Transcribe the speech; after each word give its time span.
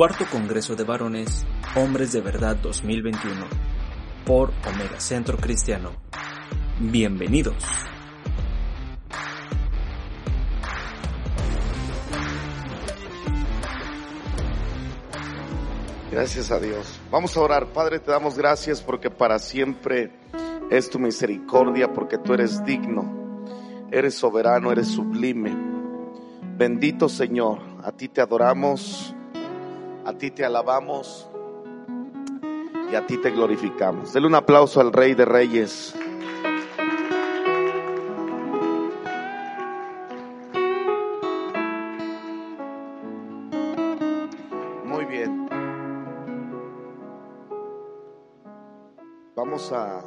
Cuarto 0.00 0.24
Congreso 0.32 0.74
de 0.76 0.84
Varones, 0.84 1.46
Hombres 1.76 2.12
de 2.12 2.22
Verdad 2.22 2.56
2021, 2.56 3.44
por 4.24 4.50
Omega 4.66 4.98
Centro 4.98 5.36
Cristiano. 5.36 5.90
Bienvenidos. 6.78 7.62
Gracias 16.10 16.50
a 16.50 16.58
Dios. 16.58 16.98
Vamos 17.10 17.36
a 17.36 17.40
orar. 17.42 17.66
Padre, 17.66 17.98
te 17.98 18.10
damos 18.10 18.38
gracias 18.38 18.80
porque 18.80 19.10
para 19.10 19.38
siempre 19.38 20.18
es 20.70 20.88
tu 20.88 20.98
misericordia, 20.98 21.92
porque 21.92 22.16
tú 22.16 22.32
eres 22.32 22.64
digno, 22.64 23.44
eres 23.92 24.14
soberano, 24.14 24.72
eres 24.72 24.88
sublime. 24.88 25.54
Bendito 26.56 27.06
Señor, 27.10 27.58
a 27.84 27.92
ti 27.92 28.08
te 28.08 28.22
adoramos, 28.22 29.14
a 30.10 30.18
ti 30.18 30.32
te 30.32 30.44
alabamos 30.44 31.28
y 32.90 32.96
a 32.96 33.06
ti 33.06 33.16
te 33.18 33.30
glorificamos. 33.30 34.12
Dele 34.12 34.26
un 34.26 34.34
aplauso 34.34 34.80
al 34.80 34.92
Rey 34.92 35.14
de 35.14 35.24
Reyes. 35.24 35.94
Muy 44.84 45.04
bien. 45.04 45.48
Vamos 49.36 49.70
a 49.70 50.02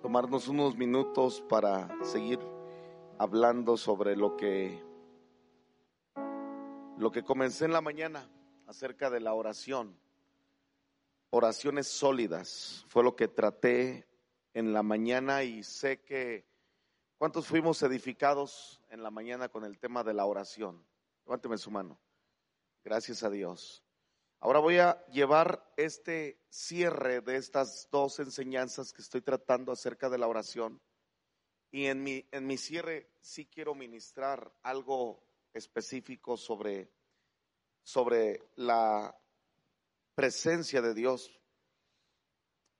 tomarnos 0.00 0.46
unos 0.46 0.76
minutos 0.76 1.42
para 1.48 1.88
seguir 2.04 2.38
hablando 3.18 3.76
sobre 3.76 4.14
lo 4.14 4.36
que 4.36 4.80
lo 6.98 7.10
que 7.10 7.24
comencé 7.24 7.64
en 7.64 7.72
la 7.72 7.80
mañana 7.80 8.28
acerca 8.70 9.10
de 9.10 9.18
la 9.18 9.34
oración. 9.34 9.98
Oraciones 11.30 11.88
sólidas 11.88 12.84
fue 12.88 13.02
lo 13.02 13.16
que 13.16 13.26
traté 13.26 14.06
en 14.54 14.72
la 14.72 14.84
mañana 14.84 15.42
y 15.42 15.64
sé 15.64 16.02
que 16.02 16.46
cuántos 17.18 17.48
fuimos 17.48 17.82
edificados 17.82 18.80
en 18.88 19.02
la 19.02 19.10
mañana 19.10 19.48
con 19.48 19.64
el 19.64 19.80
tema 19.80 20.04
de 20.04 20.14
la 20.14 20.24
oración. 20.24 20.86
Levánteme 21.26 21.58
su 21.58 21.72
mano. 21.72 22.00
Gracias 22.84 23.24
a 23.24 23.30
Dios. 23.30 23.82
Ahora 24.38 24.60
voy 24.60 24.78
a 24.78 25.04
llevar 25.06 25.68
este 25.76 26.40
cierre 26.48 27.22
de 27.22 27.36
estas 27.36 27.88
dos 27.90 28.20
enseñanzas 28.20 28.92
que 28.92 29.02
estoy 29.02 29.20
tratando 29.20 29.72
acerca 29.72 30.08
de 30.08 30.18
la 30.18 30.28
oración. 30.28 30.80
Y 31.72 31.86
en 31.86 32.04
mi, 32.04 32.24
en 32.30 32.46
mi 32.46 32.56
cierre 32.56 33.10
sí 33.20 33.46
quiero 33.46 33.74
ministrar 33.74 34.52
algo 34.62 35.24
específico 35.52 36.36
sobre, 36.36 36.92
sobre 37.82 38.50
la 38.56 39.16
presencia 40.14 40.80
de 40.82 40.94
Dios, 40.94 41.40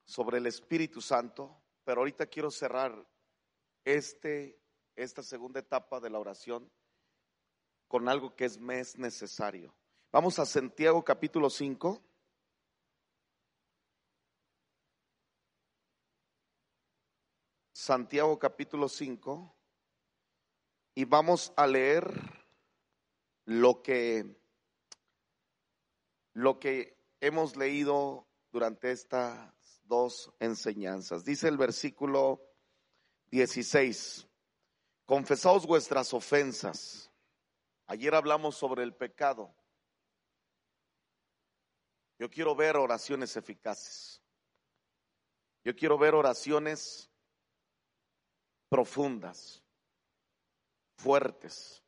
sobre 0.05 0.39
el 0.39 0.47
Espíritu 0.47 1.01
Santo. 1.01 1.63
Pero 1.85 2.01
ahorita 2.01 2.27
quiero 2.27 2.51
cerrar 2.51 3.07
este, 3.85 4.61
esta 4.97 5.23
segunda 5.23 5.61
etapa 5.61 6.01
de 6.01 6.11
la 6.11 6.19
oración 6.19 6.71
con 7.89 8.09
algo 8.09 8.37
que 8.37 8.45
es 8.45 8.59
más 8.59 8.97
necesario. 8.97 9.75
Vamos 10.13 10.39
a 10.39 10.47
Santiago 10.47 11.05
capítulo 11.05 11.51
5. 11.51 12.03
Santiago 17.73 18.39
capítulo 18.39 18.89
5 18.89 19.57
y 20.95 21.05
vamos 21.07 21.53
a 21.57 21.67
leer 21.67 22.13
lo 23.47 23.83
que 23.83 24.40
lo 26.33 26.59
que 26.59 26.97
hemos 27.21 27.57
leído 27.57 28.27
durante 28.51 28.91
estas 28.91 29.53
dos 29.85 30.33
enseñanzas. 30.39 31.25
Dice 31.25 31.49
el 31.49 31.57
versículo 31.57 32.43
16, 33.31 34.27
confesaos 35.05 35.67
vuestras 35.67 36.13
ofensas. 36.15 37.11
Ayer 37.87 38.15
hablamos 38.15 38.57
sobre 38.57 38.83
el 38.83 38.95
pecado. 38.95 39.55
Yo 42.19 42.31
quiero 42.31 42.55
ver 42.55 42.77
oraciones 42.77 43.37
eficaces. 43.37 44.23
Yo 45.65 45.75
quiero 45.75 45.99
ver 45.99 46.15
oraciones 46.15 47.11
profundas, 48.69 49.63
fuertes, 50.97 51.83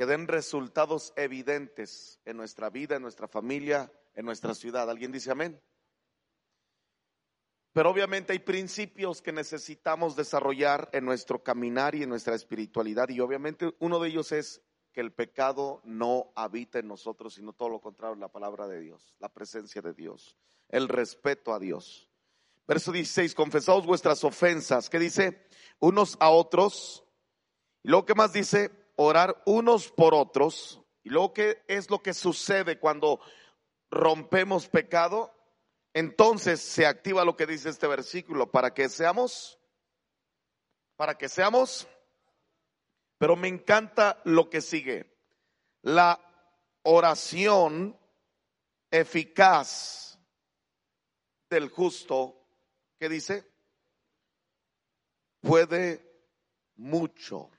que 0.00 0.06
den 0.06 0.28
resultados 0.28 1.12
evidentes 1.14 2.20
en 2.24 2.38
nuestra 2.38 2.70
vida, 2.70 2.96
en 2.96 3.02
nuestra 3.02 3.28
familia, 3.28 3.92
en 4.14 4.24
nuestra 4.24 4.54
ciudad. 4.54 4.88
¿Alguien 4.88 5.12
dice 5.12 5.30
amén? 5.30 5.60
Pero 7.74 7.90
obviamente 7.90 8.32
hay 8.32 8.38
principios 8.38 9.20
que 9.20 9.30
necesitamos 9.30 10.16
desarrollar 10.16 10.88
en 10.94 11.04
nuestro 11.04 11.42
caminar 11.42 11.94
y 11.94 12.02
en 12.02 12.08
nuestra 12.08 12.34
espiritualidad. 12.34 13.10
Y 13.10 13.20
obviamente 13.20 13.74
uno 13.78 14.00
de 14.00 14.08
ellos 14.08 14.32
es 14.32 14.62
que 14.94 15.02
el 15.02 15.12
pecado 15.12 15.82
no 15.84 16.32
habita 16.34 16.78
en 16.78 16.88
nosotros, 16.88 17.34
sino 17.34 17.52
todo 17.52 17.68
lo 17.68 17.82
contrario, 17.82 18.16
la 18.16 18.32
palabra 18.32 18.66
de 18.68 18.80
Dios, 18.80 19.14
la 19.18 19.28
presencia 19.28 19.82
de 19.82 19.92
Dios, 19.92 20.34
el 20.70 20.88
respeto 20.88 21.52
a 21.52 21.58
Dios. 21.58 22.08
Verso 22.66 22.90
16, 22.90 23.34
confesaos 23.34 23.84
vuestras 23.84 24.24
ofensas. 24.24 24.88
¿Qué 24.88 24.98
dice? 24.98 25.46
Unos 25.78 26.16
a 26.20 26.30
otros. 26.30 27.04
Y 27.82 27.90
luego, 27.90 28.06
¿qué 28.06 28.14
más 28.14 28.32
dice? 28.32 28.79
Orar 29.02 29.42
unos 29.46 29.90
por 29.90 30.14
otros. 30.14 30.80
Y 31.02 31.10
luego, 31.10 31.32
¿qué 31.32 31.62
es 31.68 31.88
lo 31.90 32.02
que 32.02 32.12
sucede 32.12 32.78
cuando 32.78 33.20
rompemos 33.90 34.68
pecado? 34.68 35.32
Entonces 35.94 36.60
se 36.60 36.86
activa 36.86 37.24
lo 37.24 37.36
que 37.36 37.46
dice 37.46 37.68
este 37.68 37.86
versículo, 37.86 38.50
para 38.50 38.74
que 38.74 38.88
seamos, 38.88 39.58
para 40.96 41.16
que 41.16 41.28
seamos 41.28 41.88
pero 43.20 43.36
me 43.36 43.48
encanta 43.48 44.18
lo 44.24 44.48
que 44.48 44.62
sigue. 44.62 45.14
La 45.82 46.18
oración 46.84 47.94
eficaz 48.90 50.18
del 51.50 51.68
justo, 51.68 52.46
¿qué 52.98 53.10
dice? 53.10 53.46
Puede 55.42 56.02
mucho. 56.76 57.50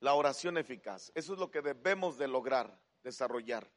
La 0.00 0.14
oración 0.14 0.56
eficaz, 0.58 1.10
eso 1.14 1.32
es 1.32 1.38
lo 1.38 1.50
que 1.50 1.60
debemos 1.60 2.18
de 2.18 2.28
lograr, 2.28 2.80
desarrollar. 3.02 3.68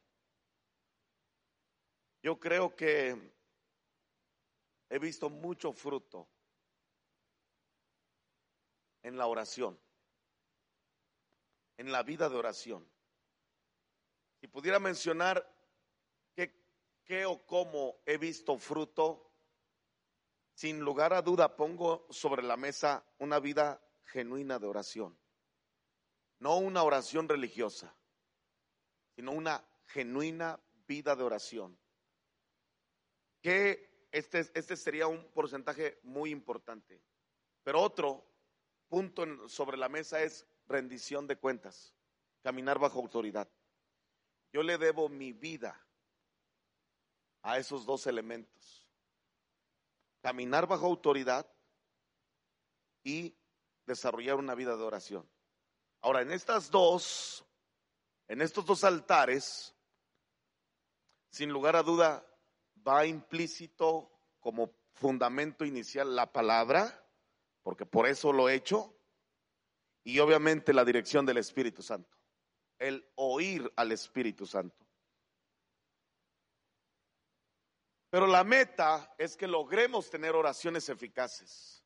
Yo 2.22 2.38
creo 2.38 2.76
que 2.76 3.32
he 4.88 4.98
visto 4.98 5.28
mucho 5.28 5.72
fruto 5.72 6.28
en 9.02 9.16
la 9.16 9.26
oración, 9.26 9.80
en 11.76 11.90
la 11.90 12.04
vida 12.04 12.28
de 12.28 12.36
oración. 12.36 12.88
Si 14.40 14.46
pudiera 14.46 14.78
mencionar 14.78 15.44
qué, 16.36 16.54
qué 17.04 17.26
o 17.26 17.44
cómo 17.44 18.00
he 18.06 18.16
visto 18.16 18.56
fruto, 18.58 19.32
sin 20.54 20.80
lugar 20.80 21.12
a 21.14 21.22
duda 21.22 21.56
pongo 21.56 22.06
sobre 22.10 22.42
la 22.42 22.56
mesa 22.56 23.04
una 23.18 23.40
vida 23.40 23.82
genuina 24.04 24.60
de 24.60 24.66
oración. 24.66 25.21
No 26.42 26.56
una 26.56 26.82
oración 26.82 27.28
religiosa, 27.28 27.94
sino 29.14 29.30
una 29.30 29.64
genuina 29.86 30.58
vida 30.88 31.14
de 31.14 31.22
oración. 31.22 31.78
Que 33.40 34.08
este, 34.10 34.40
este 34.52 34.76
sería 34.76 35.06
un 35.06 35.24
porcentaje 35.30 36.00
muy 36.02 36.30
importante. 36.30 37.00
Pero 37.62 37.80
otro 37.80 38.26
punto 38.88 39.48
sobre 39.48 39.76
la 39.76 39.88
mesa 39.88 40.20
es 40.20 40.44
rendición 40.66 41.28
de 41.28 41.38
cuentas, 41.38 41.94
caminar 42.42 42.80
bajo 42.80 42.98
autoridad. 42.98 43.48
Yo 44.52 44.64
le 44.64 44.78
debo 44.78 45.08
mi 45.08 45.32
vida 45.32 45.80
a 47.42 47.56
esos 47.56 47.86
dos 47.86 48.08
elementos. 48.08 48.90
Caminar 50.22 50.66
bajo 50.66 50.86
autoridad 50.86 51.48
y 53.04 53.32
desarrollar 53.86 54.38
una 54.38 54.56
vida 54.56 54.76
de 54.76 54.82
oración. 54.82 55.31
Ahora, 56.02 56.22
en 56.22 56.30
estas 56.30 56.70
dos, 56.70 57.44
en 58.28 58.42
estos 58.42 58.66
dos 58.66 58.84
altares, 58.84 59.74
sin 61.30 61.50
lugar 61.50 61.76
a 61.76 61.82
duda, 61.82 62.26
va 62.86 63.06
implícito 63.06 64.10
como 64.40 64.74
fundamento 64.92 65.64
inicial 65.64 66.14
la 66.14 66.30
palabra 66.30 67.02
porque 67.62 67.86
por 67.86 68.06
eso 68.06 68.32
lo 68.32 68.48
he 68.48 68.54
hecho, 68.54 68.94
y 70.04 70.18
obviamente 70.18 70.72
la 70.72 70.84
dirección 70.84 71.24
del 71.24 71.38
Espíritu 71.38 71.82
Santo, 71.82 72.18
el 72.78 73.08
oír 73.14 73.72
al 73.76 73.92
Espíritu 73.92 74.46
Santo. 74.46 74.84
Pero 78.10 78.26
la 78.26 78.44
meta 78.44 79.14
es 79.16 79.36
que 79.36 79.46
logremos 79.46 80.10
tener 80.10 80.34
oraciones 80.34 80.88
eficaces. 80.88 81.81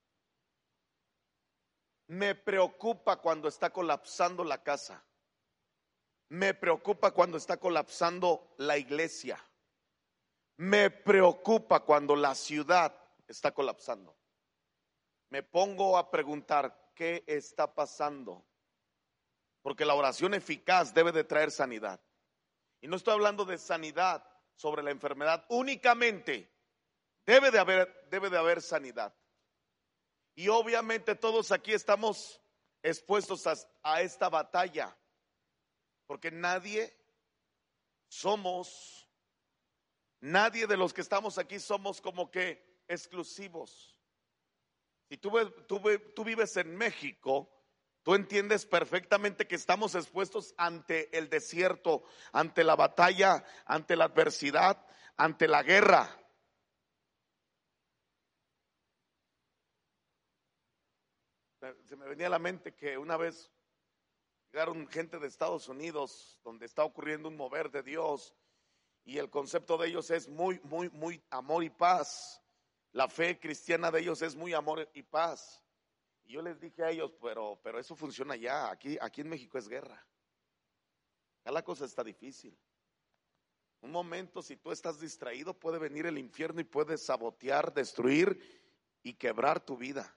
Me 2.09 2.35
preocupa 2.35 3.17
cuando 3.17 3.49
está 3.49 3.71
colapsando 3.71 4.45
la 4.45 4.63
casa. 4.63 5.05
Me 6.29 6.55
preocupa 6.55 7.11
cuando 7.13 7.37
está 7.37 7.57
colapsando 7.57 8.55
la 8.59 8.77
iglesia. 8.79 9.39
Me 10.57 10.91
preocupa 10.91 11.81
cuando 11.81 12.17
la 12.17 12.35
ciudad 12.35 12.97
está 13.27 13.53
colapsando. 13.53 14.17
Me 15.31 15.43
pongo 15.43 15.99
a 15.99 16.11
preguntar, 16.11 16.93
¿qué 16.95 17.25
está 17.27 17.75
pasando? 17.75 18.47
Porque 19.63 19.85
la 19.85 19.95
oración 19.95 20.35
eficaz 20.35 20.95
debe 20.95 21.13
de 21.13 21.25
traer 21.25 21.51
sanidad. 21.51 22.01
Y 22.81 22.89
no 22.89 22.97
estoy 22.97 23.15
hablando 23.15 23.45
de 23.45 23.59
sanidad 23.59 24.25
sobre 24.55 24.83
la 24.83 24.93
enfermedad 24.93 25.45
únicamente. 25.49 26.53
Debe 27.25 27.51
de 27.51 27.59
haber, 27.59 28.09
debe 28.09 28.31
de 28.31 28.39
haber 28.39 28.63
sanidad. 28.63 29.13
Y 30.37 30.49
obviamente 30.49 31.15
todos 31.17 31.51
aquí 31.51 31.73
estamos 31.73 32.41
expuestos 32.83 33.45
a, 33.83 34.03
esta 34.03 34.29
batalla. 34.29 34.97
Porque 36.07 36.31
nadie 36.31 36.95
somos, 38.07 39.09
nadie 40.21 40.69
de 40.69 40.77
los 40.77 40.93
que 40.93 41.01
estamos 41.01 41.39
aquí 41.39 41.59
somos 41.59 42.01
como 42.01 42.31
que 42.31 42.83
exclusivos. 42.87 43.99
Si 45.09 45.17
tú, 45.17 45.33
tú, 45.67 45.83
tú 46.15 46.23
vives 46.23 46.57
en 46.57 46.77
México, 46.77 47.51
Tú 48.07 48.15
entiendes 48.15 48.67
perfectamente 48.67 49.49
que 49.49 49.57
estamos 49.57 49.97
expuestos 49.97 50.55
ante 50.57 51.19
el 51.19 51.29
desierto, 51.29 52.05
ante 52.31 52.63
la 52.63 52.77
batalla, 52.77 53.43
ante 53.65 53.97
la 53.97 54.05
adversidad, 54.05 54.87
ante 55.17 55.49
la 55.49 55.65
guerra. 55.65 56.17
Se 61.85 61.97
me 61.97 62.07
venía 62.07 62.27
a 62.27 62.31
la 62.31 62.39
mente 62.39 62.75
que 62.75 62.99
una 62.99 63.17
vez 63.17 63.51
llegaron 64.51 64.87
gente 64.89 65.19
de 65.19 65.27
Estados 65.27 65.69
Unidos 65.69 66.39
donde 66.45 66.67
está 66.67 66.85
ocurriendo 66.85 67.29
un 67.29 67.37
mover 67.37 67.71
de 67.71 67.83
Dios 67.83 68.35
y 69.05 69.19
el 69.19 69.31
concepto 69.31 69.79
de 69.79 69.89
ellos 69.89 70.11
es 70.11 70.29
muy, 70.29 70.61
muy, 70.65 70.91
muy 70.91 71.23
amor 71.31 71.63
y 71.63 71.71
paz. 71.71 72.43
La 72.93 73.09
fe 73.09 73.39
cristiana 73.39 73.91
de 73.91 74.01
ellos 74.01 74.21
es 74.23 74.35
muy 74.35 74.53
amor 74.53 74.91
y 74.95 75.03
paz. 75.03 75.63
Y 76.25 76.33
yo 76.33 76.43
les 76.43 76.61
dije 76.61 76.83
a 76.83 76.91
ellos, 76.91 77.13
pero, 77.23 77.61
pero 77.63 77.79
eso 77.79 77.95
funciona 77.95 78.35
ya, 78.35 78.71
aquí, 78.71 78.99
aquí 79.01 79.21
en 79.21 79.29
México 79.29 79.59
es 79.59 79.69
guerra. 79.69 80.05
Ya 81.45 81.53
la 81.53 81.63
cosa 81.63 81.85
está 81.85 82.03
difícil. 82.03 82.59
Un 83.81 83.93
momento, 83.93 84.43
si 84.43 84.57
tú 84.57 84.73
estás 84.73 84.99
distraído, 84.99 85.55
puede 85.55 85.79
venir 85.79 86.07
el 86.07 86.19
infierno 86.19 86.61
y 86.61 86.65
puede 86.65 86.99
sabotear, 86.99 87.73
destruir 87.73 88.41
y 89.05 89.15
quebrar 89.15 89.65
tu 89.65 89.77
vida. 89.77 90.17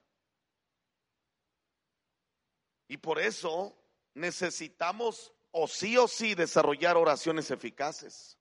Y 2.89 2.97
por 2.97 3.19
eso 3.19 3.77
necesitamos 4.15 5.31
o 5.51 5.67
sí 5.67 5.95
o 5.95 6.07
sí 6.07 6.33
desarrollar 6.33 6.97
oraciones 6.97 7.51
eficaces. 7.51 8.37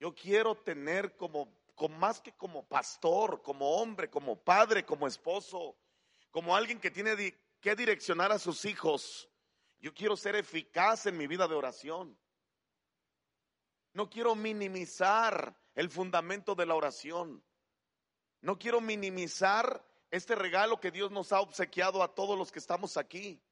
Yo 0.00 0.12
quiero 0.14 0.56
tener 0.56 1.16
como, 1.16 1.56
más 1.90 2.20
que 2.20 2.32
como 2.32 2.66
pastor, 2.66 3.40
como 3.40 3.76
hombre, 3.76 4.10
como 4.10 4.36
padre, 4.42 4.84
como 4.84 5.06
esposo, 5.06 5.76
como 6.32 6.56
alguien 6.56 6.80
que 6.80 6.90
tiene 6.90 7.38
que 7.60 7.76
direccionar 7.76 8.32
a 8.32 8.38
sus 8.40 8.64
hijos. 8.64 9.30
Yo 9.78 9.94
quiero 9.94 10.16
ser 10.16 10.34
eficaz 10.34 11.06
en 11.06 11.16
mi 11.16 11.28
vida 11.28 11.46
de 11.46 11.54
oración. 11.54 12.18
No 13.92 14.10
quiero 14.10 14.34
minimizar 14.34 15.56
el 15.76 15.88
fundamento 15.88 16.56
de 16.56 16.66
la 16.66 16.74
oración. 16.74 17.44
No 18.40 18.58
quiero 18.58 18.80
minimizar 18.80 19.86
este 20.16 20.34
regalo 20.34 20.80
que 20.80 20.90
Dios 20.90 21.10
nos 21.10 21.32
ha 21.32 21.40
obsequiado 21.40 22.02
a 22.02 22.14
todos 22.14 22.38
los 22.38 22.52
que 22.52 22.58
estamos 22.58 22.96
aquí. 22.96 23.42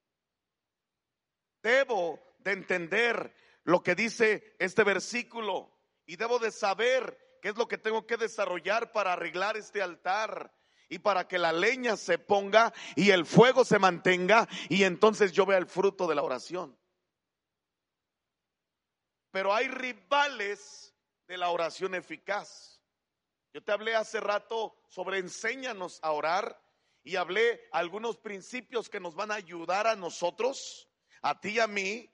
Debo 1.62 2.20
de 2.38 2.52
entender 2.52 3.34
lo 3.64 3.82
que 3.82 3.94
dice 3.94 4.54
este 4.58 4.84
versículo 4.84 5.70
y 6.06 6.16
debo 6.16 6.38
de 6.38 6.50
saber 6.50 7.38
qué 7.40 7.48
es 7.48 7.56
lo 7.56 7.68
que 7.68 7.78
tengo 7.78 8.06
que 8.06 8.16
desarrollar 8.16 8.92
para 8.92 9.12
arreglar 9.12 9.56
este 9.56 9.82
altar, 9.82 10.52
y 10.92 10.98
para 10.98 11.26
que 11.26 11.38
la 11.38 11.54
leña 11.54 11.96
se 11.96 12.18
ponga 12.18 12.74
y 12.96 13.12
el 13.12 13.24
fuego 13.24 13.64
se 13.64 13.78
mantenga 13.78 14.46
y 14.68 14.84
entonces 14.84 15.32
yo 15.32 15.46
vea 15.46 15.56
el 15.56 15.64
fruto 15.64 16.06
de 16.06 16.14
la 16.14 16.22
oración. 16.22 16.78
Pero 19.30 19.54
hay 19.54 19.68
rivales 19.68 20.94
de 21.26 21.38
la 21.38 21.48
oración 21.48 21.94
eficaz. 21.94 22.71
Yo 23.52 23.62
te 23.62 23.72
hablé 23.72 23.94
hace 23.94 24.18
rato 24.18 24.74
sobre 24.88 25.18
enséñanos 25.18 25.98
a 26.02 26.12
orar 26.12 26.58
y 27.04 27.16
hablé 27.16 27.68
algunos 27.70 28.16
principios 28.16 28.88
que 28.88 28.98
nos 28.98 29.14
van 29.14 29.30
a 29.30 29.34
ayudar 29.34 29.86
a 29.86 29.94
nosotros, 29.94 30.88
a 31.20 31.38
ti 31.38 31.50
y 31.50 31.60
a 31.60 31.66
mí, 31.66 32.10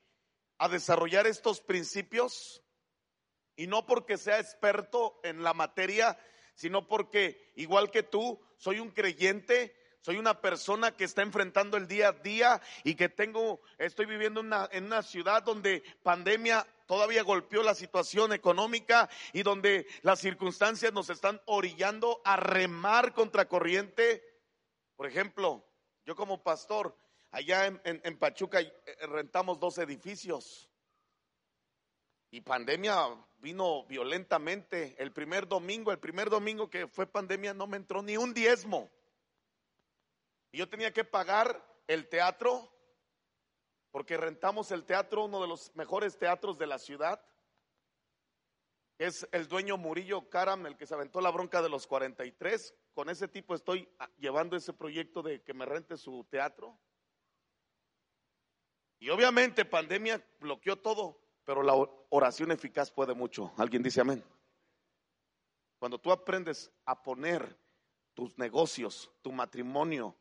a 0.59 0.69
desarrollar 0.69 1.29
estos 1.29 1.61
principios. 1.61 2.65
Y 3.55 3.69
no 3.69 3.87
porque 3.87 4.19
sea 4.19 4.41
experto 4.41 5.21
en 5.23 5.45
la 5.45 5.55
materia, 5.55 6.19
sino 6.57 6.89
porque, 6.89 7.53
igual 7.55 7.93
que 7.93 8.03
tú, 8.03 8.41
soy 8.57 8.81
un 8.81 8.91
creyente, 8.91 9.78
soy 10.01 10.17
una 10.17 10.41
persona 10.41 10.97
que 10.97 11.05
está 11.05 11.23
enfrentando 11.23 11.77
el 11.77 11.89
día 11.89 12.09
a 12.09 12.13
día 12.13 12.63
y 12.85 12.95
que 12.95 13.09
tengo, 13.09 13.61
estoy 13.79 14.07
viviendo 14.07 14.41
en 14.41 14.85
una 14.85 15.03
ciudad 15.03 15.43
donde 15.43 15.83
pandemia 16.03 16.67
todavía 16.87 17.23
golpeó 17.23 17.63
la 17.63 17.75
situación 17.75 18.33
económica 18.33 19.09
y 19.33 19.43
donde 19.43 19.87
las 20.03 20.21
circunstancias 20.21 20.93
nos 20.93 21.11
están 21.11 21.41
orillando 21.45 22.21
a 22.25 22.37
remar 22.37 23.13
contra 23.13 23.47
corriente. 23.47 24.25
Por 24.97 25.07
ejemplo, 25.07 25.65
yo 26.07 26.17
como 26.17 26.43
pastor, 26.43 26.97
allá 27.31 27.67
en, 27.67 28.19
Pachuca 28.19 28.61
eh, 28.61 28.73
rentamos 29.03 29.61
dos 29.61 29.77
edificios 29.79 30.71
y 32.31 32.41
pandemia 32.41 32.97
vino 33.37 33.85
violentamente. 33.85 34.97
El 34.99 35.13
primer 35.13 35.47
domingo, 35.47 35.93
el 35.93 35.99
primer 35.99 36.31
domingo 36.31 36.71
que 36.71 36.87
fue 36.89 37.07
pandemia, 37.07 37.53
no 37.53 37.67
me 37.67 37.77
entró 37.77 38.03
ni 38.03 38.17
un 38.17 38.33
diezmo. 38.33 38.91
Y 40.51 40.59
yo 40.59 40.69
tenía 40.69 40.93
que 40.93 41.05
pagar 41.05 41.65
el 41.87 42.09
teatro, 42.09 42.73
porque 43.91 44.17
rentamos 44.17 44.71
el 44.71 44.85
teatro, 44.85 45.25
uno 45.25 45.41
de 45.41 45.49
los 45.49 45.75
mejores 45.75 46.19
teatros 46.19 46.59
de 46.59 46.67
la 46.67 46.79
ciudad. 46.79 47.21
Es 48.99 49.29
el 49.31 49.47
dueño 49.47 49.77
Murillo 49.77 50.29
Karam, 50.29 50.67
el 50.67 50.77
que 50.77 50.87
se 50.87 50.95
aventó 50.95 51.21
la 51.21 51.31
bronca 51.31 51.63
de 51.63 51.69
los 51.69 51.87
43. 51.87 52.75
Con 52.95 53.09
ese 53.09 53.29
tipo 53.29 53.55
estoy 53.55 53.89
llevando 54.19 54.57
ese 54.57 54.73
proyecto 54.73 55.23
de 55.23 55.43
que 55.43 55.55
me 55.55 55.67
rente 55.67 55.97
su 55.97 56.25
teatro. 56.25 56.79
Y 58.99 59.11
obviamente 59.11 59.65
pandemia 59.65 60.25
bloqueó 60.41 60.77
todo. 60.77 61.21
Pero 61.45 61.63
la 61.63 61.75
oración 62.11 62.51
eficaz 62.51 62.91
puede 62.91 63.15
mucho. 63.15 63.53
¿Alguien 63.57 63.83
dice 63.83 64.03
amén? 64.03 64.23
Cuando 65.79 65.99
tú 65.99 66.13
aprendes 66.13 66.71
a 66.85 67.03
poner 67.03 67.57
tus 68.13 68.37
negocios, 68.37 69.11
tu 69.23 69.33
matrimonio, 69.33 70.15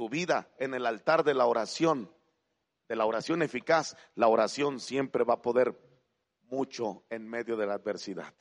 tu 0.00 0.08
vida 0.08 0.50
en 0.56 0.72
el 0.72 0.86
altar 0.86 1.24
de 1.24 1.34
la 1.34 1.44
oración, 1.44 2.10
de 2.88 2.96
la 2.96 3.04
oración 3.04 3.42
eficaz, 3.42 3.98
la 4.14 4.28
oración 4.28 4.80
siempre 4.80 5.24
va 5.24 5.34
a 5.34 5.42
poder 5.42 5.78
mucho 6.44 7.04
en 7.10 7.28
medio 7.28 7.54
de 7.54 7.66
la 7.66 7.74
adversidad. 7.74 8.32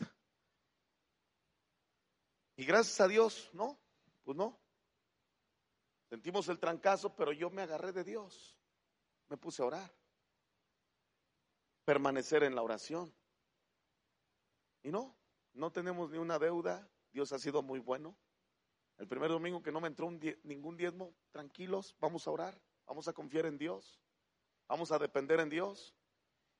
Y 2.55 2.63
gracias 2.63 3.01
a 3.01 3.09
Dios, 3.09 3.49
no, 3.51 3.77
pues 4.23 4.37
no. 4.37 4.57
Sentimos 6.07 6.47
el 6.47 6.59
trancazo, 6.59 7.13
pero 7.13 7.33
yo 7.33 7.49
me 7.49 7.63
agarré 7.63 7.91
de 7.91 8.05
Dios. 8.05 8.57
Me 9.27 9.35
puse 9.35 9.61
a 9.61 9.65
orar 9.65 9.93
permanecer 11.83 12.43
en 12.43 12.55
la 12.55 12.61
oración. 12.61 13.13
Y 14.81 14.91
no, 14.91 15.13
no 15.51 15.73
tenemos 15.73 16.09
ni 16.09 16.19
una 16.19 16.39
deuda. 16.39 16.89
Dios 17.11 17.33
ha 17.33 17.37
sido 17.37 17.61
muy 17.61 17.79
bueno. 17.79 18.15
El 18.99 19.07
primer 19.07 19.29
domingo 19.29 19.63
que 19.63 19.71
no 19.71 19.79
me 19.79 19.87
entró 19.87 20.11
ningún 20.43 20.75
diezmo, 20.75 21.15
tranquilos, 21.31 21.95
vamos 22.01 22.27
a 22.27 22.31
orar, 22.31 22.61
vamos 22.85 23.07
a 23.07 23.13
confiar 23.13 23.45
en 23.45 23.57
Dios, 23.57 23.97
vamos 24.67 24.91
a 24.91 24.99
depender 24.99 25.39
en 25.39 25.49
Dios. 25.49 25.95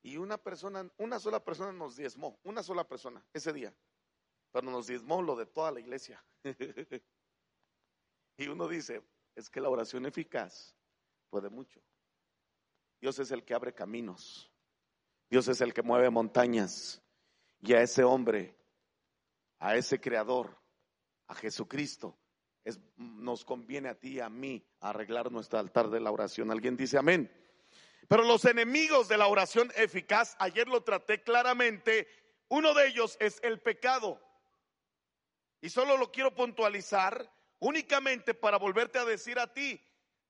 Y 0.01 0.15
una 0.15 0.38
persona, 0.38 0.89
una 0.98 1.19
sola 1.19 1.43
persona 1.43 1.74
nos 1.74 1.98
diezmó, 1.98 2.39
una 2.43 2.63
sola 2.63 2.88
persona 2.88 3.22
ese 3.34 3.51
día, 3.51 3.75
pero 4.53 4.72
nos 4.72 4.88
diezmó 4.88 5.22
lo 5.22 5.36
de 5.36 5.48
toda 5.48 5.69
la 5.72 5.81
iglesia. 5.81 6.24
y 8.38 8.48
uno 8.48 8.69
dice, 8.69 9.03
es 9.36 9.50
que 9.50 9.60
la 9.60 9.69
oración 9.69 10.05
eficaz 10.05 10.74
puede 11.29 11.50
mucho. 11.50 11.81
Dios 13.01 13.19
es 13.19 13.31
el 13.31 13.43
que 13.43 13.53
abre 13.53 13.74
caminos. 13.74 14.50
Dios 15.29 15.50
es 15.50 15.60
el 15.60 15.74
que 15.74 15.84
mueve 15.84 16.10
montañas. 16.10 17.01
Y 17.60 17.74
a 17.74 17.81
ese 17.81 18.05
hombre, 18.05 18.58
a 19.60 19.75
ese 19.75 20.00
creador, 20.00 20.58
a 21.27 21.36
Jesucristo, 21.36 22.17
es, 22.63 22.80
nos 22.98 23.46
conviene 23.46 23.89
a 23.89 23.96
ti 23.96 24.16
y 24.16 24.20
a 24.20 24.30
mí 24.30 24.66
arreglar 24.82 25.32
nuestro 25.32 25.60
altar 25.60 25.89
de 25.89 26.00
la 26.00 26.12
oración. 26.12 26.51
¿Alguien 26.51 26.78
dice 26.78 26.98
amén? 26.98 27.32
Pero 28.08 28.24
los 28.24 28.46
enemigos 28.46 29.08
de 29.08 29.18
la 29.18 29.28
oración 29.28 29.72
eficaz, 29.75 30.36
ayer 30.39 30.68
lo 30.68 30.82
traté 30.82 31.22
claramente, 31.22 32.08
uno 32.48 32.74
de 32.74 32.88
ellos 32.88 33.18
es 33.20 33.39
el 33.44 33.60
pecado. 33.60 34.20
Y 35.62 35.70
solo 35.70 35.98
lo 35.98 36.12
quiero 36.12 36.34
puntualizar 36.34 37.32
únicamente 37.60 38.34
para 38.34 38.58
volverte 38.58 38.98
a 38.98 39.06
decir 39.06 39.38
a 39.39 39.54
ti, 39.54 39.80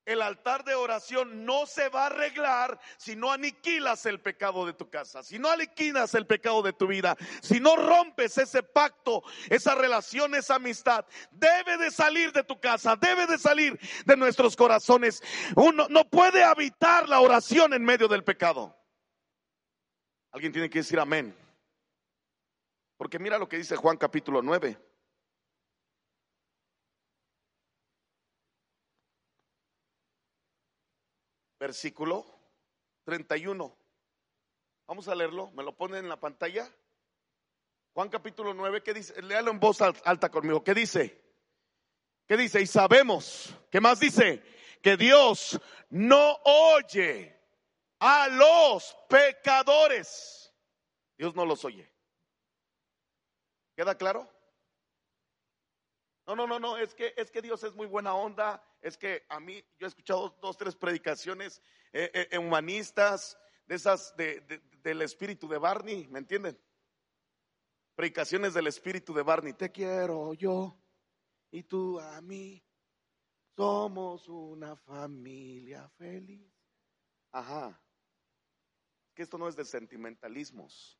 El 0.06 0.22
altar 0.22 0.64
de 0.64 0.74
oración 0.74 1.44
no 1.44 1.66
se 1.66 1.88
va 1.90 2.04
a 2.04 2.06
arreglar 2.06 2.80
si 2.96 3.16
no 3.16 3.30
aniquilas 3.30 4.06
el 4.06 4.20
pecado 4.20 4.64
de 4.64 4.72
tu 4.72 4.88
casa, 4.88 5.22
si 5.22 5.38
no 5.38 5.50
aniquilas 5.50 6.14
el 6.14 6.26
pecado 6.26 6.62
de 6.62 6.72
tu 6.72 6.86
vida, 6.86 7.16
si 7.42 7.60
no 7.60 7.76
rompes 7.76 8.38
ese 8.38 8.62
pacto, 8.62 9.22
esa 9.50 9.74
relación, 9.74 10.34
esa 10.34 10.56
amistad. 10.56 11.04
Debe 11.30 11.76
de 11.76 11.90
salir 11.90 12.32
de 12.32 12.42
tu 12.42 12.58
casa, 12.58 12.96
debe 12.96 13.26
de 13.26 13.38
salir 13.38 13.78
de 14.06 14.16
nuestros 14.16 14.56
corazones. 14.56 15.22
Uno 15.54 15.86
no 15.90 16.08
puede 16.08 16.44
habitar 16.44 17.08
la 17.08 17.20
oración 17.20 17.74
en 17.74 17.84
medio 17.84 18.08
del 18.08 18.24
pecado. 18.24 18.76
Alguien 20.32 20.52
tiene 20.52 20.70
que 20.70 20.78
decir 20.78 20.98
amén. 20.98 21.36
Porque 22.96 23.18
mira 23.18 23.38
lo 23.38 23.48
que 23.48 23.58
dice 23.58 23.76
Juan 23.76 23.96
capítulo 23.96 24.42
9. 24.42 24.89
Versículo 31.60 32.24
31. 33.04 33.76
Vamos 34.86 35.08
a 35.08 35.14
leerlo, 35.14 35.50
me 35.50 35.62
lo 35.62 35.76
ponen 35.76 36.04
en 36.04 36.08
la 36.08 36.18
pantalla. 36.18 36.66
Juan 37.92 38.08
capítulo 38.08 38.54
9, 38.54 38.82
¿qué 38.82 38.94
dice? 38.94 39.20
Léalo 39.20 39.50
en 39.50 39.60
voz 39.60 39.82
alta 39.82 40.30
conmigo. 40.30 40.64
¿Qué 40.64 40.72
dice? 40.72 41.22
¿Qué 42.26 42.38
dice? 42.38 42.62
Y 42.62 42.66
sabemos, 42.66 43.54
¿qué 43.70 43.78
más 43.78 44.00
dice? 44.00 44.42
Que 44.80 44.96
Dios 44.96 45.60
no 45.90 46.38
oye 46.44 47.38
a 47.98 48.28
los 48.28 48.96
pecadores. 49.06 50.54
Dios 51.18 51.34
no 51.34 51.44
los 51.44 51.62
oye. 51.66 51.92
¿Queda 53.76 53.96
claro? 53.96 54.26
No, 56.26 56.34
no, 56.34 56.46
no, 56.46 56.58
no, 56.58 56.78
es 56.78 56.94
que, 56.94 57.12
es 57.18 57.30
que 57.30 57.42
Dios 57.42 57.62
es 57.64 57.74
muy 57.74 57.86
buena 57.86 58.14
onda. 58.14 58.62
Es 58.80 58.96
que 58.96 59.24
a 59.28 59.40
mí, 59.40 59.62
yo 59.78 59.86
he 59.86 59.88
escuchado 59.88 60.36
dos, 60.40 60.56
tres 60.56 60.74
predicaciones 60.74 61.62
eh, 61.92 62.28
eh, 62.30 62.38
humanistas 62.38 63.38
de 63.66 63.74
esas 63.74 64.14
del 64.16 65.02
espíritu 65.02 65.48
de 65.48 65.58
Barney, 65.58 66.08
¿me 66.08 66.18
entienden? 66.18 66.58
Predicaciones 67.94 68.54
del 68.54 68.66
espíritu 68.66 69.12
de 69.12 69.22
Barney. 69.22 69.52
Te 69.52 69.70
quiero 69.70 70.34
yo 70.34 70.76
y 71.50 71.62
tú 71.64 72.00
a 72.00 72.20
mí. 72.20 72.64
Somos 73.56 74.26
una 74.28 74.74
familia 74.74 75.86
feliz. 75.98 76.50
Ajá 77.32 77.78
que 79.14 79.22
esto 79.22 79.38
no 79.38 79.48
es 79.48 79.56
de 79.56 79.64
sentimentalismos, 79.64 80.98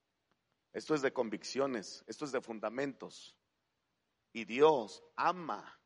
esto 0.73 0.95
es 0.95 1.03
de 1.03 1.13
convicciones, 1.13 2.05
esto 2.07 2.25
es 2.25 2.33
de 2.33 2.41
fundamentos. 2.41 3.37
Y 4.33 4.45
Dios 4.45 5.03
ama, 5.17 5.80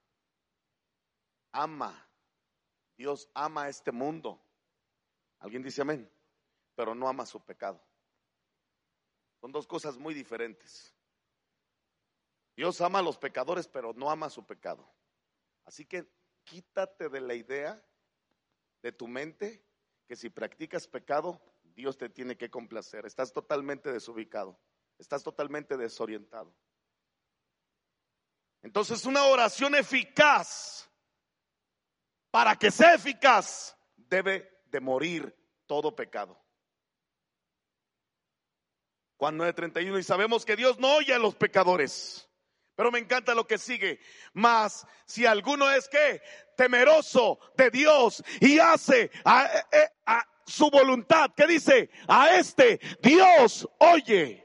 ama, 1.54 2.06
Dios 2.96 3.30
ama 3.32 3.64
a 3.64 3.68
este 3.68 3.92
mundo. 3.92 4.42
¿Alguien 5.38 5.62
dice 5.62 5.82
amén? 5.82 6.10
Pero 6.74 6.94
no 6.94 7.08
ama 7.08 7.24
su 7.24 7.40
pecado. 7.42 7.80
Son 9.40 9.52
dos 9.52 9.66
cosas 9.66 9.96
muy 9.96 10.14
diferentes. 10.14 10.94
Dios 12.56 12.80
ama 12.80 12.98
a 12.98 13.02
los 13.02 13.18
pecadores, 13.18 13.68
pero 13.68 13.92
no 13.94 14.10
ama 14.10 14.30
su 14.30 14.44
pecado. 14.44 14.88
Así 15.64 15.86
que 15.86 16.08
quítate 16.44 17.08
de 17.08 17.20
la 17.20 17.34
idea 17.34 17.82
de 18.82 18.92
tu 18.92 19.08
mente 19.08 19.64
que 20.06 20.16
si 20.16 20.30
practicas 20.30 20.86
pecado, 20.86 21.40
Dios 21.62 21.96
te 21.96 22.08
tiene 22.08 22.36
que 22.36 22.50
complacer. 22.50 23.06
Estás 23.06 23.32
totalmente 23.32 23.92
desubicado, 23.92 24.58
estás 24.98 25.22
totalmente 25.22 25.76
desorientado. 25.76 26.54
Entonces 28.62 29.04
una 29.04 29.24
oración 29.24 29.74
eficaz, 29.74 30.88
para 32.34 32.56
que 32.56 32.72
sea 32.72 32.94
eficaz, 32.94 33.78
debe 33.94 34.60
de 34.64 34.80
morir 34.80 35.32
todo 35.66 35.94
pecado. 35.94 36.36
Juan 39.18 39.38
9:31 39.38 40.00
y 40.00 40.02
sabemos 40.02 40.44
que 40.44 40.56
Dios 40.56 40.80
no 40.80 40.96
oye 40.96 41.14
a 41.14 41.20
los 41.20 41.36
pecadores. 41.36 42.28
Pero 42.74 42.90
me 42.90 42.98
encanta 42.98 43.36
lo 43.36 43.46
que 43.46 43.56
sigue. 43.56 44.00
Mas 44.32 44.84
si 45.06 45.24
alguno 45.26 45.70
es 45.70 45.88
que 45.88 46.20
temeroso 46.56 47.38
de 47.56 47.70
Dios 47.70 48.24
y 48.40 48.58
hace 48.58 49.12
a, 49.24 49.48
a, 50.04 50.28
su 50.44 50.68
voluntad. 50.70 51.30
¿Qué 51.36 51.46
dice? 51.46 51.88
A 52.08 52.34
este 52.34 52.80
Dios 53.00 53.68
oye. 53.78 54.44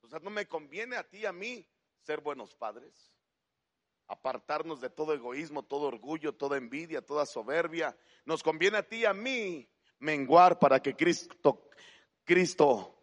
O 0.00 0.08
sea, 0.08 0.18
no 0.18 0.30
me 0.30 0.48
conviene 0.48 0.96
a 0.96 1.08
ti, 1.08 1.26
a 1.26 1.32
mí, 1.32 1.64
ser 2.02 2.22
buenos 2.22 2.56
padres. 2.56 3.15
Apartarnos 4.08 4.80
de 4.80 4.90
todo 4.90 5.14
egoísmo, 5.14 5.64
todo 5.64 5.86
orgullo, 5.86 6.34
toda 6.34 6.56
envidia, 6.56 7.04
toda 7.04 7.26
soberbia. 7.26 7.96
Nos 8.24 8.42
conviene 8.42 8.78
a 8.78 8.82
ti, 8.82 9.04
a 9.04 9.12
mí, 9.12 9.68
menguar 9.98 10.58
para 10.58 10.80
que 10.80 10.94
Cristo, 10.94 11.68
Cristo 12.24 12.96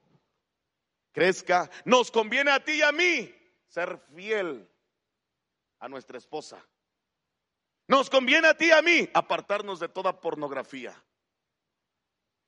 crezca. 1.12 1.70
Nos 1.86 2.12
conviene 2.12 2.52
a 2.52 2.64
ti 2.64 2.74
y 2.74 2.82
a 2.82 2.92
mí 2.92 3.34
ser 3.68 4.00
fiel 4.16 4.70
a 5.80 5.88
nuestra 5.90 6.18
esposa. 6.18 6.66
Nos 7.88 8.10
conviene 8.10 8.48
a 8.48 8.58
ti 8.58 8.68
y 8.68 8.72
a 8.72 8.82
mí 8.82 9.10
apartarnos 9.14 9.80
de 9.80 9.90
toda 9.90 10.20
pornografía. 10.20 11.04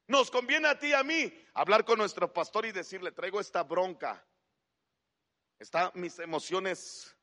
Nos 0.07 0.29
conviene 0.29 0.67
a 0.67 0.77
ti 0.77 0.87
y 0.87 0.93
a 0.93 1.03
mí 1.03 1.33
hablar 1.53 1.83
con 1.83 1.97
nuestro 1.97 2.31
pastor 2.31 2.65
y 2.65 2.71
decirle, 2.71 3.11
traigo 3.11 3.39
esta 3.39 3.63
bronca. 3.63 4.25
Están 5.57 5.91
mis 5.95 6.19
emociones 6.19 7.14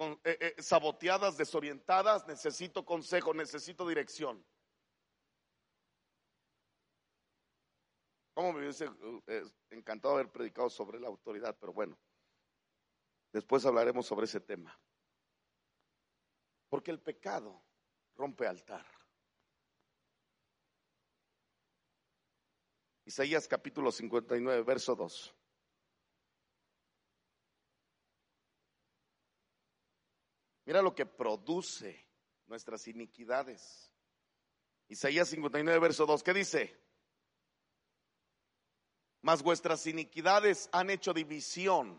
eh, 0.00 0.16
eh, 0.24 0.62
saboteadas, 0.62 1.36
desorientadas, 1.36 2.26
necesito 2.26 2.86
consejo, 2.86 3.34
necesito 3.34 3.86
dirección. 3.86 4.42
Como 8.32 8.54
me 8.54 8.60
hubiese 8.60 8.88
eh, 9.26 9.44
encantado 9.68 10.14
haber 10.14 10.32
predicado 10.32 10.70
sobre 10.70 10.98
la 10.98 11.08
autoridad, 11.08 11.54
pero 11.60 11.74
bueno, 11.74 11.98
después 13.30 13.66
hablaremos 13.66 14.06
sobre 14.06 14.24
ese 14.24 14.40
tema. 14.40 14.80
Porque 16.70 16.90
el 16.90 17.00
pecado 17.00 17.62
rompe 18.14 18.46
altar. 18.46 18.86
Isaías 23.04 23.46
capítulo 23.46 23.92
59, 23.92 24.62
verso 24.62 24.96
2. 24.96 25.39
Mira 30.70 30.82
lo 30.82 30.94
que 30.94 31.04
produce 31.04 32.06
nuestras 32.46 32.86
iniquidades. 32.86 33.92
Isaías 34.86 35.28
59, 35.28 35.80
verso 35.80 36.06
2, 36.06 36.22
¿qué 36.22 36.32
dice? 36.32 36.80
Mas 39.20 39.42
vuestras 39.42 39.84
iniquidades 39.88 40.68
han 40.70 40.90
hecho 40.90 41.12
división 41.12 41.98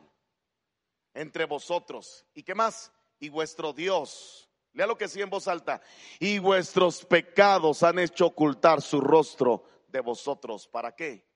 entre 1.13 1.43
vosotros. 1.43 2.25
¿Y 2.33 2.43
qué 2.43 2.55
más? 2.55 2.93
Y 3.19 3.27
vuestro 3.27 3.73
Dios. 3.73 4.49
Lea 4.71 4.87
lo 4.87 4.97
que 4.97 5.09
sigue 5.09 5.25
en 5.25 5.29
voz 5.29 5.49
alta. 5.49 5.81
Y 6.17 6.39
vuestros 6.39 7.03
pecados 7.03 7.83
han 7.83 7.99
hecho 7.99 8.27
ocultar 8.27 8.81
su 8.81 9.01
rostro 9.01 9.65
de 9.89 9.99
vosotros. 9.99 10.69
¿Para 10.69 10.95
qué? 10.95 11.29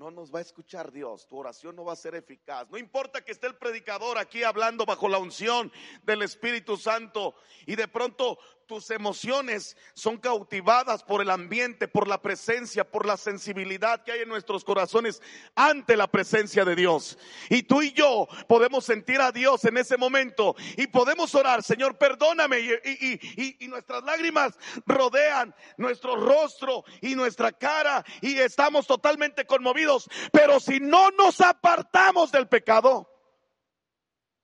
No 0.00 0.10
nos 0.10 0.34
va 0.34 0.38
a 0.38 0.40
escuchar 0.40 0.90
Dios, 0.90 1.28
tu 1.28 1.36
oración 1.36 1.76
no 1.76 1.84
va 1.84 1.92
a 1.92 1.96
ser 1.96 2.14
eficaz. 2.14 2.70
No 2.70 2.78
importa 2.78 3.22
que 3.22 3.32
esté 3.32 3.46
el 3.46 3.56
predicador 3.56 4.16
aquí 4.16 4.42
hablando 4.42 4.86
bajo 4.86 5.10
la 5.10 5.18
unción 5.18 5.70
del 6.04 6.22
Espíritu 6.22 6.78
Santo 6.78 7.34
y 7.66 7.76
de 7.76 7.86
pronto 7.86 8.38
tus 8.70 8.88
emociones 8.92 9.76
son 9.94 10.16
cautivadas 10.16 11.02
por 11.02 11.20
el 11.20 11.30
ambiente, 11.30 11.88
por 11.88 12.06
la 12.06 12.22
presencia, 12.22 12.88
por 12.88 13.04
la 13.04 13.16
sensibilidad 13.16 14.04
que 14.04 14.12
hay 14.12 14.20
en 14.20 14.28
nuestros 14.28 14.62
corazones 14.62 15.20
ante 15.56 15.96
la 15.96 16.06
presencia 16.06 16.64
de 16.64 16.76
Dios. 16.76 17.18
Y 17.48 17.64
tú 17.64 17.82
y 17.82 17.92
yo 17.92 18.28
podemos 18.46 18.84
sentir 18.84 19.20
a 19.20 19.32
Dios 19.32 19.64
en 19.64 19.76
ese 19.76 19.96
momento 19.96 20.54
y 20.76 20.86
podemos 20.86 21.34
orar, 21.34 21.64
Señor, 21.64 21.98
perdóname. 21.98 22.60
Y, 22.60 23.56
y 23.58 23.66
nuestras 23.66 24.04
lágrimas 24.04 24.56
rodean 24.86 25.52
nuestro 25.76 26.14
rostro 26.14 26.84
y 27.00 27.16
nuestra 27.16 27.50
cara 27.50 28.04
y 28.20 28.38
estamos 28.38 28.86
totalmente 28.86 29.46
conmovidos. 29.46 30.08
Pero 30.30 30.60
si 30.60 30.78
no 30.78 31.10
nos 31.10 31.40
apartamos 31.40 32.30
del 32.30 32.46
pecado, 32.46 33.10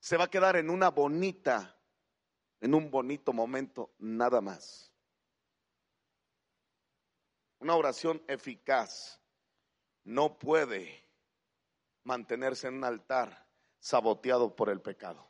se 0.01 0.17
va 0.17 0.25
a 0.25 0.31
quedar 0.31 0.57
en 0.57 0.69
una 0.69 0.91
bonita 0.91 1.76
en 2.61 2.75
un 2.75 2.91
bonito 2.91 3.33
momento, 3.33 3.95
nada 3.99 4.41
más. 4.41 4.93
Una 7.59 7.75
oración 7.75 8.23
eficaz 8.29 9.21
no 10.05 10.39
puede 10.39 11.05
mantenerse 12.05 12.69
en 12.69 12.75
un 12.75 12.85
altar 12.85 13.47
saboteado 13.79 14.55
por 14.55 14.69
el 14.69 14.81
pecado. 14.81 15.29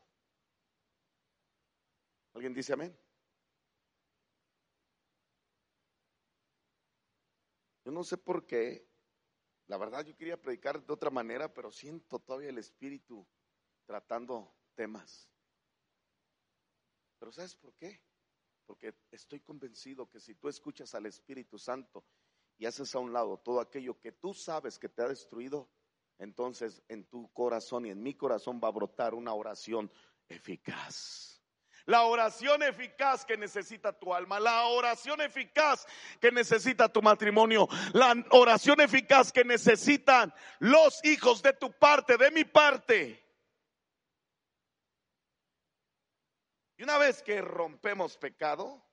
¿Alguien 2.35 2.52
dice 2.52 2.75
amén? 2.75 2.97
Yo 7.85 7.92
no 7.92 8.02
sé 8.02 8.18
por 8.18 8.47
qué. 8.47 8.87
La 9.68 9.78
verdad 9.78 10.04
yo 10.04 10.16
quería 10.16 10.40
predicar 10.40 10.85
de 10.85 10.92
otra 10.92 11.09
manera, 11.09 11.54
pero 11.54 11.71
siento 11.71 12.18
todavía 12.18 12.50
el 12.50 12.59
Espíritu 12.59 13.26
tratando 13.85 14.54
temas. 14.75 15.30
Pero 17.18 17.32
¿sabes 17.32 17.54
por 17.54 17.75
qué? 17.75 18.00
porque 18.66 18.94
estoy 19.12 19.40
convencido 19.40 20.11
que 20.11 20.20
si 20.20 20.35
tú 20.35 20.49
escuchas 20.49 20.94
al 20.94 21.06
Espíritu 21.06 21.58
Santo 21.58 22.04
y 22.58 22.66
haces 22.66 22.94
a 22.94 22.99
un 22.99 23.12
lado 23.12 23.38
todo 23.38 23.61
aquello 23.61 23.99
que 24.00 24.12
tú 24.12 24.35
sabes 24.35 24.78
que 24.78 24.88
te 24.88 25.02
ha 25.02 25.08
destruido, 25.08 25.70
entonces 26.18 26.82
en 26.88 27.04
tu 27.04 27.32
corazón 27.32 27.87
y 27.87 27.90
en 27.90 28.02
mi 28.02 28.14
corazón 28.14 28.61
va 28.62 28.68
a 28.68 28.73
brotar 28.73 29.14
una 29.14 29.32
oración 29.35 29.90
eficaz. 30.28 31.32
La 31.85 32.02
oración 32.02 32.64
eficaz 32.64 33.25
que 33.25 33.37
necesita 33.37 33.92
tu 33.92 34.12
alma, 34.12 34.40
la 34.40 34.66
oración 34.66 35.20
eficaz 35.20 35.87
que 36.20 36.32
necesita 36.32 36.88
tu 36.88 37.00
matrimonio, 37.00 37.68
la 37.92 38.12
oración 38.30 38.80
eficaz 38.80 39.30
que 39.30 39.44
necesitan 39.44 40.35
los 40.58 41.04
hijos 41.04 41.42
de 41.42 41.52
tu 41.52 41.70
parte, 41.70 42.16
de 42.16 42.32
mi 42.32 42.44
parte. 42.44 43.25
Y 46.76 46.83
una 46.83 46.99
vez 46.99 47.23
que 47.23 47.40
rompemos 47.40 48.18
pecado, 48.18 48.85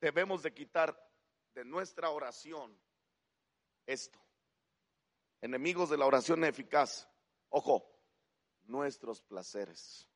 debemos 0.00 0.42
de 0.42 0.54
quitar 0.54 0.96
de 1.54 1.64
nuestra 1.64 2.10
oración 2.10 2.78
esto. 3.86 4.20
Enemigos 5.40 5.90
de 5.90 5.98
la 5.98 6.06
oración 6.06 6.44
eficaz. 6.44 7.08
Ojo, 7.48 7.90
nuestros 8.62 9.20
placeres. 9.22 10.08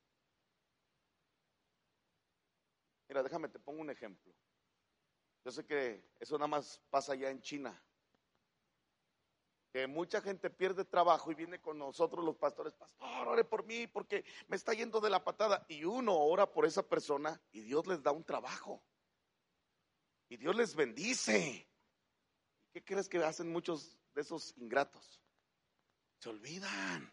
Mira, 3.09 3.23
déjame, 3.23 3.49
te 3.49 3.59
pongo 3.59 3.81
un 3.81 3.91
ejemplo. 3.91 4.33
Yo 5.45 5.50
sé 5.50 5.67
que 5.67 6.12
eso 6.21 6.37
nada 6.39 6.49
más 6.49 6.81
pasa 6.91 7.12
allá 7.12 7.31
en 7.31 7.41
China. 7.41 7.83
Que 9.73 9.87
mucha 9.87 10.21
gente 10.21 10.50
pierde 10.50 10.85
trabajo 10.85 11.31
y 11.31 11.37
viene 11.37 11.61
con 11.61 11.79
nosotros 11.79 12.25
los 12.25 12.37
pastores, 12.37 12.75
pastor, 12.75 13.29
ore 13.29 13.45
por 13.45 13.65
mí 13.65 13.87
porque 13.87 14.25
me 14.49 14.57
está 14.57 14.75
yendo 14.75 15.00
de 15.00 15.11
la 15.11 15.23
patada. 15.23 15.65
Y 15.69 15.85
uno 15.85 16.17
ora 16.17 16.50
por 16.50 16.67
esa 16.67 16.83
persona 16.83 17.41
y 17.53 17.61
Dios 17.61 17.87
les 17.87 18.03
da 18.03 18.11
un 18.11 18.25
trabajo. 18.25 18.83
Y 20.29 20.37
Dios 20.37 20.57
les 20.57 20.75
bendice. 20.75 21.69
¿Y 22.69 22.73
qué 22.73 22.85
crees 22.85 23.09
que 23.09 23.19
hacen 23.19 23.53
muchos 23.53 23.97
de 24.15 24.23
esos 24.23 24.57
ingratos? 24.57 25.21
Se 26.19 26.29
olvidan. 26.29 27.12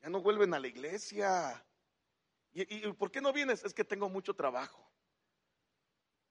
Ya 0.00 0.08
no 0.08 0.20
vuelven 0.20 0.54
a 0.54 0.60
la 0.60 0.68
iglesia. 0.68 1.66
¿Y, 2.52 2.86
y 2.86 2.92
por 2.92 3.10
qué 3.10 3.20
no 3.20 3.32
vienes? 3.32 3.64
Es 3.64 3.74
que 3.74 3.84
tengo 3.84 4.08
mucho 4.08 4.34
trabajo. 4.34 4.90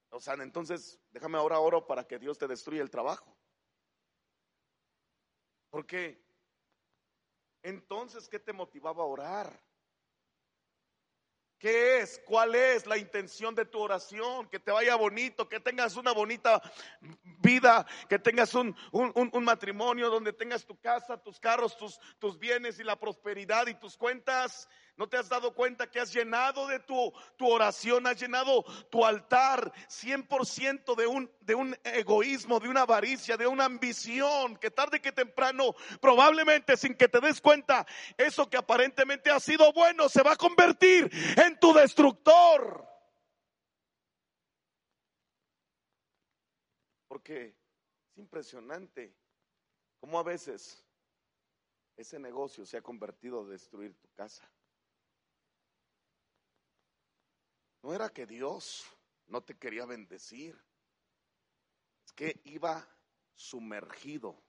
O 0.10 0.20
sea, 0.20 0.36
entonces 0.36 1.00
déjame 1.12 1.38
ahora 1.38 1.60
oro 1.60 1.86
para 1.86 2.08
que 2.08 2.18
Dios 2.18 2.38
te 2.38 2.48
destruya 2.48 2.82
el 2.82 2.90
trabajo. 2.90 3.37
¿Por 5.70 5.86
qué? 5.86 6.22
Entonces, 7.64 8.30
¿qué 8.30 8.40
te 8.40 8.54
motivaba 8.54 9.04
a 9.04 9.08
orar? 9.08 9.68
¿Qué 11.60 12.00
es? 12.00 12.22
¿Cuál 12.24 12.54
es 12.54 12.86
la 12.86 13.00
intención 13.00 13.56
de 13.56 13.66
tu 13.66 13.80
oración? 13.80 14.48
Que 14.48 14.60
te 14.60 14.72
vaya 14.72 14.96
bonito, 14.96 15.50
que 15.50 15.60
tengas 15.60 15.96
una 15.96 16.12
bonita 16.12 16.62
vida, 17.40 17.86
que 18.08 18.20
tengas 18.20 18.54
un, 18.54 18.76
un, 18.92 19.44
matrimonio 19.44 20.12
donde 20.12 20.34
tengas 20.34 20.66
tu 20.66 20.80
casa, 20.80 21.18
tus 21.18 21.40
carros, 21.40 21.76
tus, 21.76 22.00
tus 22.20 22.38
bienes 22.38 22.80
y 22.80 22.84
la 22.84 23.00
prosperidad 23.00 23.66
y 23.66 23.74
tus 23.74 23.98
cuentas. 23.98 24.70
¿No 24.98 25.08
te 25.08 25.16
has 25.16 25.30
dado 25.30 25.54
cuenta 25.54 25.92
que 25.92 26.00
has 26.00 26.12
llenado 26.12 26.66
de 26.66 26.80
tu, 26.80 27.13
tu 27.38 27.48
oración, 27.48 28.08
has 28.08 28.20
llenado 28.20 28.63
tu 28.89 29.06
altar 29.06 29.72
100% 29.88 30.96
de 30.96 31.06
un, 31.06 31.32
de 31.42 31.54
un 31.54 31.77
egoísmo, 31.84 32.60
de 32.60 32.68
una 32.68 32.82
avaricia, 32.82 33.38
de 33.38 33.46
una 33.46 33.66
ambición, 33.66 34.58
que 34.58 34.72
tarde 34.72 35.00
que 35.00 35.12
temprano, 35.12 35.75
probablemente 36.01 36.75
sin 36.75 36.96
que 36.96 37.08
te 37.08 37.20
des 37.20 37.39
cuenta, 37.39 37.86
eso 38.18 38.50
que 38.50 38.58
aparentemente 38.58 39.30
ha 39.30 39.39
sido 39.39 39.72
bueno 39.72 40.10
se 40.10 40.24
va 40.24 40.32
a 40.32 40.36
convertir 40.36 41.12
en 41.46 41.60
tu 41.60 41.74
destructor? 41.74 42.84
Porque 47.08 47.56
es 48.10 48.17
impresionante 48.17 49.15
cómo 50.00 50.17
a 50.17 50.24
veces 50.24 50.84
ese 51.95 52.17
negocio 52.17 52.65
se 52.65 52.78
ha 52.78 52.82
convertido 52.82 53.43
en 53.43 53.50
destruir 53.52 53.93
tu 53.93 54.08
casa. 54.13 54.50
No 57.82 57.94
era 57.94 58.10
que 58.10 58.26
Dios 58.26 58.86
no 59.28 59.42
te 59.42 59.56
quería 59.58 59.86
bendecir, 59.86 60.62
es 62.06 62.12
que 62.13 62.42
iba 62.46 62.88
sumergido 63.34 64.42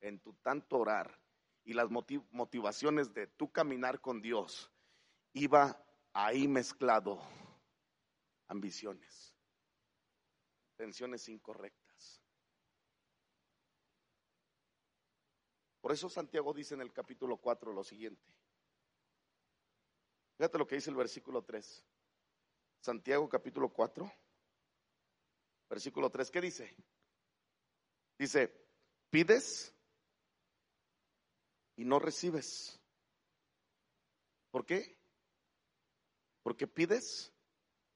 en 0.00 0.20
tu 0.20 0.34
tanto 0.34 0.78
orar 0.78 1.20
y 1.64 1.72
las 1.72 1.90
motivaciones 1.90 3.12
de 3.12 3.26
tu 3.26 3.50
caminar 3.50 4.00
con 4.00 4.22
Dios, 4.22 4.70
iba 5.32 5.84
ahí 6.12 6.46
mezclado 6.46 7.20
ambiciones, 8.46 9.34
tensiones 10.76 11.28
incorrectas. 11.28 12.22
Por 15.80 15.92
eso 15.92 16.08
Santiago 16.08 16.52
dice 16.52 16.74
en 16.74 16.80
el 16.80 16.92
capítulo 16.92 17.36
4 17.36 17.72
lo 17.72 17.84
siguiente. 17.84 18.32
Fíjate 20.36 20.58
lo 20.58 20.66
que 20.66 20.74
dice 20.76 20.90
el 20.90 20.96
versículo 20.96 21.42
3. 21.42 21.84
Santiago 22.86 23.28
capítulo 23.28 23.68
4, 23.68 24.08
versículo 25.68 26.08
3, 26.08 26.30
¿qué 26.30 26.40
dice? 26.40 26.76
Dice, 28.16 28.48
pides 29.10 29.74
y 31.74 31.84
no 31.84 31.98
recibes. 31.98 32.80
¿Por 34.52 34.64
qué? 34.64 34.96
Porque 36.44 36.68
pides 36.68 37.32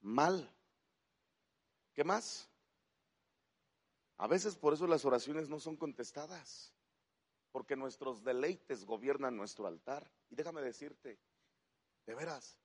mal. 0.01 0.53
¿Qué 1.93 2.03
más? 2.03 2.49
A 4.17 4.27
veces 4.27 4.57
por 4.57 4.73
eso 4.73 4.87
las 4.87 5.05
oraciones 5.05 5.47
no 5.47 5.61
son 5.61 5.77
contestadas, 5.77 6.73
porque 7.53 7.77
nuestros 7.77 8.25
deleites 8.25 8.83
gobiernan 8.83 9.37
nuestro 9.37 9.67
altar. 9.67 10.11
Y 10.29 10.35
déjame 10.35 10.61
decirte, 10.61 11.17
de 12.05 12.13
veras, 12.13 12.60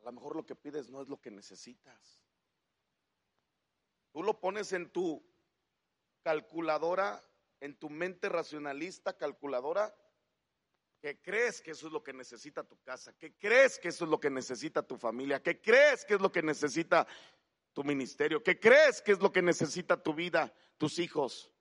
a 0.00 0.04
lo 0.04 0.12
mejor 0.12 0.36
lo 0.36 0.46
que 0.46 0.56
pides 0.56 0.90
no 0.90 1.02
es 1.02 1.08
lo 1.08 1.20
que 1.20 1.30
necesitas. 1.30 2.22
Tú 4.12 4.22
lo 4.22 4.40
pones 4.40 4.72
en 4.72 4.90
tu 4.90 5.22
calculadora, 6.22 7.22
en 7.60 7.78
tu 7.78 7.90
mente 7.90 8.28
racionalista 8.28 9.16
calculadora, 9.16 9.94
que 11.00 11.20
crees 11.20 11.60
que 11.60 11.72
eso 11.72 11.86
es 11.86 11.92
lo 11.92 12.02
que 12.02 12.12
necesita 12.12 12.64
tu 12.64 12.80
casa, 12.82 13.12
que 13.16 13.36
crees 13.36 13.78
que 13.78 13.88
eso 13.88 14.04
es 14.04 14.10
lo 14.10 14.18
que 14.18 14.30
necesita 14.30 14.82
tu 14.82 14.96
familia, 14.96 15.42
que 15.42 15.60
crees 15.60 16.04
que 16.04 16.14
es 16.14 16.20
lo 16.20 16.32
que 16.32 16.42
necesita 16.42 17.06
tu 17.72 17.84
ministerio, 17.84 18.42
que 18.42 18.58
crees 18.58 19.00
que 19.00 19.12
es 19.12 19.20
lo 19.20 19.30
que 19.30 19.42
necesita 19.42 20.02
tu 20.02 20.12
vida, 20.12 20.52
tus 20.76 20.98
hijos. 20.98 21.52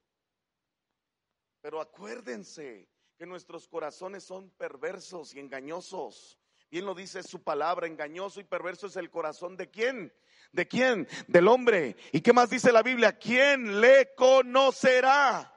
Pero 1.62 1.80
acuérdense 1.82 2.90
que 3.18 3.26
nuestros 3.26 3.68
corazones 3.68 4.24
son 4.24 4.50
perversos 4.52 5.36
y 5.36 5.40
engañosos. 5.40 6.40
Bien 6.70 6.86
lo 6.86 6.94
dice 6.94 7.24
su 7.24 7.44
palabra, 7.44 7.88
engañoso 7.88 8.42
y 8.42 8.44
perverso 8.44 8.88
es 8.88 8.98
el 8.98 9.10
corazón 9.10 9.56
de 9.56 9.70
quién? 9.70 10.14
¿De 10.52 10.68
quién? 10.68 11.08
Del 11.28 11.48
hombre. 11.48 11.96
¿Y 12.12 12.22
qué 12.22 12.34
más 12.34 12.50
dice 12.50 12.72
la 12.72 12.84
Biblia? 12.84 13.18
¿Quién 13.18 13.80
le 13.80 14.14
conocerá? 14.16 15.54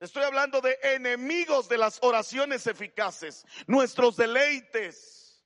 Estoy 0.00 0.22
hablando 0.22 0.60
de 0.60 0.78
enemigos 0.82 1.68
de 1.68 1.76
las 1.76 1.98
oraciones 2.02 2.66
eficaces, 2.66 3.44
nuestros 3.66 4.16
deleites. 4.16 5.44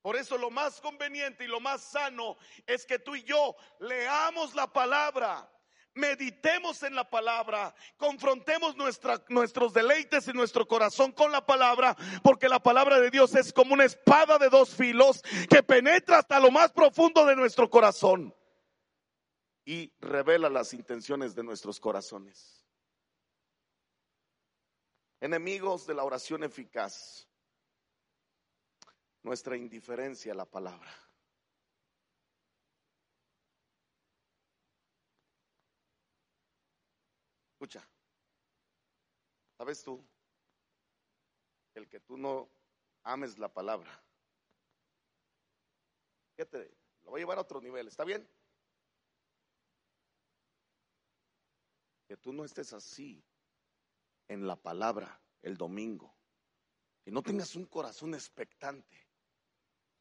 Por 0.00 0.16
eso 0.16 0.38
lo 0.38 0.50
más 0.50 0.80
conveniente 0.80 1.44
y 1.44 1.48
lo 1.48 1.60
más 1.60 1.82
sano 1.82 2.38
es 2.66 2.86
que 2.86 2.98
tú 2.98 3.16
y 3.16 3.24
yo 3.24 3.56
leamos 3.80 4.54
la 4.54 4.72
palabra 4.72 5.50
meditemos 5.98 6.82
en 6.82 6.94
la 6.94 7.10
palabra, 7.10 7.74
confrontemos 7.98 8.76
nuestros 8.76 9.72
deleites 9.74 10.28
y 10.28 10.32
nuestro 10.32 10.66
corazón 10.66 11.12
con 11.12 11.30
la 11.30 11.44
palabra, 11.44 11.94
porque 12.22 12.48
la 12.48 12.60
palabra 12.60 12.98
de 13.00 13.10
Dios 13.10 13.34
es 13.34 13.52
como 13.52 13.74
una 13.74 13.84
espada 13.84 14.38
de 14.38 14.48
dos 14.48 14.74
filos 14.74 15.22
que 15.50 15.62
penetra 15.62 16.20
hasta 16.20 16.40
lo 16.40 16.50
más 16.50 16.72
profundo 16.72 17.26
de 17.26 17.36
nuestro 17.36 17.68
corazón 17.68 18.34
y 19.66 19.92
revela 20.00 20.48
las 20.48 20.72
intenciones 20.72 21.34
de 21.34 21.42
nuestros 21.42 21.78
corazones. 21.78 22.64
Enemigos 25.20 25.86
de 25.86 25.94
la 25.94 26.04
oración 26.04 26.42
eficaz, 26.44 27.28
nuestra 29.22 29.58
indiferencia 29.58 30.32
a 30.32 30.36
la 30.36 30.46
palabra. 30.46 30.90
Escucha, 37.52 37.86
¿sabes 39.58 39.82
tú? 39.82 40.02
El 41.74 41.88
que 41.88 41.98
tú 41.98 42.16
no 42.16 42.48
ames 43.02 43.38
la 43.38 43.52
palabra. 43.52 43.90
Fíjate, 46.36 46.72
lo 47.02 47.10
voy 47.10 47.20
a 47.20 47.22
llevar 47.22 47.38
a 47.38 47.42
otro 47.42 47.60
nivel, 47.60 47.88
¿está 47.88 48.04
bien? 48.04 48.26
Que 52.06 52.16
tú 52.16 52.32
no 52.32 52.44
estés 52.44 52.72
así 52.72 53.22
en 54.28 54.46
la 54.46 54.54
palabra 54.54 55.20
el 55.42 55.56
domingo. 55.56 56.16
Que 57.02 57.10
no 57.10 57.22
tengas 57.22 57.56
un 57.56 57.66
corazón 57.66 58.14
expectante. 58.14 59.08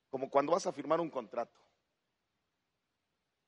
Como 0.10 0.30
cuando 0.30 0.52
vas 0.52 0.68
a 0.68 0.72
firmar 0.72 1.02
un 1.02 1.10
contrato. 1.10 1.60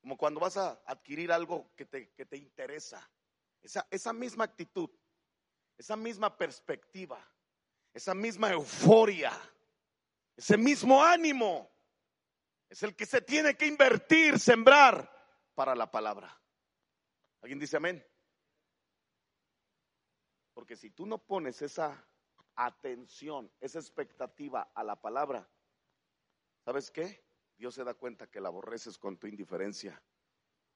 Como 0.02 0.18
cuando 0.18 0.40
vas 0.40 0.58
a 0.58 0.82
adquirir 0.86 1.32
algo 1.32 1.72
que 1.76 1.86
te, 1.86 2.12
que 2.14 2.26
te 2.26 2.38
interesa. 2.38 3.08
Esa, 3.62 3.88
esa 3.92 4.14
misma 4.14 4.46
actitud, 4.46 4.90
esa 5.80 5.96
misma 5.96 6.38
perspectiva, 6.38 7.26
esa 7.94 8.14
misma 8.14 8.52
euforia, 8.52 9.32
ese 10.36 10.58
mismo 10.58 11.02
ánimo 11.02 11.72
es 12.68 12.84
el 12.84 12.96
que 12.96 13.06
se 13.06 13.22
tiene 13.22 13.56
que 13.56 13.66
invertir, 13.66 14.38
sembrar 14.38 15.10
para 15.56 15.74
la 15.76 15.90
palabra. 15.90 16.38
¿Alguien 17.42 17.60
dice 17.60 17.78
amén? 17.78 18.06
Porque 20.54 20.76
si 20.76 20.92
tú 20.92 21.06
no 21.06 21.18
pones 21.18 21.62
esa 21.62 22.06
atención, 22.56 23.50
esa 23.62 23.80
expectativa 23.80 24.70
a 24.76 24.84
la 24.84 25.00
palabra, 25.00 25.50
¿sabes 26.66 26.92
qué? 26.92 27.24
Dios 27.58 27.74
se 27.76 27.86
da 27.86 27.94
cuenta 27.94 28.28
que 28.28 28.42
la 28.42 28.50
aborreces 28.50 28.98
con 28.98 29.18
tu 29.18 29.28
indiferencia. 29.28 30.04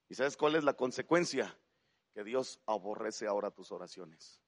¿Y 0.08 0.16
sabes 0.16 0.38
cuál 0.38 0.56
es 0.56 0.64
la 0.64 0.76
consecuencia? 0.76 1.60
Que 2.14 2.24
Dios 2.24 2.62
aborrece 2.66 3.28
ahora 3.28 3.52
tus 3.52 3.70
oraciones. 3.74 4.43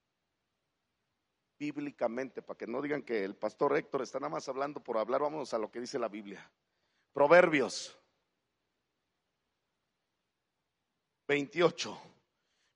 Bíblicamente, 1.58 2.41
para 2.41 2.58
que 2.58 2.68
no 2.68 2.82
digan 2.82 3.02
que 3.02 3.24
el 3.24 3.36
pastor 3.36 3.78
Héctor 3.78 4.02
está 4.02 4.20
nada 4.20 4.30
más 4.30 4.50
hablando 4.50 4.82
por 4.82 4.98
hablar, 4.98 5.22
vamos 5.22 5.54
a 5.54 5.58
lo 5.58 5.72
que 5.72 5.80
dice 5.80 5.98
la 5.98 6.10
Biblia. 6.10 6.52
Proverbios 7.13 7.98
28, 11.28 11.98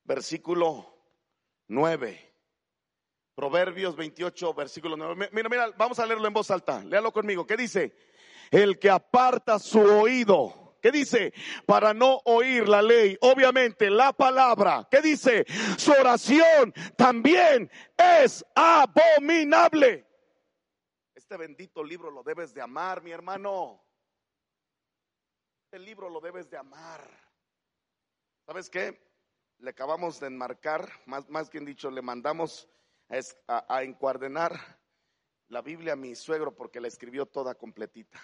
versículo 0.05 0.95
9. 1.67 2.33
Proverbios 3.35 3.95
28, 3.95 4.53
versículo 4.53 4.97
9. 4.97 5.29
Mira, 5.31 5.49
mira, 5.49 5.71
vamos 5.77 5.99
a 5.99 6.05
leerlo 6.05 6.27
en 6.27 6.33
voz 6.33 6.51
alta. 6.51 6.83
Léalo 6.83 7.11
conmigo. 7.11 7.45
¿Qué 7.45 7.55
dice? 7.55 7.95
El 8.51 8.79
que 8.79 8.89
aparta 8.89 9.59
su 9.59 9.79
oído. 9.79 10.68
¿Qué 10.81 10.91
dice? 10.91 11.33
Para 11.65 11.93
no 11.93 12.21
oír 12.25 12.67
la 12.67 12.81
ley. 12.81 13.17
Obviamente, 13.21 13.89
la 13.89 14.13
palabra. 14.13 14.87
¿Qué 14.89 15.01
dice? 15.01 15.45
Su 15.77 15.91
oración 15.91 16.73
también 16.95 17.69
es 17.97 18.45
abominable. 18.55 20.05
Este 21.13 21.37
bendito 21.37 21.83
libro 21.83 22.09
lo 22.09 22.23
debes 22.23 22.53
de 22.53 22.61
amar, 22.61 23.03
mi 23.03 23.11
hermano. 23.11 23.83
Este 25.65 25.79
libro 25.79 26.09
lo 26.09 26.19
debes 26.19 26.49
de 26.49 26.57
amar. 26.57 27.07
¿Sabes 28.45 28.69
qué? 28.69 28.99
Le 29.59 29.69
acabamos 29.71 30.19
de 30.19 30.27
enmarcar, 30.27 30.89
más, 31.05 31.29
más 31.29 31.51
bien 31.51 31.65
dicho, 31.65 31.91
le 31.91 32.01
mandamos 32.01 32.67
a, 33.47 33.65
a 33.75 33.83
encuadernar 33.83 34.79
la 35.49 35.61
Biblia 35.61 35.93
a 35.93 35.97
mi 35.97 36.15
suegro 36.15 36.55
porque 36.55 36.79
la 36.79 36.87
escribió 36.87 37.25
toda 37.25 37.55
completita. 37.55 38.19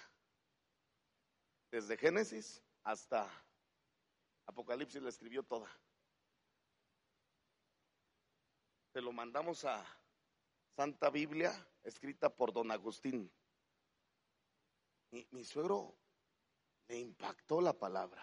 Desde 1.70 1.96
Génesis 1.96 2.62
hasta 2.84 3.28
Apocalipsis 4.46 5.02
la 5.02 5.08
escribió 5.08 5.42
toda. 5.42 5.68
Se 8.92 9.00
lo 9.00 9.12
mandamos 9.12 9.64
a 9.64 9.84
Santa 10.76 11.10
Biblia, 11.10 11.52
escrita 11.82 12.28
por 12.34 12.52
don 12.52 12.70
Agustín. 12.70 13.30
Mi, 15.10 15.26
mi 15.32 15.44
suegro 15.44 15.96
le 16.88 16.98
impactó 16.98 17.60
la 17.60 17.72
palabra. 17.72 18.22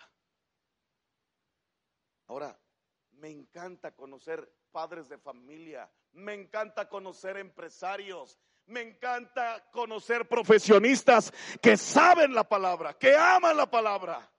Ahora, 2.28 2.58
me 3.12 3.30
encanta 3.30 3.96
conocer 3.96 4.52
padres 4.72 5.10
de 5.10 5.18
familia, 5.18 5.92
me 6.14 6.34
encanta 6.34 6.90
conocer 6.90 7.38
empresarios, 7.38 8.40
me 8.68 8.82
encanta 8.82 9.70
conocer 9.72 10.28
profesionistas 10.28 11.32
que 11.62 11.78
saben 11.78 12.34
la 12.34 12.48
palabra, 12.48 12.98
que 12.98 13.16
aman 13.16 13.58
la 13.58 13.70
palabra. 13.70 14.30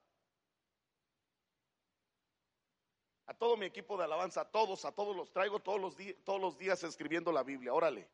A 3.26 3.34
todo 3.34 3.56
mi 3.56 3.66
equipo 3.66 3.96
de 3.96 4.04
alabanza, 4.04 4.42
a 4.42 4.50
todos, 4.50 4.84
a 4.84 4.92
todos 4.92 5.16
los 5.16 5.32
traigo 5.32 5.60
todos 5.60 5.80
los, 5.80 6.58
días 6.58 6.82
escribiendo 6.84 7.32
la 7.32 7.42
Biblia. 7.42 7.72
Órale. 7.72 8.10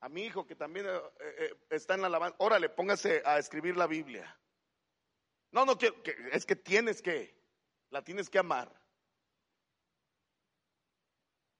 A 0.00 0.08
mi 0.08 0.22
hijo 0.22 0.46
que 0.46 0.54
también 0.54 0.86
eh, 0.86 1.00
eh, 1.20 1.54
está 1.70 1.94
en 1.94 2.02
la 2.02 2.06
alabanza, 2.06 2.36
órale, 2.38 2.68
póngase 2.68 3.22
a 3.24 3.38
escribir 3.38 3.76
la 3.76 3.86
Biblia. 3.86 4.38
No, 5.50 5.64
no, 5.64 5.76
que, 5.78 5.92
es 6.32 6.46
que 6.46 6.54
tienes 6.54 7.02
que, 7.02 7.34
la 7.90 8.02
tienes 8.02 8.28
que 8.30 8.38
amar. 8.38 8.70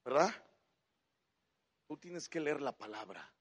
¿Verdad? 0.04 0.45
Tú 1.86 1.96
tienes 1.96 2.28
que 2.28 2.40
leer 2.40 2.60
la 2.60 2.76
palabra. 2.76 3.32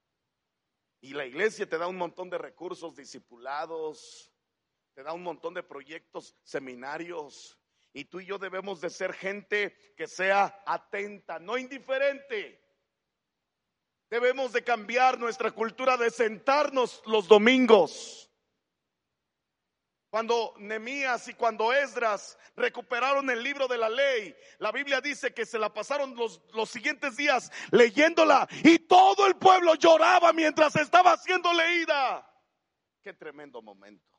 Y 1.00 1.12
la 1.12 1.26
iglesia 1.26 1.68
te 1.68 1.78
da 1.78 1.86
un 1.86 1.96
montón 1.96 2.30
de 2.30 2.38
recursos 2.38 2.96
discipulados, 2.96 4.32
te 4.94 5.02
da 5.02 5.12
un 5.12 5.22
montón 5.22 5.54
de 5.54 5.62
proyectos, 5.62 6.36
seminarios. 6.42 7.58
Y 7.92 8.06
tú 8.06 8.20
y 8.20 8.26
yo 8.26 8.38
debemos 8.38 8.80
de 8.80 8.90
ser 8.90 9.12
gente 9.12 9.76
que 9.96 10.06
sea 10.06 10.62
atenta, 10.66 11.38
no 11.38 11.58
indiferente. 11.58 12.62
Debemos 14.08 14.52
de 14.52 14.62
cambiar 14.62 15.18
nuestra 15.18 15.50
cultura 15.50 15.96
de 15.96 16.10
sentarnos 16.10 17.02
los 17.06 17.26
domingos 17.26 18.25
cuando 20.16 20.54
Nemías 20.56 21.28
y 21.28 21.34
cuando 21.34 21.74
Esdras 21.74 22.38
recuperaron 22.56 23.28
el 23.28 23.42
libro 23.42 23.68
de 23.68 23.76
la 23.76 23.90
ley, 23.90 24.34
la 24.60 24.72
Biblia 24.72 25.02
dice 25.02 25.34
que 25.34 25.44
se 25.44 25.58
la 25.58 25.74
pasaron 25.74 26.16
los, 26.16 26.40
los 26.54 26.70
siguientes 26.70 27.18
días 27.18 27.52
leyéndola 27.70 28.48
y 28.64 28.78
todo 28.78 29.26
el 29.26 29.36
pueblo 29.36 29.74
lloraba 29.74 30.32
mientras 30.32 30.74
estaba 30.76 31.18
siendo 31.18 31.52
leída. 31.52 32.26
Qué 33.02 33.12
tremendo 33.12 33.60
momento. 33.60 34.10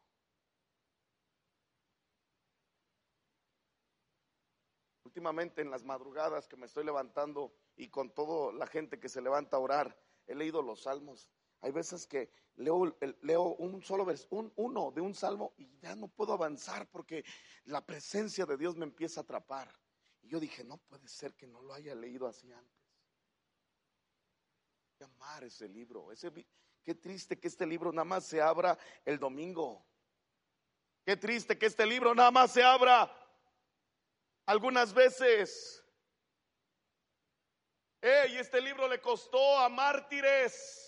Últimamente 5.04 5.64
en 5.64 5.72
las 5.72 5.84
madrugadas 5.84 6.48
que 6.48 6.58
me 6.58 6.68
estoy 6.68 6.86
levantando 6.86 7.56
y 7.76 7.90
con 7.90 8.14
toda 8.14 8.54
la 8.54 8.68
gente 8.68 9.00
que 9.00 9.10
se 9.10 9.20
levanta 9.20 9.58
a 9.58 9.62
orar, 9.62 10.00
he 10.28 10.36
leído 10.36 10.62
los 10.62 10.84
salmos 10.84 11.28
hay 11.62 11.72
veces 11.72 12.06
que 12.08 12.32
leo, 12.58 12.98
leo 13.22 13.44
un 13.56 13.82
solo 13.82 14.06
vers, 14.06 14.28
un, 14.30 14.52
uno 14.56 14.92
de 14.92 15.02
un 15.02 15.14
salmo 15.14 15.54
y 15.58 15.78
ya 15.80 15.96
no 15.96 16.08
puedo 16.08 16.34
avanzar 16.34 16.90
porque 16.90 17.24
la 17.66 17.86
presencia 17.86 18.46
de 18.46 18.58
Dios 18.58 18.76
me 18.76 18.86
empieza 18.86 19.22
a 19.22 19.24
atrapar. 19.24 19.72
Y 20.22 20.30
yo 20.30 20.40
dije, 20.40 20.64
no 20.64 20.78
puede 20.78 21.08
ser 21.08 21.34
que 21.36 21.48
no 21.48 21.62
lo 21.62 21.74
haya 21.74 21.96
leído 21.96 22.28
así 22.28 22.52
antes. 22.52 22.76
Amar 25.00 25.44
ese 25.44 25.70
libro. 25.70 26.12
Ese, 26.12 26.32
qué 26.84 26.96
triste 26.96 27.40
que 27.40 27.48
este 27.48 27.68
libro 27.68 27.92
nada 27.92 28.06
más 28.06 28.26
se 28.26 28.42
abra 28.42 28.78
el 29.06 29.20
domingo. 29.20 29.86
Qué 31.06 31.16
triste 31.16 31.58
que 31.58 31.68
este 31.68 31.86
libro 31.86 32.16
nada 32.16 32.32
más 32.32 32.52
se 32.52 32.64
abra 32.64 33.10
algunas 34.48 34.94
veces. 34.94 35.84
Y 38.02 38.38
este 38.38 38.60
libro 38.60 38.88
le 38.88 39.00
costó 39.00 39.60
a 39.60 39.70
mártires 39.70 40.87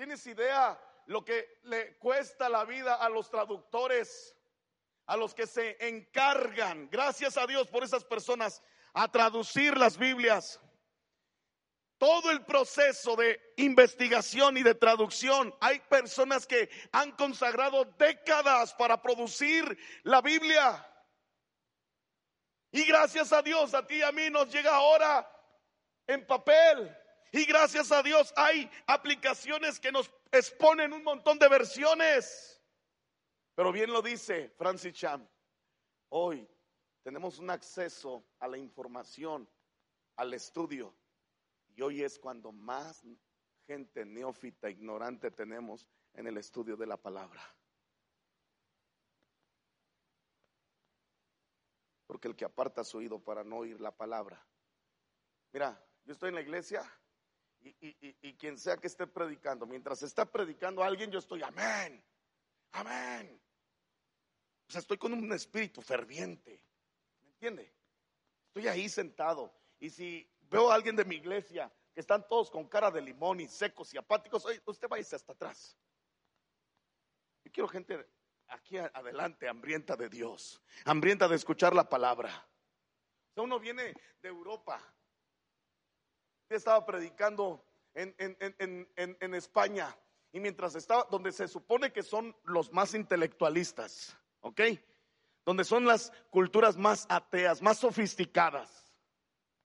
¿Tienes 0.00 0.26
idea 0.26 0.80
lo 1.08 1.22
que 1.22 1.60
le 1.64 1.98
cuesta 1.98 2.48
la 2.48 2.64
vida 2.64 2.94
a 2.94 3.10
los 3.10 3.28
traductores, 3.28 4.34
a 5.04 5.14
los 5.14 5.34
que 5.34 5.46
se 5.46 5.76
encargan, 5.86 6.88
gracias 6.88 7.36
a 7.36 7.46
Dios 7.46 7.68
por 7.68 7.84
esas 7.84 8.02
personas, 8.02 8.62
a 8.94 9.10
traducir 9.12 9.76
las 9.76 9.98
Biblias? 9.98 10.58
Todo 11.98 12.30
el 12.30 12.46
proceso 12.46 13.14
de 13.14 13.52
investigación 13.58 14.56
y 14.56 14.62
de 14.62 14.74
traducción, 14.74 15.54
hay 15.60 15.80
personas 15.80 16.46
que 16.46 16.70
han 16.92 17.12
consagrado 17.12 17.84
décadas 17.98 18.72
para 18.72 19.02
producir 19.02 19.78
la 20.04 20.22
Biblia. 20.22 20.82
Y 22.72 22.86
gracias 22.86 23.34
a 23.34 23.42
Dios, 23.42 23.74
a 23.74 23.86
ti 23.86 23.96
y 23.96 24.02
a 24.02 24.12
mí 24.12 24.30
nos 24.30 24.50
llega 24.50 24.74
ahora 24.74 25.30
en 26.06 26.26
papel. 26.26 26.96
Y 27.32 27.44
gracias 27.44 27.92
a 27.92 28.02
Dios 28.02 28.32
hay 28.36 28.68
aplicaciones 28.86 29.78
que 29.78 29.92
nos 29.92 30.10
exponen 30.32 30.92
un 30.92 31.04
montón 31.04 31.38
de 31.38 31.48
versiones. 31.48 32.60
Pero 33.54 33.70
bien 33.70 33.92
lo 33.92 34.02
dice 34.02 34.48
Francis 34.56 34.94
Cham. 34.94 35.26
Hoy 36.08 36.48
tenemos 37.02 37.38
un 37.38 37.50
acceso 37.50 38.24
a 38.40 38.48
la 38.48 38.58
información, 38.58 39.48
al 40.16 40.34
estudio. 40.34 40.94
Y 41.76 41.82
hoy 41.82 42.02
es 42.02 42.18
cuando 42.18 42.50
más 42.50 43.04
gente 43.66 44.04
neófita, 44.04 44.68
ignorante 44.68 45.30
tenemos 45.30 45.86
en 46.14 46.26
el 46.26 46.36
estudio 46.36 46.76
de 46.76 46.86
la 46.86 46.96
palabra. 46.96 47.40
Porque 52.08 52.26
el 52.26 52.34
que 52.34 52.44
aparta 52.44 52.82
su 52.82 52.98
oído 52.98 53.22
para 53.22 53.44
no 53.44 53.58
oír 53.58 53.80
la 53.80 53.96
palabra. 53.96 54.44
Mira, 55.52 55.80
yo 56.04 56.12
estoy 56.12 56.30
en 56.30 56.34
la 56.34 56.40
iglesia 56.40 56.82
y, 57.62 58.34
quien 58.34 58.58
sea 58.58 58.76
que 58.76 58.86
esté 58.86 59.06
predicando, 59.06 59.66
mientras 59.66 60.02
está 60.02 60.24
predicando 60.24 60.82
a 60.82 60.86
alguien, 60.86 61.10
yo 61.10 61.18
estoy, 61.18 61.42
amén, 61.42 62.02
amén. 62.72 63.40
O 64.68 64.72
sea, 64.72 64.80
estoy 64.80 64.98
con 64.98 65.12
un 65.12 65.32
espíritu 65.32 65.82
ferviente, 65.82 66.64
¿me 67.22 67.28
entiende? 67.28 67.72
Estoy 68.46 68.68
ahí 68.68 68.88
sentado. 68.88 69.52
Y 69.78 69.90
si 69.90 70.28
veo 70.42 70.70
a 70.70 70.74
alguien 70.74 70.96
de 70.96 71.04
mi 71.04 71.16
iglesia 71.16 71.72
que 71.92 72.00
están 72.00 72.26
todos 72.28 72.50
con 72.50 72.68
cara 72.68 72.90
de 72.90 73.02
limón 73.02 73.40
y 73.40 73.48
secos 73.48 73.92
y 73.94 73.98
apáticos, 73.98 74.46
usted 74.64 74.88
va 74.88 74.96
hasta 74.96 75.32
atrás. 75.32 75.76
Yo 77.44 77.52
quiero 77.52 77.68
gente 77.68 78.06
aquí 78.48 78.78
adelante, 78.78 79.48
hambrienta 79.48 79.96
de 79.96 80.08
Dios, 80.08 80.62
hambrienta 80.84 81.28
de 81.28 81.36
escuchar 81.36 81.74
la 81.74 81.88
palabra. 81.88 82.48
uno 83.36 83.58
viene 83.58 83.94
de 84.20 84.28
Europa. 84.28 84.80
Estaba 86.50 86.84
predicando 86.84 87.64
en, 87.94 88.14
en 88.18 89.34
España 89.34 89.96
y 90.32 90.40
mientras 90.40 90.74
estaba, 90.74 91.06
donde 91.10 91.32
se 91.32 91.48
supone 91.48 91.92
que 91.92 92.02
son 92.02 92.36
los 92.44 92.72
más 92.72 92.94
intelectualistas, 92.94 94.16
¿ok? 94.40 94.60
Donde 95.44 95.64
son 95.64 95.86
las 95.86 96.12
culturas 96.30 96.76
más 96.76 97.06
ateas, 97.08 97.60
más 97.62 97.78
sofisticadas, 97.78 98.92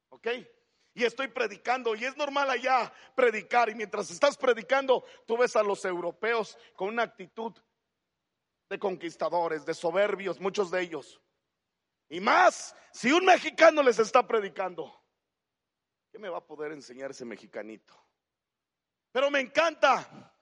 ¿ok? 0.10 0.28
Y 0.94 1.04
estoy 1.04 1.28
predicando 1.28 1.94
y 1.94 2.06
es 2.06 2.16
normal 2.18 2.50
allá 2.50 2.92
predicar 3.16 3.70
y 3.70 3.76
mientras 3.76 4.10
estás 4.10 4.38
predicando 4.38 5.04
tú 5.28 5.38
ves 5.38 5.56
a 5.56 5.64
los 5.64 5.84
europeos 5.86 6.58
con 6.76 6.88
una 6.88 7.04
actitud 7.04 7.54
de 8.70 8.80
conquistadores, 8.80 9.66
de 9.66 9.74
soberbios, 9.74 10.40
muchos 10.40 10.72
de 10.72 10.82
ellos. 10.82 11.22
Y 12.10 12.22
más, 12.22 12.76
si 12.92 13.12
un 13.12 13.26
mexicano 13.26 13.84
les 13.84 14.00
está 14.00 14.26
predicando, 14.26 15.05
¿qué 16.16 16.20
me 16.20 16.30
va 16.30 16.38
a 16.38 16.48
poder 16.48 16.72
enseñar 16.72 17.12
ese 17.12 17.26
mexicanito? 17.26 17.94
Pero 19.12 19.30
me 19.30 19.42
encanta, 19.42 20.34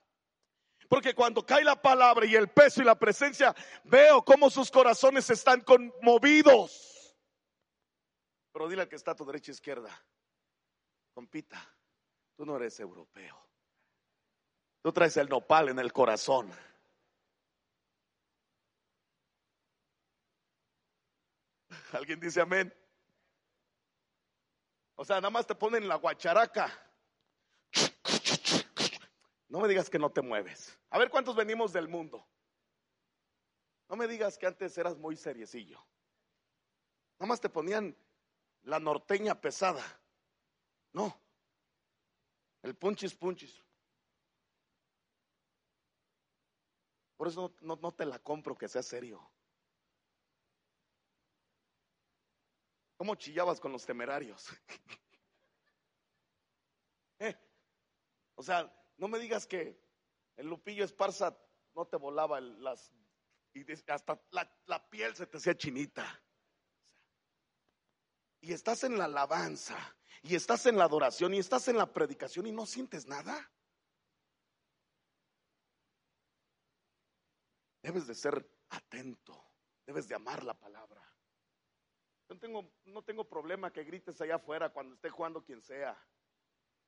porque 0.88 1.16
cuando 1.16 1.44
cae 1.44 1.64
la 1.64 1.74
palabra 1.74 2.24
y 2.26 2.36
el 2.36 2.46
peso 2.46 2.80
y 2.80 2.84
la 2.84 2.96
presencia, 2.96 3.52
veo 3.82 4.24
cómo 4.24 4.50
sus 4.50 4.70
corazones 4.70 5.28
están 5.30 5.62
conmovidos. 5.62 7.18
Pero 8.52 8.68
dile 8.68 8.82
al 8.82 8.88
que 8.88 8.94
está 8.94 9.10
a 9.10 9.16
tu 9.16 9.24
derecha 9.24 9.50
e 9.50 9.54
izquierda, 9.54 9.90
compita, 11.12 11.76
tú 12.36 12.46
no 12.46 12.54
eres 12.54 12.78
europeo. 12.78 13.36
Tú 14.80 14.92
traes 14.92 15.16
el 15.16 15.28
nopal 15.28 15.70
en 15.70 15.80
el 15.80 15.92
corazón. 15.92 16.52
¿Alguien 21.92 22.20
dice 22.20 22.42
amén? 22.42 22.72
O 24.96 25.04
sea, 25.04 25.16
nada 25.16 25.30
más 25.30 25.46
te 25.46 25.54
ponen 25.54 25.88
la 25.88 25.96
guacharaca. 25.96 26.72
No 29.48 29.60
me 29.60 29.68
digas 29.68 29.90
que 29.90 29.98
no 29.98 30.10
te 30.10 30.22
mueves. 30.22 30.78
A 30.90 30.98
ver 30.98 31.10
cuántos 31.10 31.36
venimos 31.36 31.72
del 31.72 31.88
mundo. 31.88 32.26
No 33.88 33.96
me 33.96 34.08
digas 34.08 34.38
que 34.38 34.46
antes 34.46 34.76
eras 34.78 34.96
muy 34.96 35.16
seriecillo. 35.16 35.84
Nada 37.18 37.28
más 37.28 37.40
te 37.40 37.48
ponían 37.48 37.96
la 38.62 38.80
norteña 38.80 39.40
pesada. 39.40 39.84
No. 40.92 41.16
El 42.62 42.74
punchis 42.74 43.14
punchis. 43.14 43.62
Por 47.16 47.28
eso 47.28 47.54
no, 47.60 47.76
no 47.76 47.92
te 47.92 48.06
la 48.06 48.18
compro 48.18 48.56
que 48.56 48.68
sea 48.68 48.82
serio. 48.82 49.30
¿Cómo 52.96 53.14
chillabas 53.16 53.60
con 53.60 53.72
los 53.72 53.84
temerarios? 53.84 54.46
¿Eh? 57.18 57.34
O 58.36 58.42
sea, 58.42 58.72
no 58.96 59.08
me 59.08 59.18
digas 59.18 59.46
que 59.46 59.80
el 60.36 60.46
Lupillo 60.46 60.84
Esparza 60.84 61.36
no 61.74 61.86
te 61.86 61.96
volaba 61.96 62.40
las 62.40 62.92
y 63.54 63.64
hasta 63.90 64.20
la, 64.30 64.52
la, 64.66 64.90
piel 64.90 65.14
se 65.14 65.26
te 65.26 65.36
hacía 65.36 65.56
chinita. 65.56 66.22
Y 68.40 68.52
estás 68.52 68.82
en 68.82 68.98
la 68.98 69.04
alabanza, 69.04 69.96
y 70.22 70.34
estás 70.34 70.66
en 70.66 70.76
la 70.76 70.84
adoración, 70.84 71.32
y 71.34 71.38
estás 71.38 71.68
en 71.68 71.78
la 71.78 71.92
predicación 71.92 72.46
y 72.48 72.52
no 72.52 72.66
sientes 72.66 73.06
nada. 73.06 73.50
Debes 77.80 78.06
de 78.06 78.14
ser 78.14 78.50
atento, 78.70 79.52
debes 79.86 80.08
de 80.08 80.16
amar 80.16 80.42
la 80.42 80.54
palabra. 80.58 81.13
No 82.28 82.38
tengo, 82.38 82.72
no 82.86 83.02
tengo 83.02 83.28
problema 83.28 83.72
que 83.72 83.84
grites 83.84 84.20
allá 84.20 84.36
afuera 84.36 84.70
cuando 84.70 84.94
esté 84.94 85.10
jugando 85.10 85.44
quien 85.44 85.60
sea. 85.60 85.96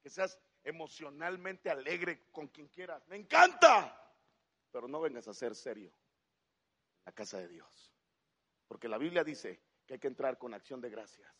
Que 0.02 0.10
seas 0.10 0.38
emocionalmente 0.64 1.70
alegre 1.70 2.28
con 2.32 2.48
quien 2.48 2.68
quieras. 2.68 3.06
Me 3.08 3.16
encanta. 3.16 4.14
Pero 4.70 4.88
no 4.88 5.00
vengas 5.00 5.28
a 5.28 5.34
ser 5.34 5.54
serio 5.54 5.90
en 5.90 7.04
la 7.06 7.12
casa 7.12 7.38
de 7.38 7.48
Dios. 7.48 7.92
Porque 8.66 8.88
la 8.88 8.98
Biblia 8.98 9.24
dice 9.24 9.60
que 9.86 9.94
hay 9.94 10.00
que 10.00 10.08
entrar 10.08 10.38
con 10.38 10.54
acción 10.54 10.80
de 10.80 10.90
gracias. 10.90 11.32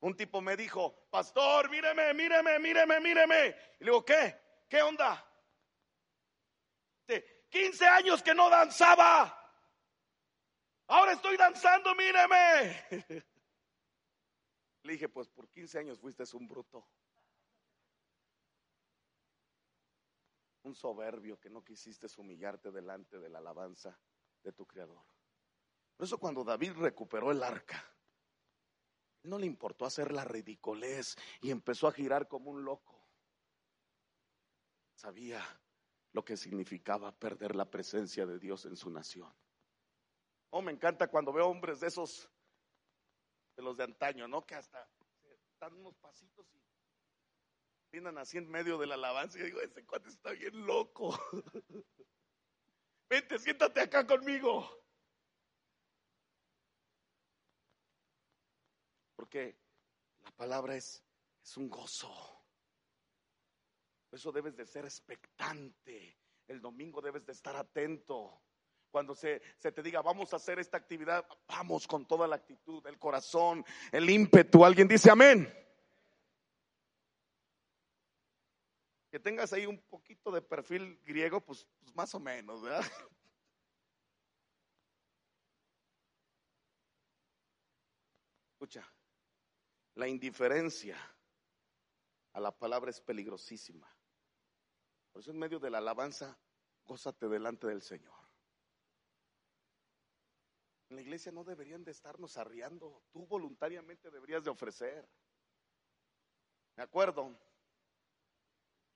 Un 0.00 0.16
tipo 0.16 0.40
me 0.40 0.56
dijo, 0.56 1.08
pastor, 1.10 1.70
míreme, 1.70 2.12
míreme, 2.12 2.58
míreme, 2.58 3.00
míreme. 3.00 3.46
Y 3.80 3.84
le 3.84 3.90
digo, 3.90 4.04
¿qué? 4.04 4.36
¿Qué 4.68 4.82
onda? 4.82 5.24
De 7.06 7.46
15 7.48 7.86
años 7.86 8.22
que 8.22 8.34
no 8.34 8.50
danzaba. 8.50 9.45
Ahora 10.88 11.12
estoy 11.12 11.36
danzando, 11.36 11.94
míreme. 11.94 12.84
Le 14.82 14.92
dije, 14.92 15.08
pues 15.08 15.28
por 15.28 15.48
15 15.48 15.78
años 15.80 15.98
fuiste 15.98 16.24
un 16.34 16.46
bruto. 16.46 16.86
Un 20.62 20.74
soberbio 20.74 21.38
que 21.40 21.50
no 21.50 21.64
quisiste 21.64 22.06
humillarte 22.18 22.70
delante 22.70 23.18
de 23.18 23.28
la 23.28 23.38
alabanza 23.38 23.98
de 24.42 24.52
tu 24.52 24.66
Creador. 24.66 25.04
Por 25.96 26.06
eso 26.06 26.18
cuando 26.18 26.44
David 26.44 26.72
recuperó 26.72 27.32
el 27.32 27.42
arca, 27.42 27.84
no 29.24 29.38
le 29.38 29.46
importó 29.46 29.86
hacer 29.86 30.12
la 30.12 30.24
ridiculez 30.24 31.16
y 31.40 31.50
empezó 31.50 31.88
a 31.88 31.92
girar 31.92 32.28
como 32.28 32.50
un 32.50 32.64
loco. 32.64 32.96
Sabía 34.94 35.42
lo 36.12 36.24
que 36.24 36.36
significaba 36.36 37.12
perder 37.12 37.56
la 37.56 37.70
presencia 37.70 38.24
de 38.24 38.38
Dios 38.38 38.66
en 38.66 38.76
su 38.76 38.88
nación. 38.90 39.32
Oh, 40.50 40.62
me 40.62 40.72
encanta 40.72 41.08
cuando 41.08 41.32
veo 41.32 41.46
hombres 41.46 41.80
de 41.80 41.88
esos, 41.88 42.30
de 43.56 43.62
los 43.62 43.76
de 43.76 43.84
antaño, 43.84 44.28
¿no? 44.28 44.44
Que 44.46 44.54
hasta 44.54 44.88
dan 45.58 45.74
unos 45.74 45.96
pasitos 45.96 46.46
y 46.54 46.62
vienen 47.90 48.18
así 48.18 48.38
en 48.38 48.48
medio 48.48 48.78
de 48.78 48.86
la 48.86 48.94
alabanza 48.94 49.38
y 49.38 49.42
digo, 49.42 49.60
ese 49.60 49.84
cuate 49.86 50.08
está 50.08 50.32
bien 50.32 50.66
loco. 50.66 51.18
Vente, 53.08 53.38
siéntate 53.38 53.80
acá 53.80 54.06
conmigo. 54.06 54.68
Porque 59.14 59.58
la 60.24 60.30
palabra 60.32 60.76
es, 60.76 61.02
es 61.42 61.56
un 61.56 61.70
gozo. 61.70 62.12
Por 64.10 64.18
eso 64.18 64.32
debes 64.32 64.56
de 64.56 64.66
ser 64.66 64.84
expectante. 64.84 66.18
El 66.46 66.60
domingo 66.60 67.00
debes 67.00 67.24
de 67.24 67.32
estar 67.32 67.56
atento. 67.56 68.42
Cuando 68.96 69.14
se, 69.14 69.42
te 69.60 69.82
diga, 69.82 70.00
vamos 70.00 70.32
a 70.32 70.36
hacer 70.36 70.58
esta 70.58 70.78
actividad, 70.78 71.28
vamos 71.48 71.86
con 71.86 72.06
toda 72.06 72.26
la 72.26 72.36
actitud, 72.36 72.82
el 72.86 72.98
corazón, 72.98 73.62
el 73.92 74.08
ímpetu. 74.08 74.64
¿Alguien 74.64 74.88
dice 74.88 75.10
amén? 75.10 75.52
Que 79.10 79.20
tengas 79.20 79.52
ahí 79.52 79.66
un 79.66 79.78
poquito 79.82 80.30
de 80.30 80.40
perfil 80.40 80.98
griego, 81.04 81.42
pues, 81.42 81.68
pues 81.78 81.94
más 81.94 82.14
o 82.14 82.20
menos, 82.20 82.62
¿verdad? 82.62 82.86
Escucha, 88.52 88.90
la 89.96 90.08
indiferencia 90.08 90.96
a 92.32 92.40
la 92.40 92.50
palabra 92.50 92.90
es 92.90 93.02
peligrosísima. 93.02 93.94
Por 95.12 95.20
eso 95.20 95.32
en 95.32 95.38
medio 95.38 95.58
de 95.58 95.68
la 95.68 95.76
alabanza, 95.76 96.38
gózate 96.86 97.28
delante 97.28 97.66
del 97.66 97.82
Señor. 97.82 98.25
En 100.88 100.96
la 100.96 101.02
iglesia 101.02 101.32
no 101.32 101.42
deberían 101.42 101.84
de 101.84 101.90
estarnos 101.90 102.36
arriando. 102.36 103.02
Tú 103.12 103.26
voluntariamente 103.26 104.10
deberías 104.10 104.44
de 104.44 104.50
ofrecer. 104.50 105.08
Me 106.76 106.84
acuerdo. 106.84 107.36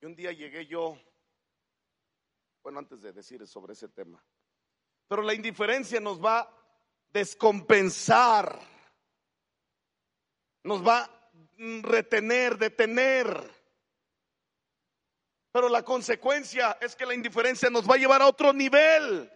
Y 0.01 0.07
un 0.07 0.15
día 0.15 0.33
llegué 0.33 0.67
yo, 0.67 0.99
bueno, 2.63 2.79
antes 2.79 3.03
de 3.03 3.13
decir 3.13 3.47
sobre 3.47 3.73
ese 3.73 3.89
tema. 3.89 4.23
Pero 5.09 5.23
la 5.23 5.35
indiferencia 5.35 5.99
nos 6.01 6.25
va 6.25 6.41
a 6.41 6.55
descompensar. 7.13 8.61
Nos 10.63 10.87
va 10.87 11.01
a 11.01 11.31
retener, 11.83 12.57
detener. 12.57 13.61
Pero 15.53 15.69
la 15.69 15.83
consecuencia 15.83 16.79
es 16.81 16.95
que 16.95 17.07
la 17.07 17.15
indiferencia 17.15 17.69
nos 17.71 17.89
va 17.89 17.95
a 17.95 17.99
llevar 17.99 18.23
a 18.23 18.29
otro 18.29 18.53
nivel. 18.53 19.31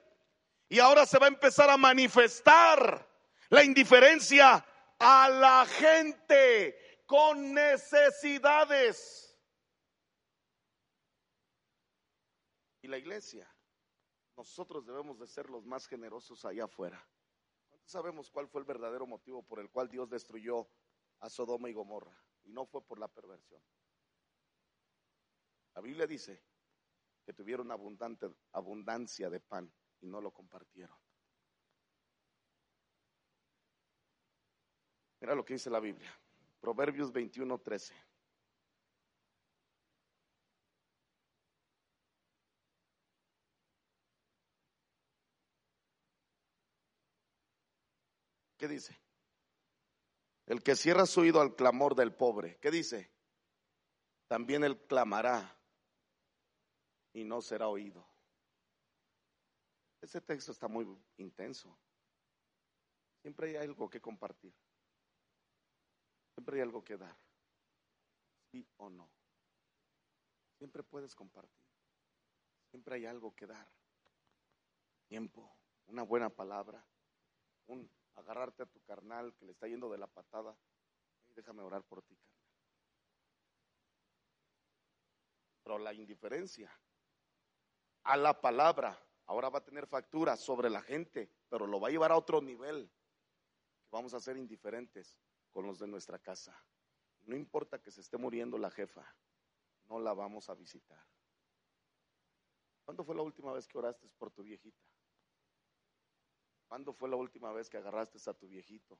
Y 0.75 0.81
ahora 0.81 1.07
se 1.07 1.21
va 1.21 1.27
a 1.27 1.29
empezar 1.29 1.71
a 1.71 1.77
manifestar 1.77 3.09
la 3.49 3.63
indiferencia 3.63 4.67
a 4.99 5.29
la 5.29 5.67
gente 5.67 6.77
con 7.07 7.55
necesidades. 7.55 9.39
Y 12.83 12.89
la 12.89 12.99
iglesia, 12.99 13.49
nosotros 14.37 14.85
debemos 14.85 15.17
de 15.21 15.29
ser 15.29 15.49
los 15.49 15.65
más 15.65 15.87
generosos 15.87 16.45
allá 16.45 16.65
afuera. 16.65 17.09
¿Cuántos 17.69 17.93
sabemos 17.93 18.29
cuál 18.29 18.49
fue 18.49 18.63
el 18.63 18.67
verdadero 18.67 19.07
motivo 19.07 19.45
por 19.45 19.61
el 19.61 19.71
cual 19.71 19.89
Dios 19.89 20.11
destruyó 20.11 20.69
a 21.21 21.31
Sodoma 21.31 21.71
y 21.71 21.73
Gomorra? 21.73 22.21
Y 22.43 22.51
no 22.51 22.67
fue 22.67 22.85
por 22.85 22.99
la 22.99 23.07
perversión. 23.07 23.63
La 25.77 25.81
Biblia 25.81 26.09
dice 26.09 26.43
que 27.25 27.33
tuvieron 27.33 27.71
abundante, 27.71 28.29
abundancia 28.51 29.31
de 29.31 29.39
pan 29.39 29.73
y 30.05 30.07
no 30.07 30.21
lo 30.21 30.31
compartieron. 30.31 30.97
Mira 35.21 35.35
lo 35.35 35.45
que 35.45 35.55
dice 35.55 35.71
la 35.71 35.81
Biblia. 35.81 36.15
Proverbios 36.61 37.11
21, 37.11 37.59
13. 37.59 37.95
¿Qué 48.59 48.69
dice? 48.69 49.01
El 50.47 50.63
que 50.63 50.77
cierra 50.77 51.07
su 51.07 51.21
oído 51.21 51.41
al 51.41 51.57
clamor 51.57 51.95
del 51.95 52.15
pobre, 52.15 52.59
¿qué 52.61 52.71
dice? 52.71 53.11
También 54.29 54.65
él 54.65 54.79
clamará 54.87 55.59
y 57.15 57.25
no 57.25 57.41
será 57.41 57.69
oído. 57.69 58.14
Ese 60.05 60.21
texto 60.21 60.53
está 60.53 60.69
muy 60.69 60.87
intenso. 61.17 61.75
Siempre 63.23 63.49
hay 63.49 63.57
algo 63.57 63.89
que 63.89 64.03
compartir. 64.03 64.55
Siempre 66.35 66.57
hay 66.57 66.63
algo 66.63 66.85
que 66.85 66.99
dar. 66.99 67.17
Sí 68.51 68.69
o 68.77 68.91
no. 68.91 69.11
Siempre 70.59 70.83
puedes 70.83 71.15
compartir. 71.15 71.65
Siempre 72.69 72.97
hay 72.97 73.07
algo 73.07 73.35
que 73.35 73.47
dar. 73.47 73.67
Tiempo, 75.09 75.57
una 75.87 76.03
buena 76.03 76.29
palabra, 76.29 76.87
un 77.67 77.91
agarrarte 78.17 78.65
a 78.65 78.67
tu 78.67 78.83
carnal 78.83 79.35
que 79.37 79.47
le 79.47 79.53
está 79.53 79.69
yendo 79.69 79.91
de 79.91 79.97
la 79.97 80.07
patada. 80.07 80.55
déjame 81.35 81.63
orar 81.63 81.83
por 81.83 82.03
ti, 82.03 82.15
carnal. 82.15 82.47
Pero 85.63 85.79
la 85.79 85.95
indiferencia 85.95 86.71
a 88.03 88.19
la 88.19 88.39
palabra 88.39 89.01
ahora 89.27 89.49
va 89.49 89.59
a 89.59 89.65
tener 89.65 89.87
factura 89.87 90.37
sobre 90.37 90.71
la 90.71 90.83
gente, 90.83 91.31
pero 91.49 91.67
lo 91.67 91.81
va 91.81 91.89
a 91.89 91.91
llevar 91.91 92.13
a 92.13 92.17
otro 92.17 92.41
nivel. 92.41 92.91
Vamos 93.91 94.15
a 94.15 94.21
ser 94.21 94.37
indiferentes 94.37 95.19
con 95.51 95.67
los 95.67 95.79
de 95.79 95.87
nuestra 95.87 96.19
casa. 96.19 96.57
No 97.23 97.37
importa 97.37 97.81
que 97.81 97.91
se 97.91 98.01
esté 98.01 98.19
muriendo 98.19 98.59
la 98.59 98.71
jefa, 98.71 99.07
no 99.85 99.99
la 99.99 100.13
vamos 100.13 100.49
a 100.51 100.55
visitar. 100.55 101.03
¿Cuándo 102.85 103.05
fue 103.05 103.15
la 103.15 103.23
última 103.23 103.53
vez 103.53 103.67
que 103.67 103.79
oraste 103.79 104.09
por 104.19 104.31
tu 104.31 104.43
viejita? 104.43 104.85
¿Cuándo 106.69 106.93
fue 106.93 107.09
la 107.09 107.17
última 107.17 107.53
vez 107.53 107.71
que 107.71 107.79
agarraste 107.79 108.19
a 108.29 108.35
tu 108.35 108.47
viejito? 108.47 108.99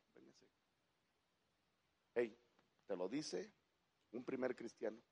Hey, 2.15 2.39
te 2.87 2.97
lo 2.97 3.09
dice 3.09 3.53
un 4.13 4.25
primer 4.25 4.55
cristiano. 4.55 5.03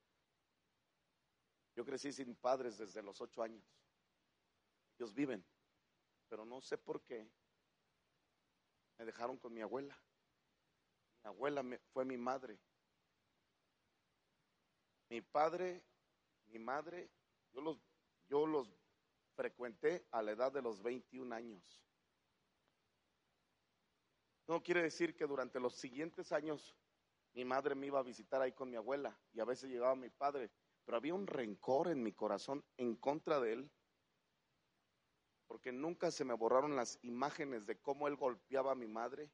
Yo 1.75 1.85
crecí 1.85 2.13
sin 2.13 2.35
padres 2.37 2.79
desde 2.79 3.03
los 3.03 3.21
ocho 3.21 3.43
años. 3.43 3.65
Ellos 5.03 5.15
viven, 5.15 5.45
pero 6.29 6.45
no 6.45 6.61
sé 6.61 6.79
por 6.79 7.03
qué 7.03 7.29
me 8.99 9.05
dejaron 9.05 9.37
con 9.37 9.53
mi 9.53 9.61
abuela. 9.61 10.01
Mi 11.25 11.29
abuela 11.29 11.65
fue 11.93 12.05
mi 12.05 12.17
madre. 12.17 12.61
Mi 15.09 15.21
padre, 15.21 15.85
mi 16.47 16.61
madre, 16.61 17.11
yo 17.51 17.63
los, 17.63 17.81
yo 18.29 18.47
los 18.47 18.73
frecuenté 19.35 20.07
a 20.13 20.23
la 20.23 20.31
edad 20.31 20.53
de 20.53 20.63
los 20.63 20.81
21 20.81 21.35
años. 21.35 21.83
No 24.47 24.63
quiere 24.63 24.83
decir 24.83 25.17
que 25.17 25.27
durante 25.27 25.59
los 25.59 25.75
siguientes 25.75 26.31
años 26.31 26.77
mi 27.33 27.45
madre 27.45 27.75
me 27.75 27.89
iba 27.89 27.99
a 27.99 28.05
visitar 28.05 28.41
ahí 28.41 28.53
con 28.53 28.71
mi 28.71 28.77
abuela 28.77 29.19
y 29.33 29.41
a 29.41 29.45
veces 29.45 29.69
llegaba 29.69 29.97
mi 29.97 30.11
padre, 30.11 30.53
pero 30.85 30.97
había 30.97 31.13
un 31.13 31.27
rencor 31.27 31.89
en 31.89 32.05
mi 32.05 32.13
corazón 32.13 32.65
en 32.77 32.95
contra 32.95 33.41
de 33.41 33.55
él, 33.55 33.73
porque 35.53 35.71
nunca 35.71 36.11
se 36.11 36.25
me 36.25 36.33
borraron 36.33 36.77
las 36.77 36.99
imágenes 37.03 37.67
de 37.67 37.79
cómo 37.79 38.09
él 38.09 38.17
golpeaba 38.17 38.73
a 38.73 38.75
mi 38.75 38.89
madre. 38.89 39.31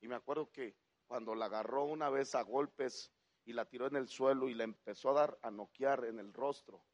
Y 0.00 0.06
me 0.06 0.14
acuerdo 0.14 0.52
que 0.52 0.76
cuando 1.04 1.34
la 1.34 1.46
agarró 1.46 1.82
una 1.82 2.08
vez 2.10 2.36
a 2.36 2.42
golpes 2.42 3.10
y 3.44 3.52
la 3.52 3.64
tiró 3.64 3.88
en 3.88 3.96
el 3.96 4.06
suelo 4.06 4.48
y 4.48 4.54
le 4.54 4.62
empezó 4.62 5.10
a 5.10 5.14
dar 5.14 5.38
a 5.42 5.50
noquear 5.50 6.04
en 6.04 6.20
el 6.20 6.32
rostro. 6.32 6.84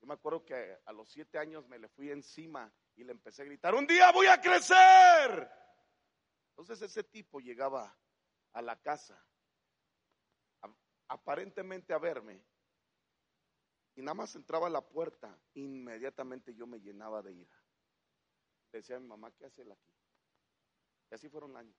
Yo 0.00 0.06
me 0.06 0.14
acuerdo 0.14 0.46
que 0.46 0.78
a 0.82 0.92
los 0.94 1.10
siete 1.10 1.36
años 1.36 1.68
me 1.68 1.78
le 1.78 1.90
fui 1.90 2.10
encima 2.10 2.72
y 2.94 3.04
le 3.04 3.12
empecé 3.12 3.42
a 3.42 3.44
gritar, 3.44 3.74
un 3.74 3.86
día 3.86 4.10
voy 4.12 4.28
a 4.28 4.40
crecer. 4.40 5.50
Entonces 6.52 6.80
ese 6.80 7.04
tipo 7.04 7.38
llegaba 7.38 7.94
a 8.54 8.62
la 8.62 8.80
casa 8.80 9.22
aparentemente 11.08 11.92
a 11.92 11.98
verme 11.98 12.42
y 13.94 14.00
nada 14.00 14.14
más 14.14 14.34
entraba 14.36 14.68
a 14.68 14.70
la 14.70 14.80
puerta, 14.80 15.38
inmediatamente 15.52 16.54
yo 16.54 16.66
me 16.66 16.80
llenaba 16.80 17.20
de 17.20 17.34
ira. 17.34 17.65
Decía 18.72 18.96
a 18.96 19.00
mi 19.00 19.06
mamá, 19.06 19.30
¿qué 19.32 19.46
hace 19.46 19.62
él 19.62 19.72
aquí? 19.72 19.92
Y 21.10 21.14
así 21.14 21.28
fueron 21.28 21.56
años. 21.56 21.76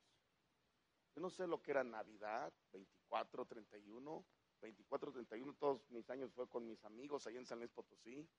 Yo 1.15 1.21
no 1.21 1.29
sé 1.29 1.47
lo 1.47 1.61
que 1.61 1.71
era 1.71 1.83
Navidad, 1.83 2.53
24, 2.71 3.45
31, 3.45 4.25
24, 4.61 5.11
31, 5.11 5.53
todos 5.55 5.89
mis 5.89 6.09
años 6.09 6.31
fue 6.33 6.47
con 6.47 6.67
mis 6.67 6.83
amigos 6.85 7.25
allá 7.25 7.39
en 7.39 7.45
San 7.45 7.59
Luis 7.59 7.71
Potosí, 7.71 8.29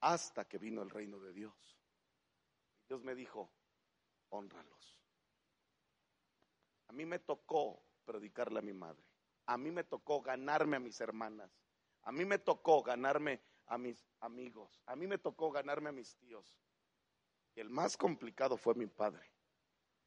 hasta 0.00 0.46
que 0.46 0.58
vino 0.58 0.82
el 0.82 0.90
reino 0.90 1.18
de 1.20 1.32
Dios. 1.32 1.78
Dios 2.88 3.02
me 3.02 3.14
dijo, 3.14 3.50
honralos. 4.30 4.98
A 6.88 6.92
mí 6.92 7.06
me 7.06 7.18
tocó 7.18 7.82
predicarle 8.04 8.58
a 8.58 8.62
mi 8.62 8.72
madre. 8.72 9.04
A 9.46 9.56
mí 9.56 9.70
me 9.70 9.84
tocó 9.84 10.20
ganarme 10.20 10.76
a 10.76 10.80
mis 10.80 11.00
hermanas. 11.00 11.50
A 12.02 12.12
mí 12.12 12.24
me 12.24 12.38
tocó 12.38 12.82
ganarme 12.82 13.42
a 13.66 13.78
mis 13.78 14.06
amigos. 14.20 14.82
A 14.86 14.96
mí 14.96 15.06
me 15.06 15.18
tocó 15.18 15.50
ganarme 15.50 15.90
a 15.90 15.92
mis 15.92 16.16
tíos. 16.16 16.58
Y 17.54 17.60
el 17.60 17.70
más 17.70 17.96
complicado 17.96 18.56
fue 18.56 18.74
mi 18.74 18.86
padre. 18.86 19.30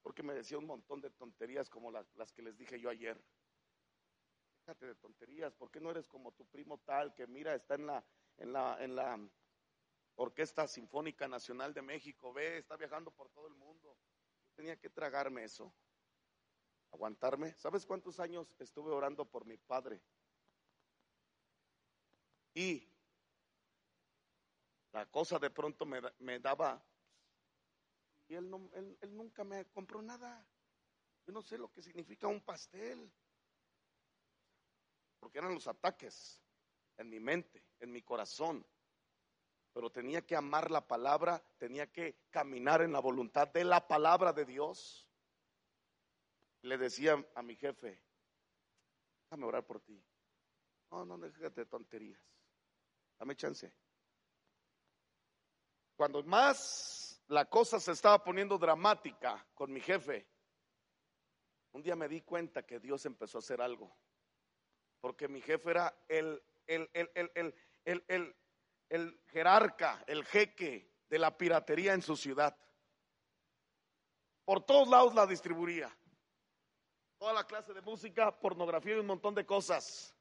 Porque 0.02 0.24
me 0.24 0.34
decía 0.34 0.58
un 0.58 0.66
montón 0.66 1.02
de 1.02 1.10
tonterías 1.12 1.70
como 1.70 1.92
las, 1.92 2.14
las 2.16 2.32
que 2.32 2.42
les 2.42 2.58
dije 2.58 2.80
yo 2.80 2.90
ayer. 2.90 3.22
Déjate 4.66 4.86
de 4.86 4.96
tonterías. 4.96 5.54
¿Por 5.56 5.72
qué 5.72 5.80
no 5.80 5.92
eres 5.92 6.08
como 6.08 6.32
tu 6.34 6.46
primo 6.46 6.78
tal 6.80 7.14
que 7.14 7.28
mira, 7.28 7.56
está 7.56 7.76
en 7.76 7.88
la, 7.88 8.06
en 8.38 8.54
la, 8.54 8.84
en 8.84 8.96
la 8.96 9.30
Orquesta 10.16 10.68
Sinfónica 10.68 11.28
Nacional 11.28 11.74
de 11.74 11.82
México? 11.82 12.34
Ve, 12.34 12.58
está 12.58 12.76
viajando 12.76 13.12
por 13.12 13.30
todo 13.30 13.48
el 13.48 13.56
mundo 13.56 13.98
tenía 14.58 14.76
que 14.76 14.90
tragarme 14.90 15.44
eso, 15.44 15.72
aguantarme. 16.92 17.54
¿Sabes 17.58 17.86
cuántos 17.86 18.20
años 18.20 18.56
estuve 18.58 18.92
orando 18.92 19.24
por 19.24 19.46
mi 19.46 19.56
padre? 19.56 20.02
Y 22.56 22.92
la 24.98 25.06
cosa 25.06 25.38
de 25.38 25.50
pronto 25.50 25.86
me, 25.86 26.40
daba, 26.40 26.84
y 28.28 28.34
él, 28.34 28.50
no, 28.50 28.70
él, 28.74 28.98
nunca 29.10 29.44
me 29.44 29.66
compró 29.66 30.02
nada. 30.02 30.46
Yo 31.26 31.34
no 31.34 31.42
sé 31.42 31.58
lo 31.58 31.72
que 31.72 31.82
significa 31.82 32.28
un 32.28 32.42
pastel, 32.42 33.12
porque 35.20 35.38
eran 35.38 35.54
los 35.54 35.68
ataques 35.68 36.42
en 36.98 37.10
mi 37.10 37.20
mente, 37.20 37.64
en 37.80 37.92
mi 37.92 38.02
corazón 38.02 38.66
pero 39.78 39.92
tenía 39.92 40.26
que 40.26 40.36
amar 40.36 40.72
la 40.72 40.88
palabra, 40.88 41.40
tenía 41.60 41.92
que 41.92 42.24
caminar 42.32 42.82
en 42.82 42.92
la 42.92 43.00
voluntad 43.00 43.48
de 43.50 43.64
la 43.64 43.88
palabra 43.88 44.34
de 44.34 44.44
Dios. 44.44 45.08
Le 46.64 46.80
decía 46.80 47.24
a 47.36 47.44
mi 47.44 47.56
jefe, 47.56 48.04
déjame 49.26 49.46
orar 49.46 49.68
por 49.68 49.80
ti. 49.82 50.04
No, 50.90 51.06
no, 51.06 51.20
déjate 51.20 51.62
de 51.62 51.66
tonterías. 51.68 52.20
Dame 53.20 53.36
chance. 53.36 53.72
Cuando 55.98 56.22
más 56.24 57.20
la 57.28 57.46
cosa 57.46 57.80
se 57.80 57.92
estaba 57.92 58.24
poniendo 58.24 58.60
dramática 58.60 59.44
con 59.56 59.74
mi 59.74 59.82
jefe, 59.82 60.28
un 61.72 61.82
día 61.82 61.96
me 61.96 62.08
di 62.08 62.22
cuenta 62.22 62.64
que 62.64 62.80
Dios 62.80 63.04
empezó 63.08 63.40
a 63.40 63.40
hacer 63.40 63.60
algo. 63.62 63.92
Porque 65.02 65.28
mi 65.28 65.42
jefe 65.42 65.72
era 65.72 66.06
el, 66.08 66.42
el, 66.68 66.88
el, 66.94 68.36
el, 68.90 69.22
jerarca, 69.26 70.04
el 70.06 70.24
jeque 70.26 70.94
de 71.10 71.18
la 71.18 71.36
piratería 71.36 71.96
en 71.96 72.04
su 72.04 72.16
ciudad. 72.16 72.56
Por 74.46 74.64
todos 74.64 74.88
lados 74.88 75.16
la 75.16 75.26
distribuía. 75.26 75.96
Toda 77.18 77.34
la 77.34 77.44
clase 77.44 77.74
de 77.74 77.82
música, 77.82 78.40
pornografía 78.40 78.96
y 78.96 79.00
un 79.00 79.08
montón 79.08 79.34
de 79.34 79.48
cosas. 79.48 80.16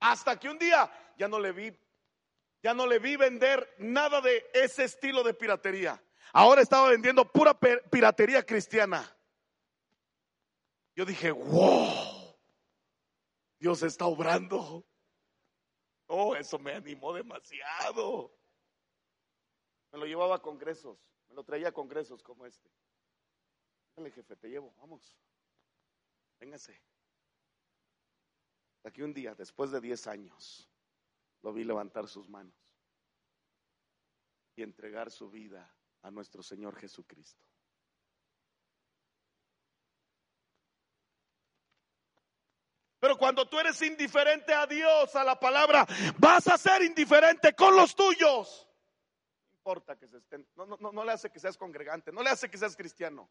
Hasta 0.00 0.38
que 0.38 0.48
un 0.48 0.58
día 0.58 0.90
ya 1.16 1.28
no 1.28 1.38
le 1.38 1.52
vi, 1.52 1.78
ya 2.66 2.74
no 2.74 2.84
le 2.84 2.98
vi 2.98 3.14
vender 3.14 3.76
nada 3.78 4.20
de 4.20 4.44
ese 4.52 4.82
estilo 4.82 5.22
de 5.22 5.32
piratería. 5.34 6.02
Ahora 6.32 6.62
estaba 6.62 6.90
vendiendo 6.90 7.30
pura 7.30 7.56
piratería 7.56 8.44
cristiana. 8.44 9.16
Yo 10.96 11.04
dije, 11.04 11.30
wow, 11.30 12.36
Dios 13.60 13.84
está 13.84 14.06
obrando. 14.06 14.84
Oh, 16.08 16.34
eso 16.34 16.58
me 16.58 16.72
animó 16.72 17.14
demasiado. 17.14 18.36
Me 19.92 20.00
lo 20.00 20.06
llevaba 20.06 20.34
a 20.34 20.42
congresos, 20.42 20.98
me 21.28 21.36
lo 21.36 21.44
traía 21.44 21.68
a 21.68 21.72
congresos 21.72 22.20
como 22.20 22.46
este. 22.46 22.68
Dale, 23.94 24.10
jefe, 24.10 24.34
te 24.34 24.48
llevo, 24.48 24.74
vamos. 24.78 25.16
Véngase. 26.40 26.82
Aquí 28.82 29.02
un 29.02 29.14
día, 29.14 29.36
después 29.36 29.70
de 29.70 29.80
10 29.80 30.08
años, 30.08 30.68
lo 31.46 31.52
vi 31.52 31.62
levantar 31.62 32.08
sus 32.08 32.28
manos 32.28 32.76
y 34.56 34.64
entregar 34.64 35.12
su 35.12 35.30
vida 35.30 35.72
a 36.02 36.10
nuestro 36.10 36.42
Señor 36.42 36.74
Jesucristo. 36.74 37.40
Pero 42.98 43.16
cuando 43.16 43.48
tú 43.48 43.60
eres 43.60 43.80
indiferente 43.80 44.52
a 44.52 44.66
Dios, 44.66 45.14
a 45.14 45.22
la 45.22 45.38
palabra, 45.38 45.86
vas 46.18 46.48
a 46.48 46.58
ser 46.58 46.82
indiferente 46.82 47.54
con 47.54 47.76
los 47.76 47.94
tuyos. 47.94 48.68
No 49.52 49.56
importa 49.58 49.96
que 49.96 50.08
se 50.08 50.16
estén, 50.16 50.48
no, 50.56 50.66
no, 50.66 50.90
no 50.90 51.04
le 51.04 51.12
hace 51.12 51.30
que 51.30 51.38
seas 51.38 51.56
congregante, 51.56 52.10
no 52.10 52.24
le 52.24 52.30
hace 52.30 52.50
que 52.50 52.58
seas 52.58 52.74
cristiano. 52.74 53.30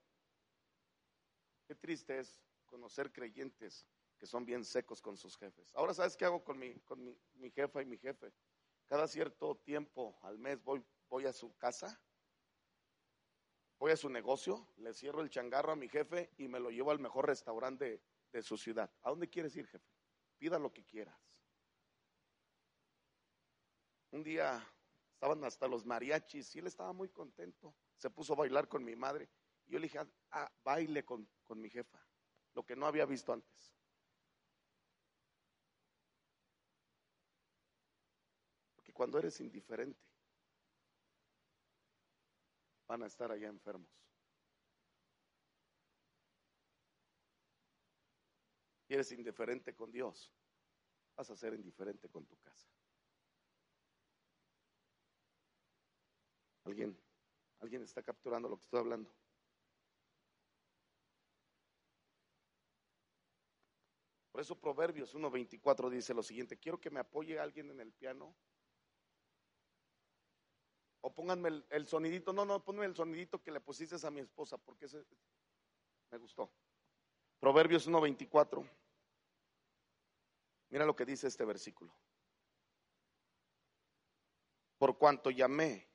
Qué 1.68 1.76
triste 1.76 2.20
es 2.20 2.42
conocer 2.66 3.12
creyentes 3.12 3.86
que 4.18 4.26
son 4.26 4.46
bien 4.46 4.64
secos 4.64 5.02
con 5.02 5.18
sus 5.18 5.38
jefes. 5.38 5.72
Ahora, 5.76 5.94
¿sabes 5.94 6.16
qué 6.16 6.26
hago 6.26 6.44
con 6.44 6.58
mi, 6.58 6.74
con 6.82 7.04
mi, 7.04 7.18
mi 7.36 7.52
jefa 7.52 7.82
y 7.82 7.86
mi 7.86 7.98
jefe? 7.98 8.34
Cada 8.88 9.08
cierto 9.08 9.58
tiempo 9.58 10.18
al 10.22 10.38
mes 10.38 10.64
voy, 10.64 10.84
voy 11.10 11.26
a 11.26 11.34
su 11.34 11.56
casa, 11.58 12.00
voy 13.80 13.92
a 13.92 13.98
su 13.98 14.10
negocio, 14.10 14.68
le 14.78 14.94
cierro 14.94 15.22
el 15.22 15.30
changarro 15.30 15.72
a 15.72 15.76
mi 15.76 15.90
jefe 15.90 16.32
y 16.38 16.48
me 16.48 16.60
lo 16.60 16.70
llevo 16.70 16.92
al 16.92 17.00
mejor 17.00 17.28
restaurante 17.28 18.02
de, 18.32 18.42
su 18.42 18.58
ciudad. 18.58 18.92
¿A 19.02 19.10
dónde 19.10 19.30
quieres 19.30 19.56
ir, 19.56 19.66
jefe? 19.68 19.90
Pida 20.38 20.60
lo 20.60 20.74
que 20.74 20.84
quieras. 20.84 21.18
Un 24.12 24.24
día 24.24 24.62
estaban 25.14 25.44
hasta 25.46 25.68
los 25.68 25.86
mariachis 25.86 26.56
y 26.56 26.60
él 26.60 26.68
estaba 26.68 26.92
muy 26.94 27.10
contento. 27.10 27.74
Se 27.96 28.10
puso 28.10 28.34
a 28.34 28.38
bailar 28.38 28.68
con 28.68 28.84
mi 28.84 28.96
madre. 28.96 29.30
Y 29.66 29.72
yo 29.72 29.80
le 29.80 29.86
dije, 29.86 30.00
ah, 30.32 30.52
baile 30.64 31.04
con, 31.06 31.28
con 31.44 31.60
mi 31.60 31.70
jefa, 31.70 32.06
lo 32.54 32.66
que 32.66 32.76
no 32.76 32.86
había 32.86 33.06
visto 33.06 33.34
antes. 33.34 33.76
Cuando 38.96 39.20
eres 39.20 39.42
indiferente, 39.42 40.02
van 42.88 43.04
a 43.04 43.08
estar 43.08 43.30
allá 43.30 43.50
enfermos. 43.50 43.92
Y 48.88 48.94
eres 48.94 49.12
indiferente 49.12 49.76
con 49.76 49.92
Dios, 49.92 50.32
vas 51.18 51.30
a 51.30 51.36
ser 51.36 51.56
indiferente 51.56 52.08
con 52.08 52.26
tu 52.26 52.38
casa. 52.38 52.70
¿Alguien? 56.64 56.98
¿Alguien 57.60 57.84
está 57.84 58.02
capturando 58.02 58.48
lo 58.48 58.56
que 58.56 58.64
estoy 58.64 58.80
hablando? 58.80 59.14
Por 64.32 64.40
eso 64.40 64.58
Proverbios 64.58 65.14
1.24 65.16 65.90
dice 65.90 66.14
lo 66.14 66.24
siguiente, 66.24 66.58
quiero 66.58 66.80
que 66.80 66.90
me 66.90 67.02
apoye 67.02 67.40
alguien 67.40 67.72
en 67.72 67.82
el 67.82 67.92
piano. 67.92 68.36
O 71.06 71.14
pónganme 71.14 71.64
el, 71.70 71.86
sonidito, 71.86 72.34
no, 72.34 72.46
no, 72.46 72.64
ponme 72.64 72.84
el 72.84 72.96
sonidito 72.96 73.40
que 73.40 73.52
le 73.52 73.62
pusiste 73.62 73.96
a 74.08 74.10
mi 74.10 74.22
esposa, 74.22 74.58
porque 74.58 74.86
ese 74.86 75.06
me 76.10 76.18
gustó. 76.18 76.52
Proverbios 77.40 77.88
1.24. 77.88 78.68
Mira 80.70 80.84
lo 80.84 80.96
que 80.96 81.06
dice 81.06 81.28
este 81.28 81.46
versículo. 81.46 81.94
Por 84.80 84.98
cuanto 84.98 85.30
llamé. 85.30 85.88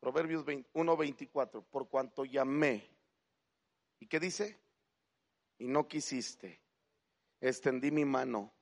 Proverbios 0.00 0.46
1.24. 0.46 1.66
Por 1.66 1.90
cuanto 1.90 2.24
llamé. 2.24 2.90
¿Y 4.00 4.06
qué 4.06 4.18
dice? 4.18 4.58
Y 5.58 5.68
no 5.68 5.86
quisiste. 5.86 6.62
Extendí 7.42 7.90
mi 7.90 8.06
mano 8.06 8.54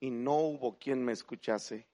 y 0.00 0.10
no 0.10 0.34
hubo 0.34 0.76
quien 0.80 1.04
me 1.04 1.12
escuchase. 1.12 1.91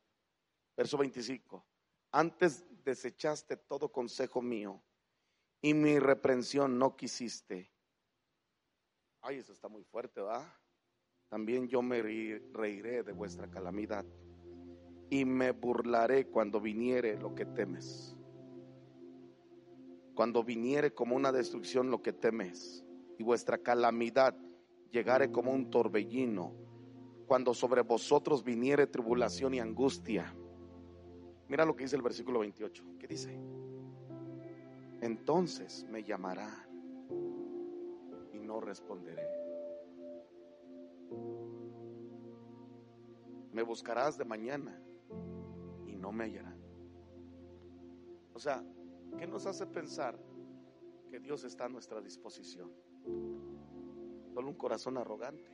Verso 0.78 0.96
25. 0.96 1.66
Antes 2.12 2.64
desechaste 2.84 3.56
todo 3.56 3.90
consejo 3.90 4.40
mío 4.40 4.80
y 5.60 5.74
mi 5.74 5.98
reprensión 5.98 6.78
no 6.78 6.94
quisiste. 6.94 7.72
Ay, 9.20 9.38
eso 9.38 9.52
está 9.52 9.66
muy 9.66 9.82
fuerte, 9.82 10.20
¿va? 10.20 10.56
También 11.28 11.66
yo 11.66 11.82
me 11.82 12.00
reiré 12.00 13.02
de 13.02 13.10
vuestra 13.10 13.50
calamidad 13.50 14.06
y 15.10 15.24
me 15.24 15.50
burlaré 15.50 16.28
cuando 16.28 16.60
viniere 16.60 17.18
lo 17.18 17.34
que 17.34 17.44
temes. 17.44 18.16
Cuando 20.14 20.44
viniere 20.44 20.94
como 20.94 21.16
una 21.16 21.32
destrucción 21.32 21.90
lo 21.90 22.02
que 22.02 22.12
temes 22.12 22.84
y 23.18 23.24
vuestra 23.24 23.58
calamidad 23.58 24.36
llegare 24.92 25.32
como 25.32 25.50
un 25.50 25.70
torbellino, 25.70 26.54
cuando 27.26 27.52
sobre 27.52 27.82
vosotros 27.82 28.44
viniere 28.44 28.86
tribulación 28.86 29.54
y 29.54 29.58
angustia. 29.58 30.32
Mira 31.49 31.64
lo 31.64 31.74
que 31.74 31.84
dice 31.84 31.96
el 31.96 32.03
versículo 32.03 32.40
28. 32.40 32.84
¿Qué 32.99 33.07
dice? 33.07 33.40
Entonces 35.01 35.86
me 35.88 36.05
llamarán 36.05 36.68
y 38.32 38.38
no 38.38 38.61
responderé. 38.61 39.26
Me 43.53 43.62
buscarás 43.62 44.18
de 44.18 44.24
mañana 44.24 44.78
y 45.86 45.96
no 45.96 46.12
me 46.12 46.24
hallarán. 46.24 46.59
O 48.34 48.38
sea, 48.38 48.62
¿qué 49.18 49.26
nos 49.26 49.46
hace 49.46 49.66
pensar 49.66 50.18
que 51.11 51.18
Dios 51.18 51.44
está 51.44 51.64
a 51.64 51.68
nuestra 51.68 52.01
disposición? 52.03 52.70
Solo 54.34 54.49
un 54.49 54.55
corazón 54.55 54.99
arrogante. 54.99 55.51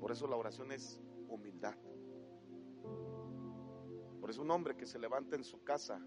Por 0.00 0.10
eso 0.10 0.26
la 0.26 0.36
oración 0.36 0.72
es 0.72 0.98
humildad. 1.28 1.76
Por 4.20 4.30
eso 4.30 4.42
un 4.42 4.50
hombre 4.50 4.76
que 4.76 4.86
se 4.86 4.98
levanta 4.98 5.36
en 5.36 5.44
su 5.44 5.62
casa 5.62 6.00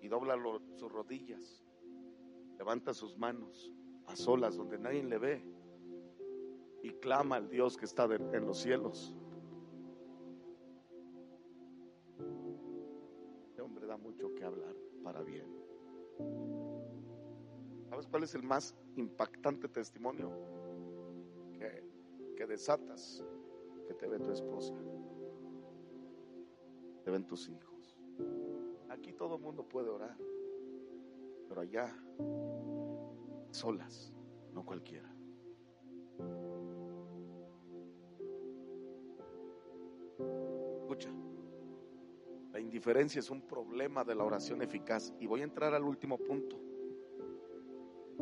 y 0.00 0.08
dobla 0.08 0.36
sus 0.76 0.90
rodillas, 0.90 1.62
levanta 2.56 2.94
sus 2.94 3.16
manos 3.18 3.72
a 4.06 4.16
solas 4.16 4.56
donde 4.56 4.78
nadie 4.78 5.02
le 5.02 5.18
ve 5.18 5.44
y 6.82 6.90
clama 6.94 7.36
al 7.36 7.48
Dios 7.48 7.76
que 7.76 7.84
está 7.84 8.04
en 8.04 8.46
los 8.46 8.58
cielos. 8.58 9.14
Este 13.42 13.60
hombre 13.60 13.86
da 13.86 13.96
mucho 13.96 14.34
que 14.34 14.44
hablar 14.44 14.74
para 15.02 15.22
bien. 15.22 15.46
¿Sabes 17.88 18.06
cuál 18.06 18.22
es 18.22 18.34
el 18.34 18.42
más 18.42 18.74
impactante 18.96 19.68
testimonio? 19.68 20.30
Que, 21.52 21.84
que 22.36 22.46
desatas, 22.46 23.24
que 23.86 23.94
te 23.94 24.06
ve 24.06 24.18
tu 24.20 24.30
esposa, 24.30 24.74
ven 27.10 27.26
tus 27.26 27.48
hijos. 27.48 27.98
Aquí 28.88 29.12
todo 29.12 29.36
el 29.36 29.42
mundo 29.42 29.64
puede 29.68 29.88
orar, 29.88 30.16
pero 31.48 31.60
allá, 31.60 31.94
solas, 33.50 34.12
no 34.52 34.64
cualquiera. 34.64 35.08
Escucha, 40.80 41.10
la 42.52 42.60
indiferencia 42.60 43.20
es 43.20 43.30
un 43.30 43.42
problema 43.42 44.04
de 44.04 44.14
la 44.14 44.24
oración 44.24 44.62
eficaz. 44.62 45.12
Y 45.20 45.26
voy 45.26 45.42
a 45.42 45.44
entrar 45.44 45.74
al 45.74 45.84
último 45.84 46.18
punto. 46.18 46.56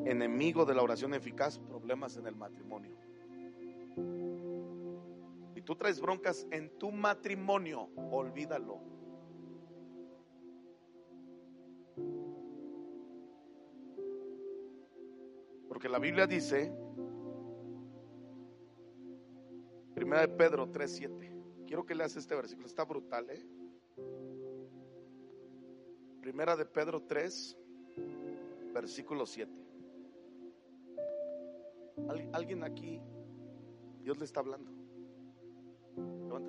Enemigo 0.05 0.65
de 0.65 0.75
la 0.75 0.83
oración 0.83 1.15
eficaz, 1.15 1.59
problemas 1.59 2.17
en 2.17 2.27
el 2.27 2.37
matrimonio. 2.37 3.06
Tú 5.67 5.75
traes 5.75 6.01
broncas 6.01 6.47
en 6.53 6.71
tu 6.79 6.93
matrimonio, 6.93 7.91
olvídalo. 8.13 8.81
Porque 15.69 15.89
la 15.89 15.99
Biblia 15.99 16.29
dice, 16.29 16.73
Primera 19.97 20.21
de 20.21 20.29
Pedro 20.29 20.71
3:7. 20.71 21.33
Quiero 21.67 21.85
que 21.85 21.97
leas 21.97 22.15
este 22.15 22.37
versículo, 22.37 22.67
está 22.67 22.85
brutal, 22.85 23.29
¿eh? 23.31 23.45
Primera 26.21 26.55
de 26.55 26.65
Pedro 26.65 27.03
3, 27.03 27.57
versículo 28.73 29.27
7. 29.27 29.51
¿Alguien 32.33 32.63
aquí, 32.63 33.01
Dios 34.03 34.19
le 34.19 34.27
está 34.27 34.41
hablando? 34.41 34.76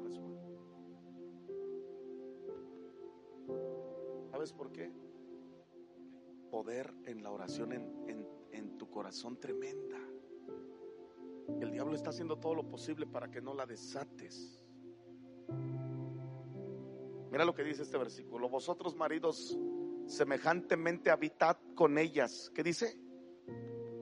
Su. 0.09 0.37
¿Sabes 4.31 4.53
por 4.53 4.71
qué? 4.71 4.91
Poder 6.51 6.93
en 7.05 7.23
la 7.23 7.31
oración 7.31 7.73
en, 7.73 8.27
en 8.51 8.77
tu 8.77 8.89
corazón 8.89 9.39
tremenda. 9.39 9.97
El 11.61 11.71
diablo 11.71 11.95
está 11.95 12.09
haciendo 12.09 12.37
todo 12.37 12.55
lo 12.55 12.69
posible 12.69 13.07
para 13.07 13.29
que 13.31 13.41
no 13.41 13.53
la 13.53 13.65
desates. 13.65 14.63
Mira 17.31 17.45
lo 17.45 17.53
que 17.53 17.63
dice 17.63 17.83
este 17.83 17.97
versículo. 17.97 18.49
Vosotros 18.49 18.95
maridos, 18.95 19.57
semejantemente 20.05 21.09
habitad 21.09 21.57
con 21.75 21.97
ellas. 21.97 22.51
¿Qué 22.53 22.63
dice? 22.63 22.99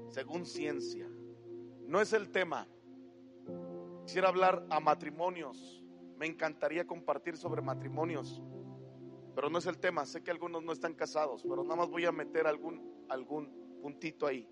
Según 0.08 0.46
ciencia. 0.46 1.08
No 1.88 2.02
es 2.02 2.14
el 2.14 2.30
tema. 2.30 2.68
Quisiera 4.06 4.30
hablar 4.30 4.64
a 4.70 4.80
matrimonios. 4.80 5.84
Me 6.18 6.28
encantaría 6.28 6.86
compartir 6.86 7.36
sobre 7.38 7.62
matrimonios. 7.64 8.42
Pero 9.34 9.50
no 9.50 9.58
es 9.58 9.66
el 9.66 9.80
tema. 9.80 10.06
Sé 10.06 10.22
que 10.22 10.30
algunos 10.30 10.64
no 10.64 10.72
están 10.72 10.94
casados, 10.94 11.44
pero 11.44 11.64
nada 11.64 11.76
más 11.76 11.90
voy 11.90 12.06
a 12.06 12.12
meter 12.12 12.46
algún, 12.46 13.06
algún 13.10 13.80
puntito 13.82 14.28
ahí. 14.28 14.48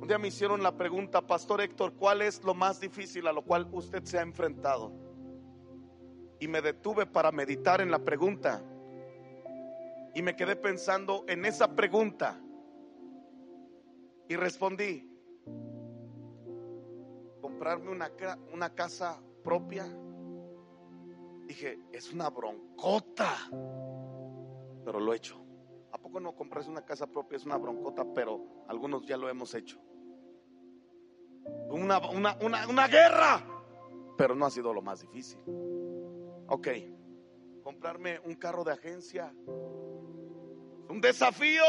Un 0.00 0.06
día 0.06 0.18
me 0.18 0.28
hicieron 0.28 0.62
la 0.62 0.76
pregunta, 0.76 1.26
Pastor 1.26 1.60
Héctor, 1.60 1.94
¿cuál 1.94 2.22
es 2.22 2.44
lo 2.44 2.54
más 2.54 2.80
difícil 2.80 3.26
a 3.26 3.32
lo 3.32 3.42
cual 3.42 3.68
usted 3.72 4.04
se 4.04 4.18
ha 4.18 4.22
enfrentado? 4.22 4.92
Y 6.38 6.46
me 6.46 6.62
detuve 6.62 7.06
para 7.06 7.32
meditar 7.32 7.80
en 7.80 7.90
la 7.90 7.98
pregunta. 7.98 8.62
Y 10.14 10.22
me 10.22 10.36
quedé 10.36 10.54
pensando 10.54 11.24
en 11.26 11.44
esa 11.44 11.74
pregunta. 11.74 12.40
Y 14.28 14.36
respondí, 14.36 15.15
comprarme 17.56 17.90
una, 17.90 18.10
una 18.52 18.74
casa 18.74 19.18
propia. 19.42 19.86
Dije, 21.46 21.78
es 21.90 22.12
una 22.12 22.28
broncota, 22.28 23.32
pero 24.84 25.00
lo 25.00 25.14
he 25.14 25.16
hecho. 25.16 25.42
¿A 25.90 25.96
poco 25.96 26.20
no 26.20 26.36
comprarse 26.36 26.68
una 26.68 26.84
casa 26.84 27.06
propia? 27.06 27.36
Es 27.36 27.46
una 27.46 27.56
broncota, 27.56 28.04
pero 28.14 28.66
algunos 28.68 29.06
ya 29.06 29.16
lo 29.16 29.30
hemos 29.30 29.54
hecho. 29.54 29.80
Una, 31.70 31.98
una, 32.10 32.36
una, 32.42 32.68
una 32.68 32.88
guerra, 32.88 33.42
pero 34.18 34.34
no 34.34 34.44
ha 34.44 34.50
sido 34.50 34.74
lo 34.74 34.82
más 34.82 35.00
difícil. 35.00 35.40
Ok, 36.48 36.68
comprarme 37.62 38.20
un 38.20 38.34
carro 38.34 38.64
de 38.64 38.72
agencia. 38.72 39.32
Un 40.90 41.00
desafío, 41.00 41.64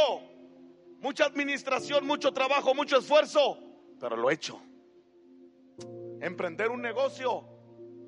mucha 1.00 1.24
administración, 1.24 2.06
mucho 2.06 2.34
trabajo, 2.34 2.76
mucho 2.76 2.98
esfuerzo, 2.98 3.58
pero 4.02 4.18
lo 4.18 4.30
he 4.30 4.34
hecho. 4.34 4.62
Emprender 6.22 6.70
un 6.70 6.82
negocio, 6.82 7.48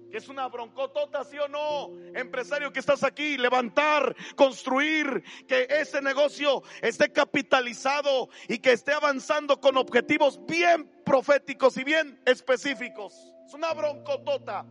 que 0.09 0.17
es 0.17 0.27
una 0.27 0.47
broncotota, 0.47 1.23
sí 1.23 1.37
o 1.37 1.47
no, 1.47 1.91
empresario 2.15 2.73
que 2.73 2.79
estás 2.79 3.03
aquí, 3.03 3.37
levantar, 3.37 4.15
construir, 4.35 5.23
que 5.47 5.67
ese 5.69 6.01
negocio 6.01 6.63
esté 6.81 7.11
capitalizado 7.11 8.29
y 8.47 8.59
que 8.59 8.73
esté 8.73 8.93
avanzando 8.93 9.59
con 9.59 9.77
objetivos 9.77 10.43
bien 10.45 10.89
proféticos 11.05 11.77
y 11.77 11.83
bien 11.83 12.19
específicos. 12.25 13.13
Es 13.45 13.53
una 13.53 13.73
broncotota. 13.73 14.65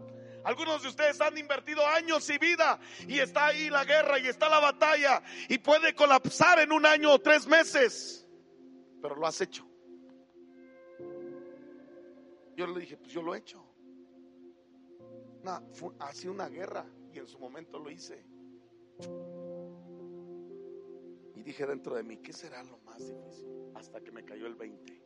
Algunos 0.44 0.82
de 0.82 0.88
ustedes 0.88 1.20
han 1.20 1.36
invertido 1.36 1.86
años 1.86 2.28
y 2.30 2.38
vida 2.38 2.78
y 3.06 3.18
está 3.18 3.46
ahí 3.46 3.68
la 3.70 3.84
guerra 3.84 4.18
y 4.18 4.28
está 4.28 4.48
la 4.48 4.60
batalla 4.60 5.22
y 5.48 5.58
puede 5.58 5.94
colapsar 5.94 6.60
en 6.60 6.72
un 6.72 6.86
año 6.86 7.12
o 7.12 7.18
tres 7.18 7.46
meses, 7.46 8.26
pero 9.02 9.14
lo 9.16 9.26
has 9.26 9.40
hecho. 9.40 9.67
Yo 12.58 12.66
le 12.66 12.80
dije, 12.80 12.96
pues 12.96 13.12
yo 13.12 13.22
lo 13.22 13.36
he 13.36 13.38
hecho. 13.38 13.64
ha 16.00 16.12
sido 16.12 16.32
una 16.32 16.48
guerra 16.48 16.84
y 17.12 17.18
en 17.20 17.28
su 17.28 17.38
momento 17.38 17.78
lo 17.78 17.88
hice. 17.88 18.26
Y 21.36 21.42
dije 21.44 21.64
dentro 21.64 21.94
de 21.94 22.02
mí, 22.02 22.16
¿qué 22.16 22.32
será 22.32 22.64
lo 22.64 22.78
más 22.78 22.98
difícil? 22.98 23.46
Hasta 23.76 24.00
que 24.00 24.10
me 24.10 24.24
cayó 24.24 24.48
el 24.48 24.56
20. 24.56 25.00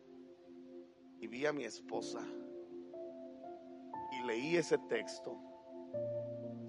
Y 1.20 1.26
vi 1.26 1.44
a 1.44 1.53
mi 1.53 1.64
esposa 1.64 2.26
y 4.12 4.26
leí 4.26 4.57
ese 4.57 4.78
texto 4.88 5.38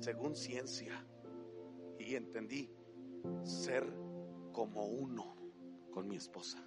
según 0.02 0.36
ciencia 0.36 1.08
y 1.98 2.16
entendí 2.16 2.70
ser 3.46 3.86
como 4.52 4.88
uno 4.88 5.34
con 5.92 6.10
mi 6.10 6.18
esposa. 6.18 6.62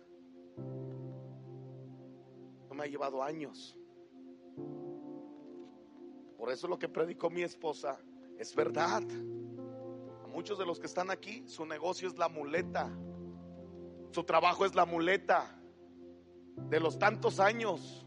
No 2.66 2.74
me 2.74 2.84
ha 2.84 2.86
llevado 2.86 3.22
años. 3.22 3.78
Por 6.46 6.52
eso 6.52 6.68
lo 6.68 6.78
que 6.78 6.88
predicó 6.88 7.28
mi 7.28 7.42
esposa 7.42 7.98
es 8.38 8.54
verdad. 8.54 9.02
A 10.22 10.28
muchos 10.28 10.56
de 10.56 10.64
los 10.64 10.78
que 10.78 10.86
están 10.86 11.10
aquí, 11.10 11.42
su 11.48 11.66
negocio 11.66 12.06
es 12.06 12.16
la 12.18 12.28
muleta. 12.28 12.88
Su 14.12 14.22
trabajo 14.22 14.64
es 14.64 14.76
la 14.76 14.86
muleta 14.86 15.60
de 16.54 16.78
los 16.78 17.00
tantos 17.00 17.40
años. 17.40 18.06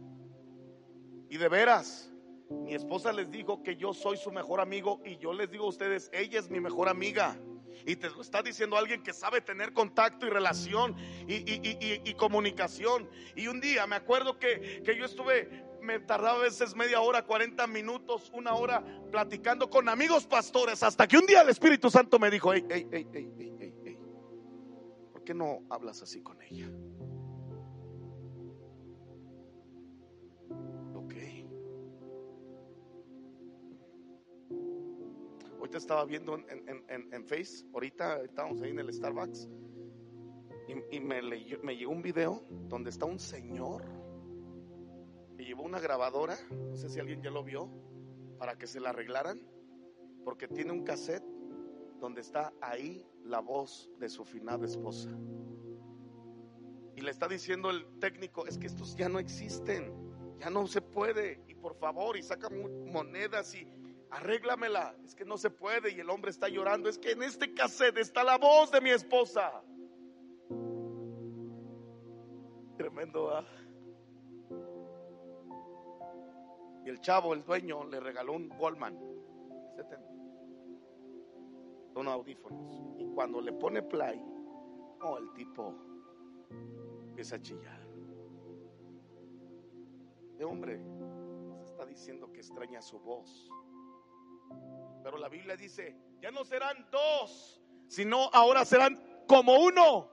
Y 1.29 1.35
de 1.35 1.49
veras, 1.49 2.13
mi 2.49 2.73
esposa 2.73 3.11
les 3.11 3.29
dijo 3.29 3.61
que 3.61 3.75
yo 3.75 3.93
soy 3.93 4.15
su 4.15 4.31
mejor 4.31 4.61
amigo 4.61 5.01
y 5.03 5.17
yo 5.17 5.33
les 5.33 5.51
digo 5.51 5.65
a 5.65 5.69
ustedes, 5.69 6.09
ella 6.13 6.39
es 6.39 6.49
mi 6.49 6.61
mejor 6.61 6.87
amiga. 6.87 7.37
Y 7.85 7.97
te 7.97 8.09
lo 8.09 8.21
está 8.21 8.41
diciendo 8.41 8.77
alguien 8.77 9.03
que 9.03 9.11
sabe 9.11 9.41
tener 9.41 9.73
contacto 9.73 10.25
y 10.25 10.29
relación 10.29 10.95
y, 11.27 12.13
comunicación. 12.13 13.09
Y 13.35 13.47
un 13.47 13.59
día 13.59 13.85
me 13.85 13.97
acuerdo 13.97 14.39
que, 14.39 14.81
que 14.85 14.95
yo 14.95 15.03
estuve 15.03 15.67
me 15.81 15.99
tardaba 15.99 16.39
a 16.39 16.43
veces 16.43 16.75
media 16.75 17.01
hora, 17.01 17.23
40 17.23 17.65
minutos, 17.67 18.31
una 18.33 18.53
hora 18.53 18.83
platicando 19.11 19.69
con 19.69 19.89
amigos 19.89 20.25
pastores, 20.25 20.83
hasta 20.83 21.07
que 21.07 21.17
un 21.17 21.25
día 21.25 21.41
el 21.41 21.49
Espíritu 21.49 21.89
Santo 21.89 22.19
me 22.19 22.29
dijo, 22.29 22.53
hey, 22.53 22.65
hey, 22.69 22.87
hey, 22.91 23.07
hey, 23.13 23.31
hey, 23.37 23.73
hey, 23.83 23.97
¿por 25.11 25.23
qué 25.23 25.33
no 25.33 25.63
hablas 25.69 26.01
así 26.01 26.21
con 26.21 26.41
ella? 26.41 26.69
Ahorita 35.69 35.77
estaba 35.77 36.05
viendo 36.05 36.35
en, 36.35 37.25
Face, 37.27 37.63
ahorita 37.71 38.23
estábamos 38.23 38.59
ahí 38.63 38.71
en 38.71 38.79
el 38.79 38.91
Starbucks, 38.91 39.47
y, 40.67 40.99
me 40.99 41.75
llegó 41.75 41.91
un 41.91 42.01
video 42.01 42.43
donde 42.67 42.89
está 42.89 43.05
un 43.05 43.19
señor 43.19 43.98
que 45.39 45.45
llevó 45.45 45.63
una 45.63 45.79
grabadora, 45.79 46.37
no 46.51 46.75
sé 46.75 46.89
si 46.89 46.99
alguien 46.99 47.21
ya 47.21 47.31
lo 47.31 47.45
vio, 47.45 47.69
para 48.37 48.57
que 48.57 48.67
se 48.67 48.81
la 48.81 48.89
arreglaran, 48.89 49.39
porque 50.25 50.49
tiene 50.49 50.73
un 50.73 50.83
cassette 50.83 51.23
donde 51.97 52.19
está 52.19 52.51
ahí 52.59 53.07
la 53.23 53.39
voz 53.39 53.89
de 53.99 54.09
su 54.09 54.25
finada 54.25 54.65
esposa. 54.65 55.09
Y 56.93 56.99
le 56.99 57.09
está 57.09 57.29
diciendo 57.29 57.69
el 57.69 57.85
técnico, 58.01 58.47
es 58.47 58.57
que 58.57 58.67
estos 58.67 58.97
ya 58.97 59.07
no 59.07 59.17
existen, 59.17 59.93
ya 60.39 60.49
no 60.49 60.67
se 60.67 60.81
puede, 60.81 61.41
y 61.47 61.55
por 61.55 61.73
favor, 61.75 62.17
y 62.17 62.21
saca 62.21 62.49
monedas 62.49 63.55
y 63.55 63.65
arréglamela, 64.09 64.93
es 65.05 65.15
que 65.15 65.23
no 65.23 65.37
se 65.37 65.51
puede 65.51 65.93
y 65.93 66.01
el 66.01 66.09
hombre 66.09 66.31
está 66.31 66.49
llorando, 66.49 66.89
es 66.89 66.97
que 66.97 67.11
en 67.11 67.23
este 67.23 67.53
cassette 67.53 67.99
está 67.99 68.25
la 68.25 68.37
voz 68.37 68.71
de 68.71 68.81
mi 68.81 68.89
esposa. 68.89 69.63
Tremendo. 72.75 73.29
¿ah? 73.29 73.47
Y 76.85 76.89
el 76.89 76.99
chavo, 77.01 77.33
el 77.33 77.43
dueño, 77.43 77.83
le 77.85 77.99
regaló 77.99 78.33
un 78.33 78.51
Wallman, 78.57 78.97
son 81.93 82.07
audífonos. 82.07 82.81
Y 82.97 83.05
cuando 83.13 83.41
le 83.41 83.53
pone 83.53 83.81
play, 83.83 84.21
oh, 85.01 85.17
el 85.17 85.31
tipo 85.33 85.75
empieza 87.07 87.35
a 87.35 87.41
chillar. 87.41 87.79
De 90.37 90.45
hombre, 90.45 90.79
nos 90.79 91.69
está 91.69 91.85
diciendo 91.85 92.31
que 92.31 92.39
extraña 92.39 92.81
su 92.81 92.99
voz 92.99 93.51
pero 95.03 95.17
la 95.17 95.29
Biblia 95.29 95.55
dice, 95.55 95.95
ya 96.21 96.31
no 96.31 96.43
serán 96.43 96.87
dos, 96.91 97.61
sino 97.87 98.29
ahora 98.33 98.65
serán 98.65 99.23
como 99.27 99.57
uno. 99.57 100.09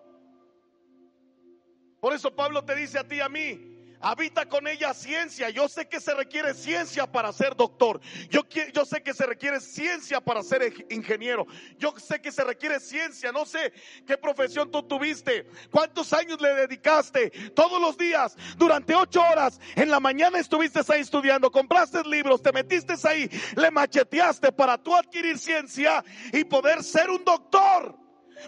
Por 2.01 2.13
eso 2.13 2.35
Pablo 2.35 2.65
te 2.65 2.75
dice 2.75 2.99
a 2.99 3.07
ti 3.07 3.17
y 3.17 3.21
a 3.21 3.29
mí, 3.29 3.76
habita 4.01 4.47
con 4.47 4.67
ella 4.67 4.95
ciencia. 4.95 5.51
Yo 5.51 5.69
sé 5.69 5.89
que 5.89 6.01
se 6.01 6.15
requiere 6.15 6.55
ciencia 6.55 7.11
para 7.11 7.33
ser 7.33 7.57
doctor. 7.57 8.01
Yo, 8.31 8.43
sé 8.85 9.03
que 9.03 9.15
se 9.15 9.27
requiere 9.27 9.61
ciencia 9.61 10.21
para 10.21 10.43
ser 10.43 10.73
ingeniero. 10.91 11.47
Yo 11.79 11.95
sé 11.99 12.21
que 12.21 12.33
se 12.33 12.45
requiere 12.45 12.81
ciencia. 12.81 13.33
No 13.33 13.45
sé 13.45 13.73
qué 14.07 14.17
profesión 14.17 14.71
tú 14.71 14.83
tuviste. 14.83 15.47
¿Cuántos 15.71 16.13
años 16.13 16.41
le 16.41 16.55
dedicaste? 16.55 17.31
Todos 17.55 17.81
los 17.81 17.97
días, 17.97 18.37
durante 18.57 18.95
ocho 18.95 19.21
horas, 19.23 19.61
en 19.75 19.91
la 19.91 20.01
mañana 20.01 20.39
estuviste 20.39 20.81
ahí 20.89 21.01
estudiando. 21.01 21.51
Compraste 21.51 22.03
libros, 22.05 22.43
te 22.43 22.53
metiste 22.53 22.95
ahí, 23.05 23.29
le 23.57 23.71
macheteaste 23.71 24.53
para 24.53 24.79
tú 24.79 24.95
adquirir 24.95 25.39
ciencia 25.39 26.05
y 26.33 26.45
poder 26.45 26.83
ser 26.83 27.11
un 27.11 27.25
doctor. 27.25 27.97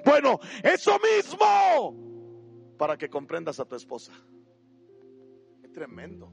Bueno, 0.05 0.38
eso 0.62 0.99
mismo 0.99 1.94
para 2.76 2.96
que 2.96 3.09
comprendas 3.09 3.59
a 3.59 3.64
tu 3.64 3.74
esposa 3.74 4.12
tremendo 5.69 6.31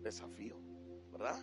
desafío, 0.00 0.56
¿verdad? 1.10 1.36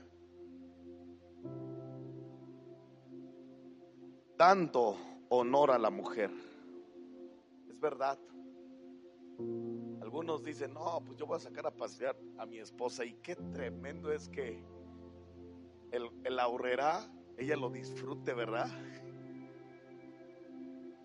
Dando 4.37 4.97
honor 5.29 5.71
a 5.71 5.77
la 5.77 5.89
mujer. 5.89 6.31
Es 7.69 7.79
verdad. 7.79 8.17
Algunos 10.01 10.43
dicen, 10.43 10.73
no, 10.73 11.01
pues 11.05 11.17
yo 11.17 11.25
voy 11.25 11.37
a 11.37 11.39
sacar 11.39 11.67
a 11.67 11.71
pasear 11.71 12.17
a 12.37 12.45
mi 12.45 12.59
esposa. 12.59 13.05
Y 13.05 13.13
qué 13.15 13.35
tremendo 13.35 14.11
es 14.11 14.27
que 14.29 14.63
el, 15.91 16.09
el 16.23 16.39
ella 17.37 17.55
lo 17.55 17.69
disfrute, 17.69 18.33
¿verdad? 18.33 18.67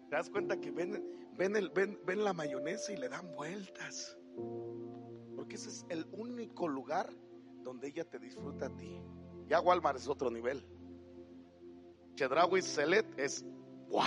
¿Te 0.08 0.16
das 0.16 0.30
cuenta 0.30 0.60
que 0.60 0.70
ven, 0.70 1.04
ven, 1.36 1.56
el, 1.56 1.70
ven, 1.70 1.98
ven 2.04 2.24
la 2.24 2.32
mayonesa 2.32 2.92
y 2.92 2.96
le 2.96 3.08
dan 3.08 3.34
vueltas? 3.34 4.16
Porque 5.44 5.56
ese 5.56 5.68
es 5.68 5.86
el 5.90 6.06
único 6.12 6.66
lugar 6.66 7.12
donde 7.62 7.88
ella 7.88 8.08
te 8.08 8.18
disfruta 8.18 8.64
a 8.64 8.76
ti. 8.76 8.98
Ya 9.46 9.60
Walmart 9.60 9.98
es 9.98 10.08
otro 10.08 10.30
nivel. 10.30 10.66
Chedraui 12.14 12.62
Celet 12.62 13.06
es 13.18 13.44
wow. 13.90 14.00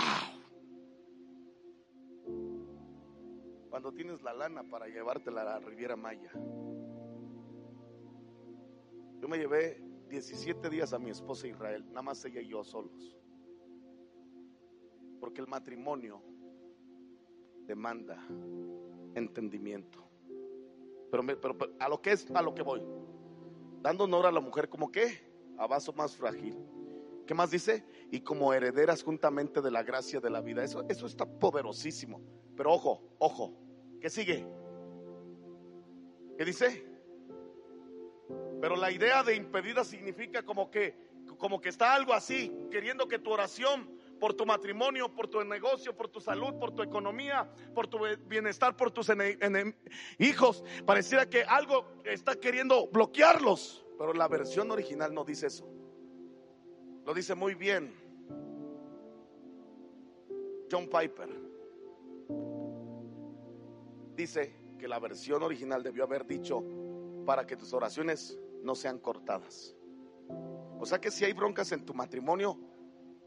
Cuando 3.70 3.92
tienes 3.92 4.20
la 4.22 4.34
lana 4.34 4.64
para 4.68 4.88
llevártela 4.88 5.42
a 5.42 5.44
la 5.44 5.58
Riviera 5.60 5.94
Maya. 5.94 6.32
Yo 9.20 9.28
me 9.28 9.38
llevé 9.38 9.80
17 10.08 10.68
días 10.68 10.92
a 10.92 10.98
mi 10.98 11.10
esposa 11.10 11.46
Israel, 11.46 11.86
nada 11.86 12.02
más 12.02 12.24
ella 12.24 12.40
y 12.40 12.48
yo 12.48 12.64
solos. 12.64 13.16
Porque 15.20 15.40
el 15.40 15.46
matrimonio 15.46 16.20
demanda 17.64 18.26
entendimiento. 19.14 20.07
Pero, 21.10 21.24
pero, 21.26 21.56
a 21.78 21.88
lo 21.88 22.00
que 22.00 22.12
es, 22.12 22.26
a 22.34 22.42
lo 22.42 22.54
que 22.54 22.62
voy. 22.62 22.82
Dando 23.80 24.04
honor 24.04 24.26
a 24.26 24.32
la 24.32 24.40
mujer 24.40 24.68
como 24.68 24.90
que 24.90 25.28
a 25.56 25.66
vaso 25.66 25.92
más 25.92 26.16
frágil. 26.16 26.56
¿Qué 27.26 27.34
más 27.34 27.50
dice? 27.50 27.84
Y 28.10 28.20
como 28.20 28.52
herederas 28.54 29.02
juntamente 29.02 29.60
de 29.60 29.70
la 29.70 29.82
gracia 29.82 30.20
de 30.20 30.30
la 30.30 30.40
vida. 30.40 30.64
Eso, 30.64 30.84
eso 30.88 31.06
está 31.06 31.26
poderosísimo. 31.26 32.20
Pero 32.56 32.72
ojo, 32.72 33.02
ojo. 33.18 33.52
¿Qué 34.00 34.08
sigue? 34.08 34.46
¿Qué 36.36 36.44
dice? 36.44 36.86
Pero 38.60 38.76
la 38.76 38.90
idea 38.90 39.22
de 39.22 39.34
impedida 39.36 39.84
significa 39.84 40.42
como 40.42 40.70
que, 40.70 40.94
como 41.36 41.60
que 41.60 41.68
está 41.68 41.94
algo 41.94 42.12
así, 42.12 42.52
queriendo 42.70 43.08
que 43.08 43.18
tu 43.18 43.30
oración 43.30 43.97
por 44.18 44.34
tu 44.34 44.44
matrimonio, 44.44 45.14
por 45.14 45.28
tu 45.28 45.42
negocio, 45.44 45.96
por 45.96 46.08
tu 46.08 46.20
salud, 46.20 46.54
por 46.58 46.72
tu 46.74 46.82
economía, 46.82 47.50
por 47.74 47.86
tu 47.86 47.98
bienestar, 48.26 48.76
por 48.76 48.90
tus 48.90 49.10
hijos. 50.18 50.64
Pareciera 50.84 51.28
que 51.28 51.42
algo 51.42 51.86
está 52.04 52.36
queriendo 52.36 52.88
bloquearlos, 52.88 53.84
pero 53.98 54.12
la 54.12 54.28
versión 54.28 54.70
original 54.70 55.14
no 55.14 55.24
dice 55.24 55.46
eso. 55.46 55.68
Lo 57.04 57.14
dice 57.14 57.34
muy 57.34 57.54
bien 57.54 57.94
John 60.70 60.88
Piper. 60.88 61.28
Dice 64.14 64.54
que 64.78 64.88
la 64.88 64.98
versión 64.98 65.42
original 65.42 65.82
debió 65.82 66.04
haber 66.04 66.26
dicho 66.26 66.62
para 67.24 67.46
que 67.46 67.56
tus 67.56 67.72
oraciones 67.72 68.38
no 68.62 68.74
sean 68.74 68.98
cortadas. 68.98 69.74
O 70.80 70.86
sea 70.86 71.00
que 71.00 71.10
si 71.10 71.24
hay 71.24 71.32
broncas 71.32 71.72
en 71.72 71.84
tu 71.84 71.94
matrimonio, 71.94 72.58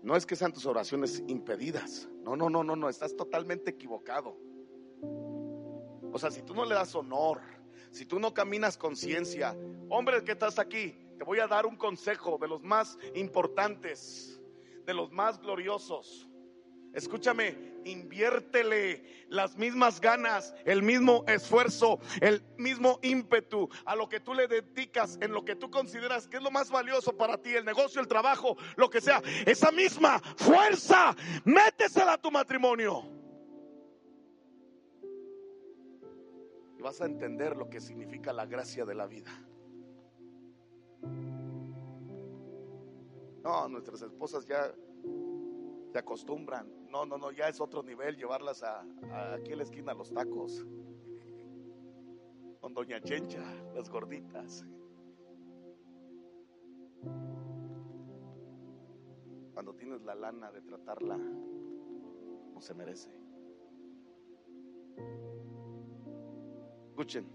no 0.03 0.15
es 0.15 0.25
que 0.25 0.35
sean 0.35 0.53
tus 0.53 0.65
oraciones 0.65 1.23
impedidas. 1.27 2.09
No, 2.23 2.35
no, 2.35 2.49
no, 2.49 2.63
no, 2.63 2.75
no, 2.75 2.89
estás 2.89 3.15
totalmente 3.15 3.71
equivocado. 3.71 4.37
O 6.11 6.19
sea, 6.19 6.31
si 6.31 6.41
tú 6.41 6.53
no 6.53 6.65
le 6.65 6.75
das 6.75 6.93
honor, 6.95 7.41
si 7.91 8.05
tú 8.05 8.19
no 8.19 8.33
caminas 8.33 8.77
con 8.77 8.95
ciencia, 8.95 9.55
hombre 9.89 10.23
que 10.23 10.33
estás 10.33 10.59
aquí, 10.59 10.95
te 11.17 11.23
voy 11.23 11.39
a 11.39 11.47
dar 11.47 11.65
un 11.65 11.75
consejo 11.75 12.37
de 12.39 12.47
los 12.47 12.63
más 12.63 12.97
importantes, 13.15 14.41
de 14.85 14.93
los 14.93 15.11
más 15.11 15.39
gloriosos. 15.39 16.27
Escúchame, 16.93 17.55
inviértele 17.85 19.03
las 19.29 19.57
mismas 19.57 20.01
ganas, 20.01 20.53
el 20.65 20.83
mismo 20.83 21.23
esfuerzo, 21.27 21.99
el 22.19 22.43
mismo 22.57 22.99
ímpetu 23.01 23.69
a 23.85 23.95
lo 23.95 24.09
que 24.09 24.19
tú 24.19 24.33
le 24.33 24.47
dedicas 24.47 25.17
en 25.21 25.31
lo 25.31 25.45
que 25.45 25.55
tú 25.55 25.71
consideras 25.71 26.27
que 26.27 26.37
es 26.37 26.43
lo 26.43 26.51
más 26.51 26.69
valioso 26.69 27.15
para 27.15 27.37
ti, 27.37 27.55
el 27.55 27.63
negocio, 27.63 28.01
el 28.01 28.07
trabajo, 28.07 28.57
lo 28.75 28.89
que 28.89 28.99
sea. 28.99 29.21
Esa 29.45 29.71
misma 29.71 30.19
fuerza, 30.19 31.15
métesela 31.45 32.13
a 32.13 32.21
tu 32.21 32.29
matrimonio. 32.29 33.03
Y 36.77 36.81
vas 36.81 36.99
a 36.99 37.05
entender 37.05 37.55
lo 37.55 37.69
que 37.69 37.79
significa 37.79 38.33
la 38.33 38.45
gracia 38.45 38.83
de 38.83 38.95
la 38.95 39.07
vida. 39.07 39.31
No, 43.43 43.67
nuestras 43.69 44.01
esposas 44.01 44.45
ya 44.45 44.71
se 45.91 45.99
acostumbran. 45.99 46.71
No, 46.89 47.05
no, 47.05 47.17
no, 47.17 47.31
ya 47.31 47.49
es 47.49 47.59
otro 47.59 47.83
nivel 47.83 48.15
llevarlas 48.15 48.63
a, 48.63 48.81
aquí 49.33 49.51
en 49.51 49.57
la 49.57 49.63
esquina 49.63 49.93
los 49.93 50.11
tacos. 50.13 50.65
Con 52.61 52.73
Doña 52.73 53.01
Chencha, 53.01 53.43
las 53.75 53.89
gorditas. 53.89 54.65
Cuando 59.53 59.73
tienes 59.75 60.01
la 60.03 60.15
lana 60.15 60.51
de 60.51 60.61
tratarla, 60.61 61.17
no 61.17 62.61
se 62.61 62.73
merece. 62.73 63.09
Escuchen, 66.89 67.27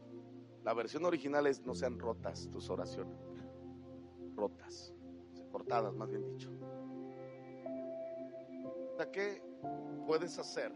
la 0.65 0.73
versión 0.73 1.05
original 1.05 1.47
es 1.47 1.65
no 1.67 1.75
sean 1.75 1.99
rotas 1.99 2.49
tus 2.51 2.71
oraciones. 2.71 3.19
Rotas, 4.35 4.95
cortadas 5.51 5.95
más 5.95 6.09
bien 6.09 6.25
dicho. 6.25 6.51
¿Qué 9.05 9.43
puedes 10.07 10.39
hacer 10.39 10.73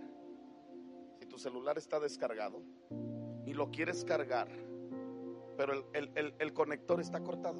si 1.18 1.26
tu 1.26 1.38
celular 1.38 1.78
está 1.78 1.98
descargado 1.98 2.62
y 3.46 3.54
lo 3.54 3.70
quieres 3.70 4.04
cargar, 4.04 4.48
pero 5.56 5.90
el, 5.94 6.52
conector 6.52 7.00
está 7.00 7.22
cortado? 7.22 7.58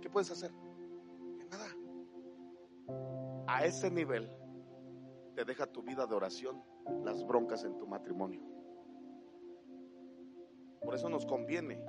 ¿Qué 0.00 0.10
puedes 0.10 0.30
hacer? 0.30 0.52
nada. 1.50 1.66
A 3.46 3.64
ese 3.64 3.90
nivel 3.90 4.30
te 5.34 5.44
deja 5.44 5.66
tu 5.66 5.82
vida 5.82 6.06
de 6.06 6.14
oración 6.14 6.62
las 7.04 7.24
broncas 7.26 7.64
en 7.64 7.78
tu 7.78 7.86
matrimonio. 7.86 8.42
Por 10.82 10.94
eso 10.94 11.08
nos 11.08 11.24
conviene. 11.24 11.84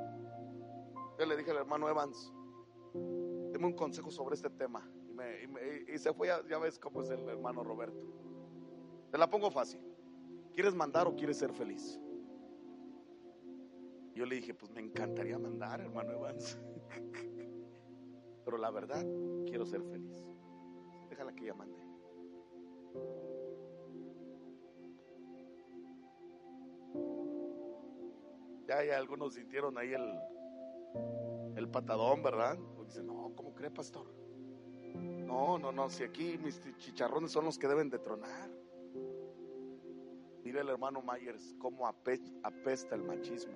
Yo 1.20 1.26
le 1.26 1.36
dije 1.36 1.52
al 1.52 1.58
hermano 1.58 1.90
Evans, 1.90 2.34
deme 3.52 3.66
un 3.66 3.74
consejo 3.74 4.12
sobre 4.12 4.36
este 4.36 4.50
tema. 4.50 4.88
Y, 5.88 5.97
se 5.97 6.14
fue, 6.14 6.28
ya, 6.28 6.57
ves 6.57 6.80
cómo 6.80 7.01
es 7.01 7.09
el 7.09 7.28
hermano 7.30 7.64
Roberto. 7.64 8.05
Te 9.11 9.18
la 9.18 9.30
pongo 9.30 9.51
fácil. 9.51 9.80
¿Quieres 10.53 10.74
mandar 10.74 11.07
o 11.07 11.16
quieres 11.16 11.38
ser 11.38 11.53
feliz? 11.53 11.99
Yo 14.16 14.26
le 14.26 14.36
dije, 14.36 14.53
pues 14.53 14.72
me 14.72 14.82
encantaría 14.82 15.38
mandar, 15.38 15.82
hermano 15.82 16.11
Evans. 16.14 16.59
Pero 18.45 18.57
la 18.57 18.72
verdad, 18.72 19.05
quiero 19.47 19.66
ser 19.66 19.84
feliz. 19.84 20.24
Déjala 21.09 21.34
que 21.34 21.43
ella 21.43 21.53
mande. 21.53 21.80
Ya, 28.68 28.84
ya 28.84 28.97
algunos 28.97 29.34
sintieron 29.34 29.78
ahí 29.78 29.93
el, 29.93 30.20
el 31.55 31.70
patadón, 31.70 32.24
¿verdad? 32.24 32.57
Porque 32.76 32.91
dicen, 32.91 33.07
no, 33.07 33.32
¿cómo 33.36 33.53
cree, 33.53 33.70
pastor? 33.70 34.07
No, 34.94 35.58
no, 35.58 35.72
no, 35.72 35.89
si 35.89 36.04
aquí 36.04 36.38
mis 36.38 36.62
chicharrones 36.78 37.32
son 37.32 37.46
los 37.46 37.58
que 37.58 37.68
deben 37.68 37.89
de 37.89 38.00
tronar. 38.00 38.50
Mire 40.44 40.62
el 40.62 40.70
hermano 40.70 41.02
Myers 41.02 41.56
cómo 41.58 41.88
apesta 41.88 42.96
el 42.96 43.04
machismo. 43.04 43.54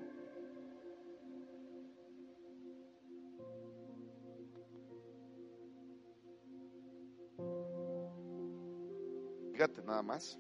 Fíjate 9.52 9.82
nada 9.82 10.04
más. 10.04 10.40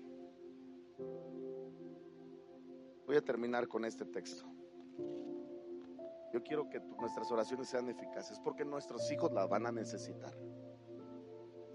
Voy 3.08 3.16
a 3.16 3.22
terminar 3.22 3.68
con 3.68 3.84
este 3.84 4.06
texto. 4.06 4.46
Yo 6.32 6.44
quiero 6.44 6.70
que 6.70 6.80
nuestras 6.80 7.32
oraciones 7.32 7.68
sean 7.68 7.90
eficaces 7.90 8.40
porque 8.40 8.64
nuestros 8.64 9.12
hijos 9.12 9.32
las 9.32 9.50
van 9.50 9.66
a 9.66 9.72
necesitar. 9.72 10.38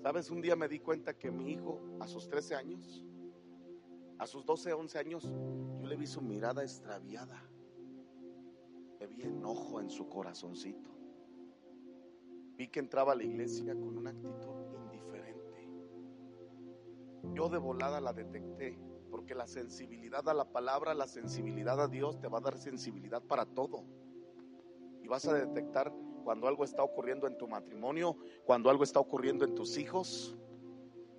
¿Sabes? 0.02 0.30
Un 0.30 0.42
día 0.42 0.56
me 0.56 0.66
di 0.66 0.80
cuenta 0.80 1.16
que 1.16 1.30
mi 1.30 1.52
hijo, 1.52 1.80
a 2.00 2.08
sus 2.08 2.28
13 2.28 2.56
años, 2.56 3.04
a 4.18 4.26
sus 4.26 4.44
12, 4.44 4.72
11 4.72 4.98
años, 4.98 5.32
yo 5.80 5.86
le 5.86 5.96
vi 5.96 6.08
su 6.08 6.20
mirada 6.20 6.62
extraviada. 6.62 7.40
Le 8.98 9.06
vi 9.06 9.22
enojo 9.22 9.80
en 9.80 9.88
su 9.88 10.08
corazoncito. 10.08 10.90
Vi 12.56 12.66
que 12.66 12.80
entraba 12.80 13.12
a 13.12 13.14
la 13.14 13.22
iglesia 13.22 13.74
con 13.74 13.96
una 13.96 14.10
actitud 14.10 14.74
indiferente. 14.74 15.68
Yo 17.32 17.48
de 17.48 17.58
volada 17.58 18.00
la 18.00 18.12
detecté, 18.12 18.76
porque 19.08 19.36
la 19.36 19.46
sensibilidad 19.46 20.28
a 20.28 20.34
la 20.34 20.50
palabra, 20.50 20.94
la 20.94 21.06
sensibilidad 21.06 21.80
a 21.80 21.86
Dios 21.86 22.18
te 22.18 22.26
va 22.26 22.38
a 22.38 22.42
dar 22.42 22.58
sensibilidad 22.58 23.22
para 23.22 23.46
todo. 23.46 23.84
Y 25.00 25.06
vas 25.06 25.28
a 25.28 25.34
detectar 25.34 25.94
cuando 26.22 26.48
algo 26.48 26.64
está 26.64 26.82
ocurriendo 26.82 27.26
en 27.26 27.36
tu 27.36 27.46
matrimonio, 27.48 28.16
cuando 28.44 28.70
algo 28.70 28.84
está 28.84 29.00
ocurriendo 29.00 29.44
en 29.44 29.54
tus 29.54 29.76
hijos. 29.78 30.36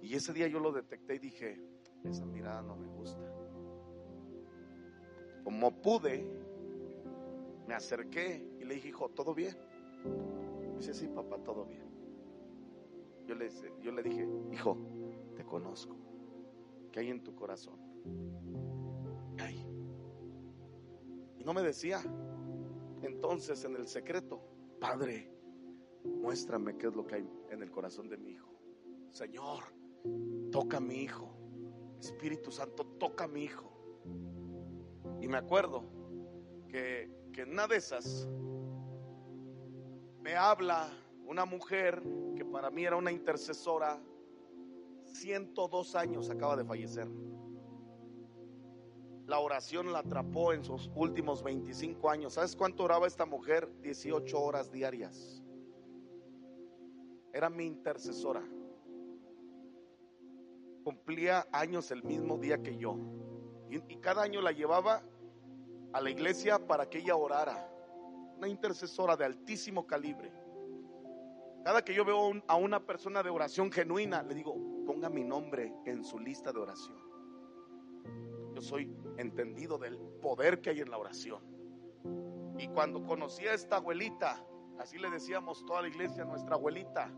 Y 0.02 0.16
ese 0.16 0.34
día 0.34 0.48
yo 0.48 0.60
lo 0.60 0.72
detecté 0.72 1.16
y 1.16 1.20
dije, 1.20 1.62
esa 2.04 2.26
mirada 2.26 2.62
no 2.62 2.76
me 2.76 2.88
gusta. 2.88 3.24
Como 5.44 5.82
pude, 5.82 6.26
me 7.68 7.74
acerqué 7.74 8.46
y 8.60 8.66
le 8.66 8.76
dije, 8.76 8.90
hijo, 8.90 9.10
¿todo 9.10 9.34
bien? 9.34 9.58
dice, 10.78 10.94
sí, 10.94 11.08
papá, 11.08 11.38
todo 11.38 11.66
bien. 11.66 11.84
Yo 13.26 13.36
le, 13.36 13.50
yo 13.82 13.92
le 13.92 14.04
dije, 14.04 14.28
hijo, 14.52 14.78
te 15.36 15.46
conozco. 15.46 15.96
¿Qué 16.92 17.00
hay 17.00 17.10
en 17.10 17.24
tu 17.24 17.34
corazón? 17.36 17.80
¿Qué 19.38 19.44
hay? 19.44 19.66
Y 21.38 21.44
no 21.44 21.54
me 21.54 21.62
decía. 21.62 22.02
Entonces, 23.02 23.64
en 23.66 23.76
el 23.76 23.88
secreto, 23.88 24.42
Padre, 24.84 25.32
muéstrame 26.04 26.78
qué 26.78 26.88
es 26.88 26.94
lo 26.94 27.08
que 27.08 27.16
hay 27.16 27.30
en 27.52 27.64
el 27.64 27.72
corazón 27.72 28.10
de 28.10 28.18
mi 28.18 28.32
hijo. 28.32 28.54
Señor, 29.12 29.64
toca 30.52 30.76
a 30.76 30.82
mi 30.82 30.96
hijo. 30.96 31.34
Espíritu 32.02 32.52
Santo, 32.52 32.86
toca 33.00 33.24
a 33.24 33.28
mi 33.30 33.46
hijo. 33.46 33.72
Y 35.22 35.28
me 35.30 35.38
acuerdo 35.38 35.86
que, 36.68 37.10
que 37.32 37.44
en 37.44 37.52
una 37.52 37.66
de 37.66 37.78
esas 37.78 38.28
me 40.20 40.36
habla 40.36 40.92
una 41.28 41.46
mujer 41.46 42.04
que 42.36 42.44
para 42.44 42.70
mí 42.70 42.84
era 42.84 42.98
una 42.98 43.14
intercesora, 43.14 44.04
102 45.06 45.96
años 45.96 46.30
acaba 46.30 46.58
de 46.58 46.66
fallecer. 46.66 47.08
La 49.26 49.40
oración 49.40 49.94
la 49.94 50.00
atrapó 50.00 50.52
en 50.52 50.64
sus 50.64 50.92
últimos 50.96 51.44
25 51.44 52.10
años. 52.10 52.34
¿Sabes 52.34 52.56
cuánto 52.56 52.84
oraba 52.84 53.08
esta 53.08 53.26
mujer? 53.26 53.70
18 53.82 54.42
horas 54.42 54.72
diarias. 54.72 55.42
Era 57.32 57.50
mi 57.50 57.66
intercesora. 57.66 58.44
Cumplía 60.84 61.48
años 61.54 61.90
el 61.92 62.04
mismo 62.04 62.38
día 62.38 62.62
que 62.62 62.76
yo. 62.76 62.98
Y, 63.70 63.96
cada 63.98 64.24
año 64.24 64.42
la 64.42 64.52
llevaba 64.52 65.02
a 65.94 66.02
la 66.02 66.10
iglesia 66.10 66.68
para 66.68 66.90
que 66.90 67.00
ella 67.00 67.16
orara. 67.16 67.70
Una 68.38 68.50
intercesora 68.50 69.16
de 69.16 69.24
altísimo 69.24 69.88
calibre. 69.88 70.32
Cada 71.64 71.84
que 71.84 71.94
yo 71.94 72.04
veo 72.04 72.34
a 72.46 72.56
una 72.58 72.86
persona 72.86 73.24
de 73.24 73.30
oración 73.30 73.72
genuina, 73.72 74.22
le 74.22 74.36
digo, 74.36 74.54
ponga 74.86 75.10
mi 75.10 75.24
nombre 75.24 75.74
en 75.86 76.04
su 76.04 76.20
lista 76.20 76.52
de 76.52 76.60
oración. 76.60 76.98
Yo 78.54 78.62
soy 78.62 78.94
entendido 79.18 79.78
del 79.78 79.98
poder 80.22 80.62
que 80.62 80.72
hay 80.72 80.80
en 80.80 80.90
la 80.90 80.98
oración. 80.98 81.42
Y 82.58 82.68
cuando 82.68 83.06
conocí 83.06 83.46
a 83.48 83.54
esta 83.54 83.78
abuelita, 83.78 84.44
así 84.80 84.98
le 84.98 85.10
decíamos 85.10 85.66
toda 85.66 85.82
la 85.82 85.88
iglesia, 85.88 86.26
nuestra 86.26 86.56
abuelita, 86.56 87.12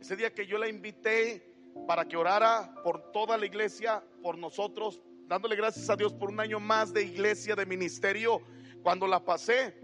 ese 0.00 0.16
día 0.16 0.34
que 0.34 0.46
yo 0.46 0.58
la 0.58 0.68
invité 0.68 1.54
para 1.86 2.06
que 2.06 2.16
orara 2.16 2.74
por 2.82 3.12
toda 3.12 3.36
la 3.36 3.46
iglesia, 3.46 4.04
por 4.22 4.38
nosotros, 4.38 5.00
dándole 5.26 5.56
gracias 5.56 5.88
a 5.90 5.96
Dios 5.96 6.12
por 6.12 6.30
un 6.30 6.40
año 6.40 6.60
más 6.60 6.92
de 6.92 7.02
iglesia, 7.02 7.56
de 7.56 7.66
ministerio, 7.66 8.40
cuando 8.82 9.06
la 9.06 9.24
pasé, 9.24 9.80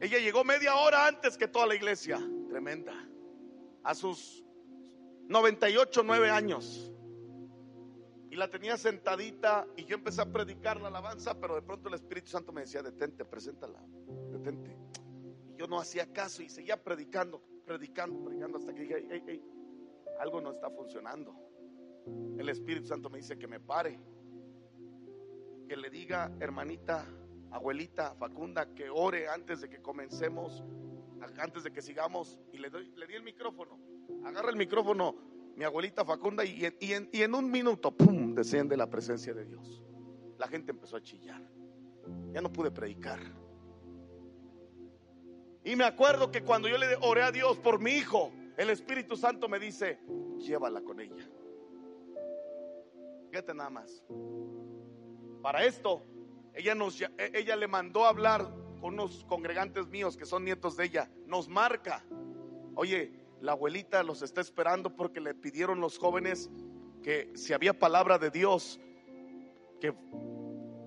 ella 0.00 0.18
llegó 0.18 0.44
media 0.44 0.76
hora 0.76 1.06
antes 1.06 1.36
que 1.36 1.48
toda 1.48 1.66
la 1.66 1.74
iglesia. 1.74 2.18
Tremenda. 2.48 2.92
A 3.82 3.94
sus 3.94 4.44
98, 5.28 6.02
9 6.04 6.30
años. 6.30 6.92
La 8.36 8.48
tenía 8.48 8.76
sentadita 8.76 9.66
y 9.76 9.86
yo 9.86 9.96
empecé 9.96 10.20
a 10.20 10.26
predicar 10.26 10.78
la 10.78 10.88
alabanza, 10.88 11.40
pero 11.40 11.54
de 11.54 11.62
pronto 11.62 11.88
el 11.88 11.94
Espíritu 11.94 12.28
Santo 12.28 12.52
me 12.52 12.60
decía, 12.60 12.82
detente, 12.82 13.24
preséntala, 13.24 13.82
detente. 14.30 14.76
Y 15.48 15.56
yo 15.56 15.66
no 15.66 15.80
hacía 15.80 16.12
caso 16.12 16.42
y 16.42 16.50
seguía 16.50 16.82
predicando, 16.82 17.42
predicando, 17.64 18.22
predicando 18.22 18.58
hasta 18.58 18.74
que 18.74 18.82
dije, 18.82 19.42
algo 20.20 20.42
no 20.42 20.52
está 20.52 20.68
funcionando. 20.68 21.34
El 22.38 22.46
Espíritu 22.50 22.86
Santo 22.86 23.08
me 23.08 23.18
dice 23.18 23.38
que 23.38 23.46
me 23.46 23.58
pare, 23.58 23.98
que 25.66 25.76
le 25.76 25.88
diga, 25.88 26.30
hermanita, 26.38 27.06
abuelita 27.50 28.14
Facunda 28.16 28.74
que 28.74 28.90
ore 28.90 29.28
antes 29.28 29.62
de 29.62 29.70
que 29.70 29.80
comencemos, 29.80 30.62
antes 31.38 31.64
de 31.64 31.72
que 31.72 31.80
sigamos. 31.80 32.38
Y 32.52 32.58
le, 32.58 32.68
doy, 32.68 32.92
le 32.96 33.06
di 33.06 33.14
el 33.14 33.22
micrófono. 33.22 33.80
Agarra 34.26 34.50
el 34.50 34.56
micrófono, 34.56 35.14
mi 35.56 35.64
abuelita 35.64 36.04
Facunda, 36.04 36.44
y, 36.44 36.70
en 36.82 37.34
un 37.34 37.50
minuto, 37.50 37.90
¡pum!, 37.90 38.34
desciende 38.34 38.76
la 38.76 38.88
presencia 38.88 39.32
de 39.32 39.46
Dios. 39.46 39.82
La 40.38 40.46
gente 40.48 40.70
empezó 40.70 40.96
a 40.96 41.02
chillar. 41.02 41.42
Ya 42.32 42.42
no 42.42 42.52
pude 42.52 42.70
predicar. 42.70 43.18
Y 45.64 45.74
me 45.74 45.84
acuerdo 45.84 46.30
que 46.30 46.42
cuando 46.42 46.68
yo 46.68 46.76
le 46.76 46.94
oré 47.00 47.22
a 47.22 47.32
Dios 47.32 47.56
por 47.58 47.80
mi 47.80 47.92
hijo, 47.92 48.32
el 48.56 48.70
Espíritu 48.70 49.16
Santo 49.16 49.48
me 49.48 49.58
dice, 49.58 49.98
llévala 50.38 50.82
con 50.82 51.00
ella. 51.00 51.28
Fíjate 53.30 53.54
nada 53.54 53.70
más. 53.70 54.04
Para 55.42 55.64
esto 55.64 56.04
ella, 56.54 56.74
nos, 56.74 57.00
e, 57.00 57.08
ella 57.34 57.56
le 57.56 57.66
mandó 57.66 58.04
a 58.04 58.10
hablar 58.10 58.42
con 58.80 58.94
unos 58.94 59.24
congregantes 59.24 59.86
míos 59.88 60.16
que 60.16 60.26
son 60.26 60.44
nietos 60.44 60.76
de 60.76 60.84
ella. 60.84 61.10
Nos 61.26 61.48
marca. 61.48 62.04
Oye, 62.74 63.25
la 63.40 63.52
abuelita 63.52 64.02
los 64.02 64.22
está 64.22 64.40
esperando 64.40 64.94
porque 64.94 65.20
le 65.20 65.34
pidieron 65.34 65.80
los 65.80 65.98
jóvenes 65.98 66.50
que 67.02 67.30
si 67.36 67.52
había 67.52 67.78
palabra 67.78 68.18
de 68.18 68.30
Dios, 68.30 68.80
que, 69.80 69.94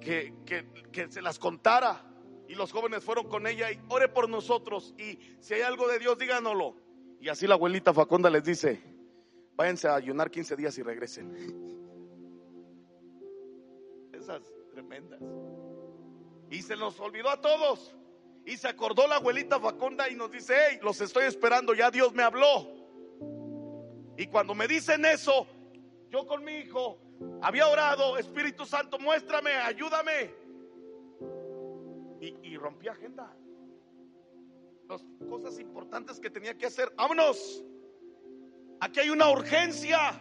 que, 0.02 0.34
que, 0.46 0.66
que 0.92 1.12
se 1.12 1.22
las 1.22 1.40
contara. 1.40 2.06
Y 2.48 2.56
los 2.56 2.72
jóvenes 2.72 3.04
fueron 3.04 3.30
con 3.30 3.46
ella 3.46 3.72
y 3.72 3.80
ore 3.90 4.10
por 4.10 4.28
nosotros. 4.28 4.96
Y 4.98 5.20
si 5.40 5.54
hay 5.54 5.62
algo 5.62 5.88
de 5.88 6.00
Dios, 6.00 6.18
díganoslo. 6.18 6.76
Y 7.22 7.30
así 7.30 7.46
la 7.46 7.54
abuelita 7.54 7.94
Faconda 7.94 8.30
les 8.30 8.44
dice, 8.44 8.82
váyanse 9.56 9.88
a 9.88 9.96
ayunar 9.96 10.32
15 10.32 10.56
días 10.56 10.78
y 10.78 10.84
regresen. 10.84 11.36
Esas 14.14 14.42
tremendas. 14.72 15.22
Y 16.50 16.62
se 16.64 16.76
nos 16.76 17.00
olvidó 17.00 17.30
a 17.30 17.40
todos. 17.40 17.96
Y 18.46 18.58
se 18.58 18.68
acordó 18.68 19.08
la 19.08 19.18
abuelita 19.18 19.60
Faconda 19.60 20.10
y 20.10 20.16
nos 20.16 20.32
dice, 20.32 20.56
hey, 20.58 20.80
los 20.82 21.00
estoy 21.02 21.26
esperando, 21.26 21.74
ya 21.74 21.92
Dios 21.92 22.14
me 22.14 22.24
habló. 22.24 22.68
Y 24.18 24.28
cuando 24.28 24.56
me 24.56 24.68
dicen 24.68 25.06
eso, 25.06 25.48
yo 26.10 26.26
con 26.26 26.44
mi 26.44 26.54
hijo 26.54 27.00
había 27.42 27.68
orado, 27.68 28.18
Espíritu 28.18 28.66
Santo, 28.66 28.98
muéstrame, 29.00 29.52
ayúdame. 29.52 30.34
Y, 32.22 32.36
y 32.50 32.58
rompí 32.58 32.88
agenda. 32.88 33.34
Las 34.88 35.06
cosas 35.30 35.60
importantes 35.60 36.20
que 36.20 36.30
tenía 36.30 36.58
que 36.58 36.66
hacer. 36.66 36.92
Vámonos. 36.98 37.64
Aquí 38.80 39.00
hay 39.00 39.10
una 39.10 39.30
urgencia. 39.30 40.20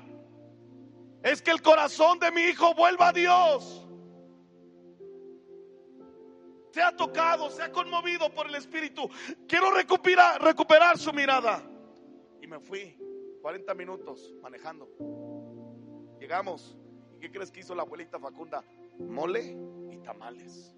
Es 1.22 1.40
que 1.40 1.50
el 1.50 1.62
corazón 1.62 2.18
de 2.18 2.30
mi 2.30 2.42
hijo 2.42 2.74
vuelva 2.74 3.08
a 3.08 3.12
Dios 3.12 3.88
se 6.70 6.82
ha 6.82 6.94
tocado, 6.94 7.50
se 7.50 7.62
ha 7.62 7.72
conmovido 7.72 8.32
por 8.34 8.46
el 8.46 8.54
Espíritu. 8.54 9.08
Quiero 9.46 9.70
recuperar, 9.70 10.98
su 10.98 11.12
mirada. 11.12 11.62
Y 12.40 12.46
me 12.46 12.60
fui 12.60 12.96
40 13.42 13.74
minutos 13.74 14.34
manejando. 14.42 14.88
Llegamos. 16.20 16.76
¿Y 17.16 17.20
qué 17.20 17.30
crees 17.30 17.50
que 17.50 17.60
hizo 17.60 17.74
la 17.74 17.82
abuelita 17.82 18.18
Facunda? 18.18 18.64
Mole 18.98 19.56
y 19.90 19.98
tamales. 19.98 20.74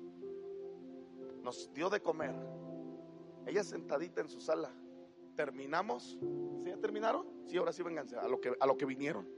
Nos 1.43 1.73
dio 1.73 1.91
de 1.91 2.01
comer. 2.01 2.35
Ella 3.47 3.65
sentadita 3.65 4.21
en 4.21 4.29
su 4.29 4.41
sala. 4.41 4.71
Terminamos. 5.37 6.19
¿Sí 6.63 6.71
ya 6.71 6.77
terminaron? 6.77 7.27
Sí, 7.47 7.57
ahora 7.57 7.73
sí 7.73 7.83
vénganse 7.83 8.17
a 8.17 8.29
lo 8.29 8.41
que, 8.41 8.53
a 8.59 8.67
lo 8.67 8.77
que 8.77 8.85
vinieron. 8.85 9.29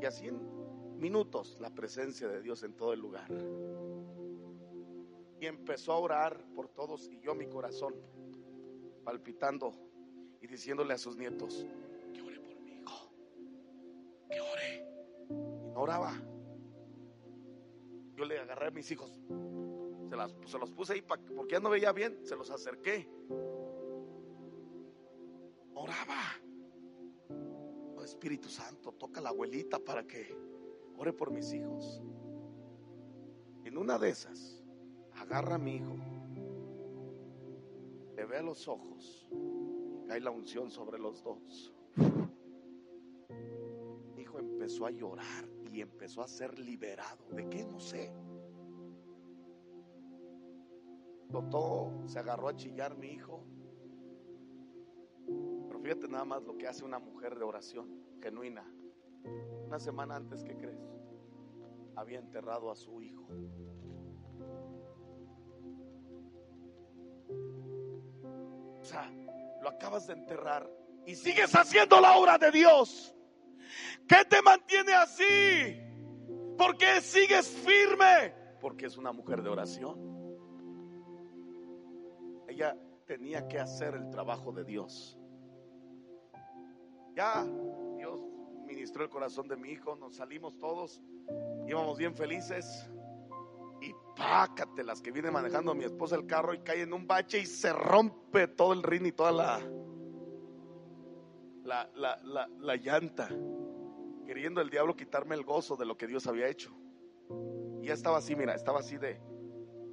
Y 0.00 0.04
así 0.06 0.26
en 0.26 0.40
minutos 0.98 1.58
la 1.60 1.70
presencia 1.70 2.28
de 2.28 2.42
Dios 2.42 2.62
en 2.62 2.74
todo 2.74 2.92
el 2.92 3.00
lugar 3.00 3.28
y 5.40 5.46
empezó 5.46 5.92
a 5.92 5.98
orar 5.98 6.44
por 6.54 6.68
todos 6.68 7.08
y 7.08 7.20
yo 7.20 7.34
mi 7.34 7.46
corazón 7.46 7.94
palpitando 9.04 9.72
y 10.40 10.46
diciéndole 10.46 10.94
a 10.94 10.98
sus 10.98 11.16
nietos, 11.16 11.66
que 12.12 12.20
ore 12.20 12.40
por 12.40 12.60
mi 12.60 12.72
hijo, 12.72 13.12
que 14.30 14.40
ore. 14.40 14.86
Y 15.64 15.70
no 15.70 15.80
oraba. 15.80 16.12
Yo 18.14 18.24
le 18.24 18.38
agarré 18.38 18.66
a 18.66 18.70
mis 18.70 18.90
hijos, 18.90 19.20
se, 20.08 20.16
las, 20.16 20.34
se 20.44 20.58
los 20.58 20.72
puse 20.72 20.94
ahí 20.94 21.02
porque 21.02 21.52
ya 21.52 21.60
no 21.60 21.70
veía 21.70 21.92
bien, 21.92 22.18
se 22.24 22.34
los 22.34 22.50
acerqué. 22.50 23.08
Oraba. 25.74 26.20
Oh, 27.96 28.02
Espíritu 28.02 28.48
Santo, 28.48 28.92
toca 28.92 29.20
a 29.20 29.22
la 29.22 29.28
abuelita 29.28 29.78
para 29.78 30.04
que 30.04 30.36
ore 30.96 31.12
por 31.12 31.30
mis 31.30 31.52
hijos. 31.52 32.02
En 33.64 33.78
una 33.78 33.98
de 33.98 34.10
esas, 34.10 34.57
agarra 35.28 35.56
a 35.56 35.58
mi 35.58 35.76
hijo, 35.76 35.94
le 38.16 38.24
ve 38.24 38.38
a 38.38 38.42
los 38.42 38.66
ojos, 38.66 39.28
cae 40.06 40.20
la 40.20 40.30
unción 40.30 40.70
sobre 40.70 40.98
los 40.98 41.22
dos. 41.22 41.74
Mi 44.14 44.22
hijo 44.22 44.38
empezó 44.38 44.86
a 44.86 44.90
llorar 44.90 45.46
y 45.70 45.82
empezó 45.82 46.22
a 46.22 46.28
ser 46.28 46.58
liberado. 46.58 47.26
¿De 47.30 47.46
qué? 47.50 47.62
No 47.62 47.78
sé. 47.78 48.10
Totó, 51.30 51.92
se 52.06 52.18
agarró 52.18 52.48
a 52.48 52.56
chillar 52.56 52.96
mi 52.96 53.08
hijo. 53.08 53.44
Pero 55.66 55.78
fíjate 55.78 56.08
nada 56.08 56.24
más 56.24 56.42
lo 56.42 56.56
que 56.56 56.66
hace 56.66 56.86
una 56.86 56.98
mujer 56.98 57.38
de 57.38 57.44
oración 57.44 58.02
genuina. 58.22 58.64
Una 59.66 59.78
semana 59.78 60.16
antes, 60.16 60.42
¿qué 60.42 60.56
crees? 60.56 60.80
Había 61.96 62.18
enterrado 62.18 62.70
a 62.70 62.76
su 62.76 63.02
hijo. 63.02 63.28
Lo 69.62 69.68
acabas 69.68 70.06
de 70.06 70.14
enterrar 70.14 70.68
y 71.06 71.14
sigues 71.14 71.54
haciendo 71.54 72.00
la 72.00 72.16
obra 72.16 72.38
de 72.38 72.50
Dios. 72.50 73.14
¿Qué 74.06 74.24
te 74.28 74.42
mantiene 74.42 74.94
así? 74.94 75.24
¿Por 76.56 76.76
qué 76.76 77.00
sigues 77.00 77.48
firme? 77.48 78.34
Porque 78.60 78.86
es 78.86 78.96
una 78.96 79.12
mujer 79.12 79.42
de 79.42 79.48
oración. 79.50 80.08
ella 82.48 82.76
tenía 83.06 83.46
que 83.46 83.58
hacer 83.58 83.94
el 83.94 84.10
trabajo 84.10 84.52
de 84.52 84.64
Dios. 84.64 85.18
Ya 87.14 87.44
Dios 87.96 88.20
ministró 88.66 89.04
el 89.04 89.10
corazón 89.10 89.48
de 89.48 89.56
mi 89.56 89.70
hijo, 89.70 89.96
nos 89.96 90.16
salimos 90.16 90.58
todos, 90.58 91.00
íbamos 91.66 91.96
bien 91.98 92.14
felices 92.14 92.90
y 94.18 94.20
pácate 94.20 94.82
las 94.84 95.00
que 95.00 95.12
viene 95.12 95.30
manejando 95.30 95.74
mi 95.74 95.84
esposa 95.84 96.16
el 96.16 96.26
carro 96.26 96.54
y 96.54 96.58
cae 96.60 96.82
en 96.82 96.92
un 96.92 97.06
bache 97.06 97.38
y 97.38 97.46
se 97.46 97.72
rompe 97.72 98.48
todo 98.48 98.72
el 98.72 98.82
rin 98.82 99.06
y 99.06 99.12
toda 99.12 99.32
la, 99.32 99.60
la, 101.64 101.90
la, 101.94 102.20
la, 102.24 102.48
la 102.58 102.76
llanta, 102.76 103.28
queriendo 104.26 104.60
el 104.60 104.70
diablo 104.70 104.96
quitarme 104.96 105.34
el 105.34 105.44
gozo 105.44 105.76
de 105.76 105.86
lo 105.86 105.96
que 105.96 106.06
Dios 106.06 106.26
había 106.26 106.48
hecho. 106.48 106.74
Y 107.82 107.86
ya 107.86 107.94
estaba 107.94 108.18
así, 108.18 108.34
mira, 108.34 108.54
estaba 108.54 108.80
así 108.80 108.96
de... 108.96 109.20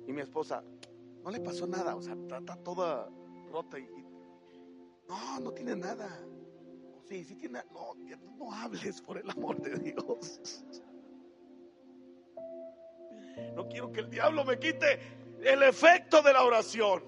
Y 0.07 0.13
mi 0.13 0.21
esposa, 0.21 0.63
no 1.23 1.31
le 1.31 1.39
pasó 1.41 1.67
nada, 1.67 1.95
o 1.95 2.01
sea, 2.01 2.13
está, 2.13 2.55
toda 2.57 3.09
rota 3.51 3.79
y, 3.79 3.87
no, 5.07 5.39
no 5.39 5.51
tiene 5.51 5.75
nada. 5.75 6.09
Sí, 7.07 7.23
sí 7.23 7.35
tiene, 7.35 7.59
no, 7.71 7.93
no 8.37 8.51
hables 8.51 9.01
por 9.01 9.17
el 9.17 9.29
amor 9.29 9.61
de 9.61 9.77
Dios. 9.77 10.63
No 13.55 13.67
quiero 13.67 13.91
que 13.91 14.01
el 14.01 14.09
diablo 14.09 14.43
me 14.45 14.57
quite 14.59 14.99
el 15.41 15.63
efecto 15.63 16.21
de 16.21 16.33
la 16.33 16.43
oración. 16.43 17.03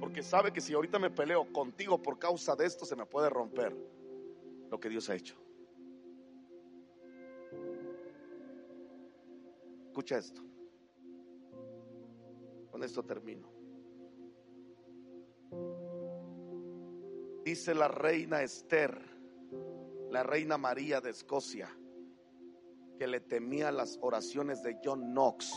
Porque 0.00 0.22
sabe 0.22 0.52
que 0.52 0.60
si 0.60 0.72
ahorita 0.72 0.98
me 0.98 1.10
peleo 1.10 1.52
contigo 1.52 2.00
por 2.00 2.18
causa 2.18 2.56
de 2.56 2.66
esto, 2.66 2.84
se 2.84 2.96
me 2.96 3.06
puede 3.06 3.28
romper 3.28 3.76
lo 4.70 4.80
que 4.80 4.88
Dios 4.88 5.08
ha 5.10 5.14
hecho. 5.14 5.36
Escucha 9.86 10.18
esto. 10.18 10.42
Con 12.70 12.82
esto 12.82 13.02
termino. 13.02 13.50
Dice 17.44 17.74
la 17.74 17.88
reina 17.88 18.42
Esther, 18.42 18.96
la 20.10 20.22
reina 20.22 20.56
María 20.56 21.00
de 21.00 21.10
Escocia, 21.10 21.68
que 23.00 23.06
le 23.06 23.20
temía 23.20 23.72
las 23.72 23.98
oraciones 24.02 24.62
de 24.62 24.76
John 24.84 25.14
Knox 25.14 25.50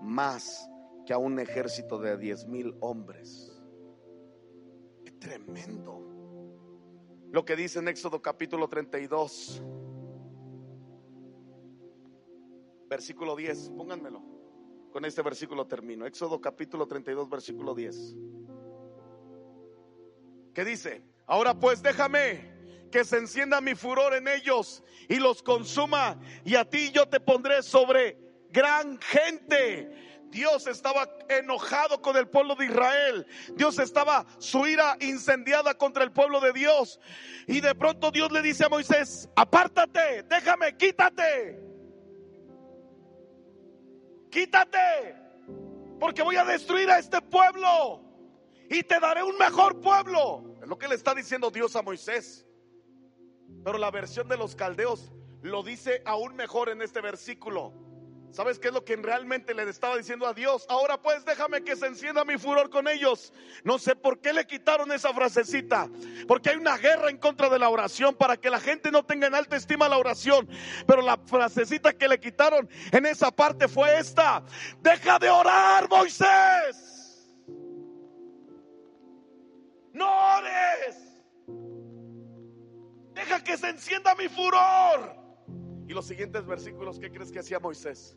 más 0.00 0.66
que 1.04 1.12
a 1.12 1.18
un 1.18 1.38
ejército 1.38 1.98
de 1.98 2.16
diez 2.16 2.46
mil 2.46 2.74
hombres. 2.80 3.54
Qué 5.04 5.12
tremendo. 5.12 6.00
Lo 7.30 7.44
que 7.44 7.54
dice 7.54 7.80
en 7.80 7.88
Éxodo 7.88 8.22
capítulo 8.22 8.66
32, 8.66 9.62
versículo 12.88 13.36
10, 13.36 13.72
pónganmelo. 13.76 14.22
Con 14.90 15.04
este 15.04 15.20
versículo 15.20 15.66
termino. 15.66 16.06
Éxodo 16.06 16.40
capítulo 16.40 16.86
32, 16.86 17.28
versículo 17.28 17.74
10. 17.74 18.16
¿Qué 20.54 20.64
dice? 20.64 21.02
Ahora 21.26 21.60
pues 21.60 21.82
déjame 21.82 22.55
que 22.90 23.04
se 23.04 23.18
encienda 23.18 23.60
mi 23.60 23.74
furor 23.74 24.14
en 24.14 24.28
ellos 24.28 24.82
y 25.08 25.16
los 25.16 25.42
consuma, 25.42 26.18
y 26.44 26.56
a 26.56 26.64
ti 26.64 26.90
yo 26.92 27.08
te 27.08 27.20
pondré 27.20 27.62
sobre 27.62 28.18
gran 28.50 28.98
gente. 29.00 29.90
Dios 30.30 30.66
estaba 30.66 31.08
enojado 31.28 32.02
con 32.02 32.16
el 32.16 32.28
pueblo 32.28 32.56
de 32.56 32.66
Israel. 32.66 33.26
Dios 33.54 33.78
estaba 33.78 34.26
su 34.38 34.66
ira 34.66 34.96
incendiada 35.00 35.74
contra 35.74 36.04
el 36.04 36.12
pueblo 36.12 36.40
de 36.40 36.52
Dios. 36.52 37.00
Y 37.46 37.60
de 37.60 37.74
pronto 37.74 38.10
Dios 38.10 38.30
le 38.32 38.42
dice 38.42 38.64
a 38.64 38.68
Moisés, 38.68 39.28
apártate, 39.36 40.24
déjame, 40.24 40.76
quítate. 40.76 41.60
Quítate, 44.30 45.16
porque 45.98 46.22
voy 46.22 46.36
a 46.36 46.44
destruir 46.44 46.90
a 46.90 46.98
este 46.98 47.22
pueblo 47.22 48.02
y 48.68 48.82
te 48.82 49.00
daré 49.00 49.22
un 49.22 49.38
mejor 49.38 49.80
pueblo. 49.80 50.56
Es 50.60 50.68
lo 50.68 50.76
que 50.76 50.88
le 50.88 50.96
está 50.96 51.14
diciendo 51.14 51.50
Dios 51.50 51.76
a 51.76 51.82
Moisés. 51.82 52.45
Pero 53.66 53.78
la 53.78 53.90
versión 53.90 54.28
de 54.28 54.36
los 54.36 54.54
caldeos 54.54 55.10
lo 55.42 55.64
dice 55.64 56.00
aún 56.04 56.36
mejor 56.36 56.68
en 56.68 56.82
este 56.82 57.00
versículo. 57.00 57.72
¿Sabes 58.30 58.60
qué 58.60 58.68
es 58.68 58.72
lo 58.72 58.84
que 58.84 58.94
realmente 58.94 59.54
le 59.54 59.68
estaba 59.68 59.96
diciendo 59.96 60.24
a 60.28 60.34
Dios? 60.34 60.64
Ahora 60.68 61.02
pues 61.02 61.24
déjame 61.24 61.64
que 61.64 61.74
se 61.74 61.86
encienda 61.86 62.24
mi 62.24 62.38
furor 62.38 62.70
con 62.70 62.86
ellos. 62.86 63.32
No 63.64 63.80
sé 63.80 63.96
por 63.96 64.20
qué 64.20 64.32
le 64.32 64.46
quitaron 64.46 64.92
esa 64.92 65.12
frasecita. 65.12 65.90
Porque 66.28 66.50
hay 66.50 66.56
una 66.58 66.78
guerra 66.78 67.10
en 67.10 67.18
contra 67.18 67.48
de 67.48 67.58
la 67.58 67.68
oración 67.68 68.14
para 68.14 68.36
que 68.36 68.50
la 68.50 68.60
gente 68.60 68.92
no 68.92 69.04
tenga 69.04 69.26
en 69.26 69.34
alta 69.34 69.56
estima 69.56 69.88
la 69.88 69.98
oración. 69.98 70.48
Pero 70.86 71.02
la 71.02 71.16
frasecita 71.16 71.92
que 71.92 72.06
le 72.06 72.20
quitaron 72.20 72.68
en 72.92 73.04
esa 73.04 73.32
parte 73.32 73.66
fue 73.66 73.98
esta. 73.98 74.44
Deja 74.80 75.18
de 75.18 75.28
orar, 75.28 75.88
Moisés. 75.88 77.34
No 79.92 80.36
ores. 80.36 81.05
Deja 83.26 83.42
que 83.42 83.56
se 83.56 83.70
encienda 83.70 84.14
mi 84.14 84.28
furor. 84.28 85.16
Y 85.88 85.92
los 85.92 86.06
siguientes 86.06 86.46
versículos, 86.46 86.96
¿qué 86.96 87.10
crees 87.10 87.32
que 87.32 87.40
hacía 87.40 87.58
Moisés? 87.58 88.16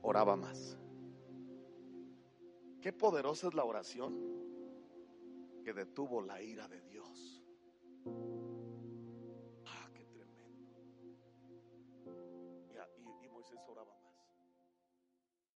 Oraba 0.00 0.36
más. 0.36 0.78
Qué 2.80 2.94
poderosa 2.94 3.48
es 3.48 3.54
la 3.54 3.64
oración 3.64 4.18
que 5.62 5.74
detuvo 5.74 6.22
la 6.22 6.40
ira 6.40 6.66
de 6.66 6.80
Dios. 6.80 7.42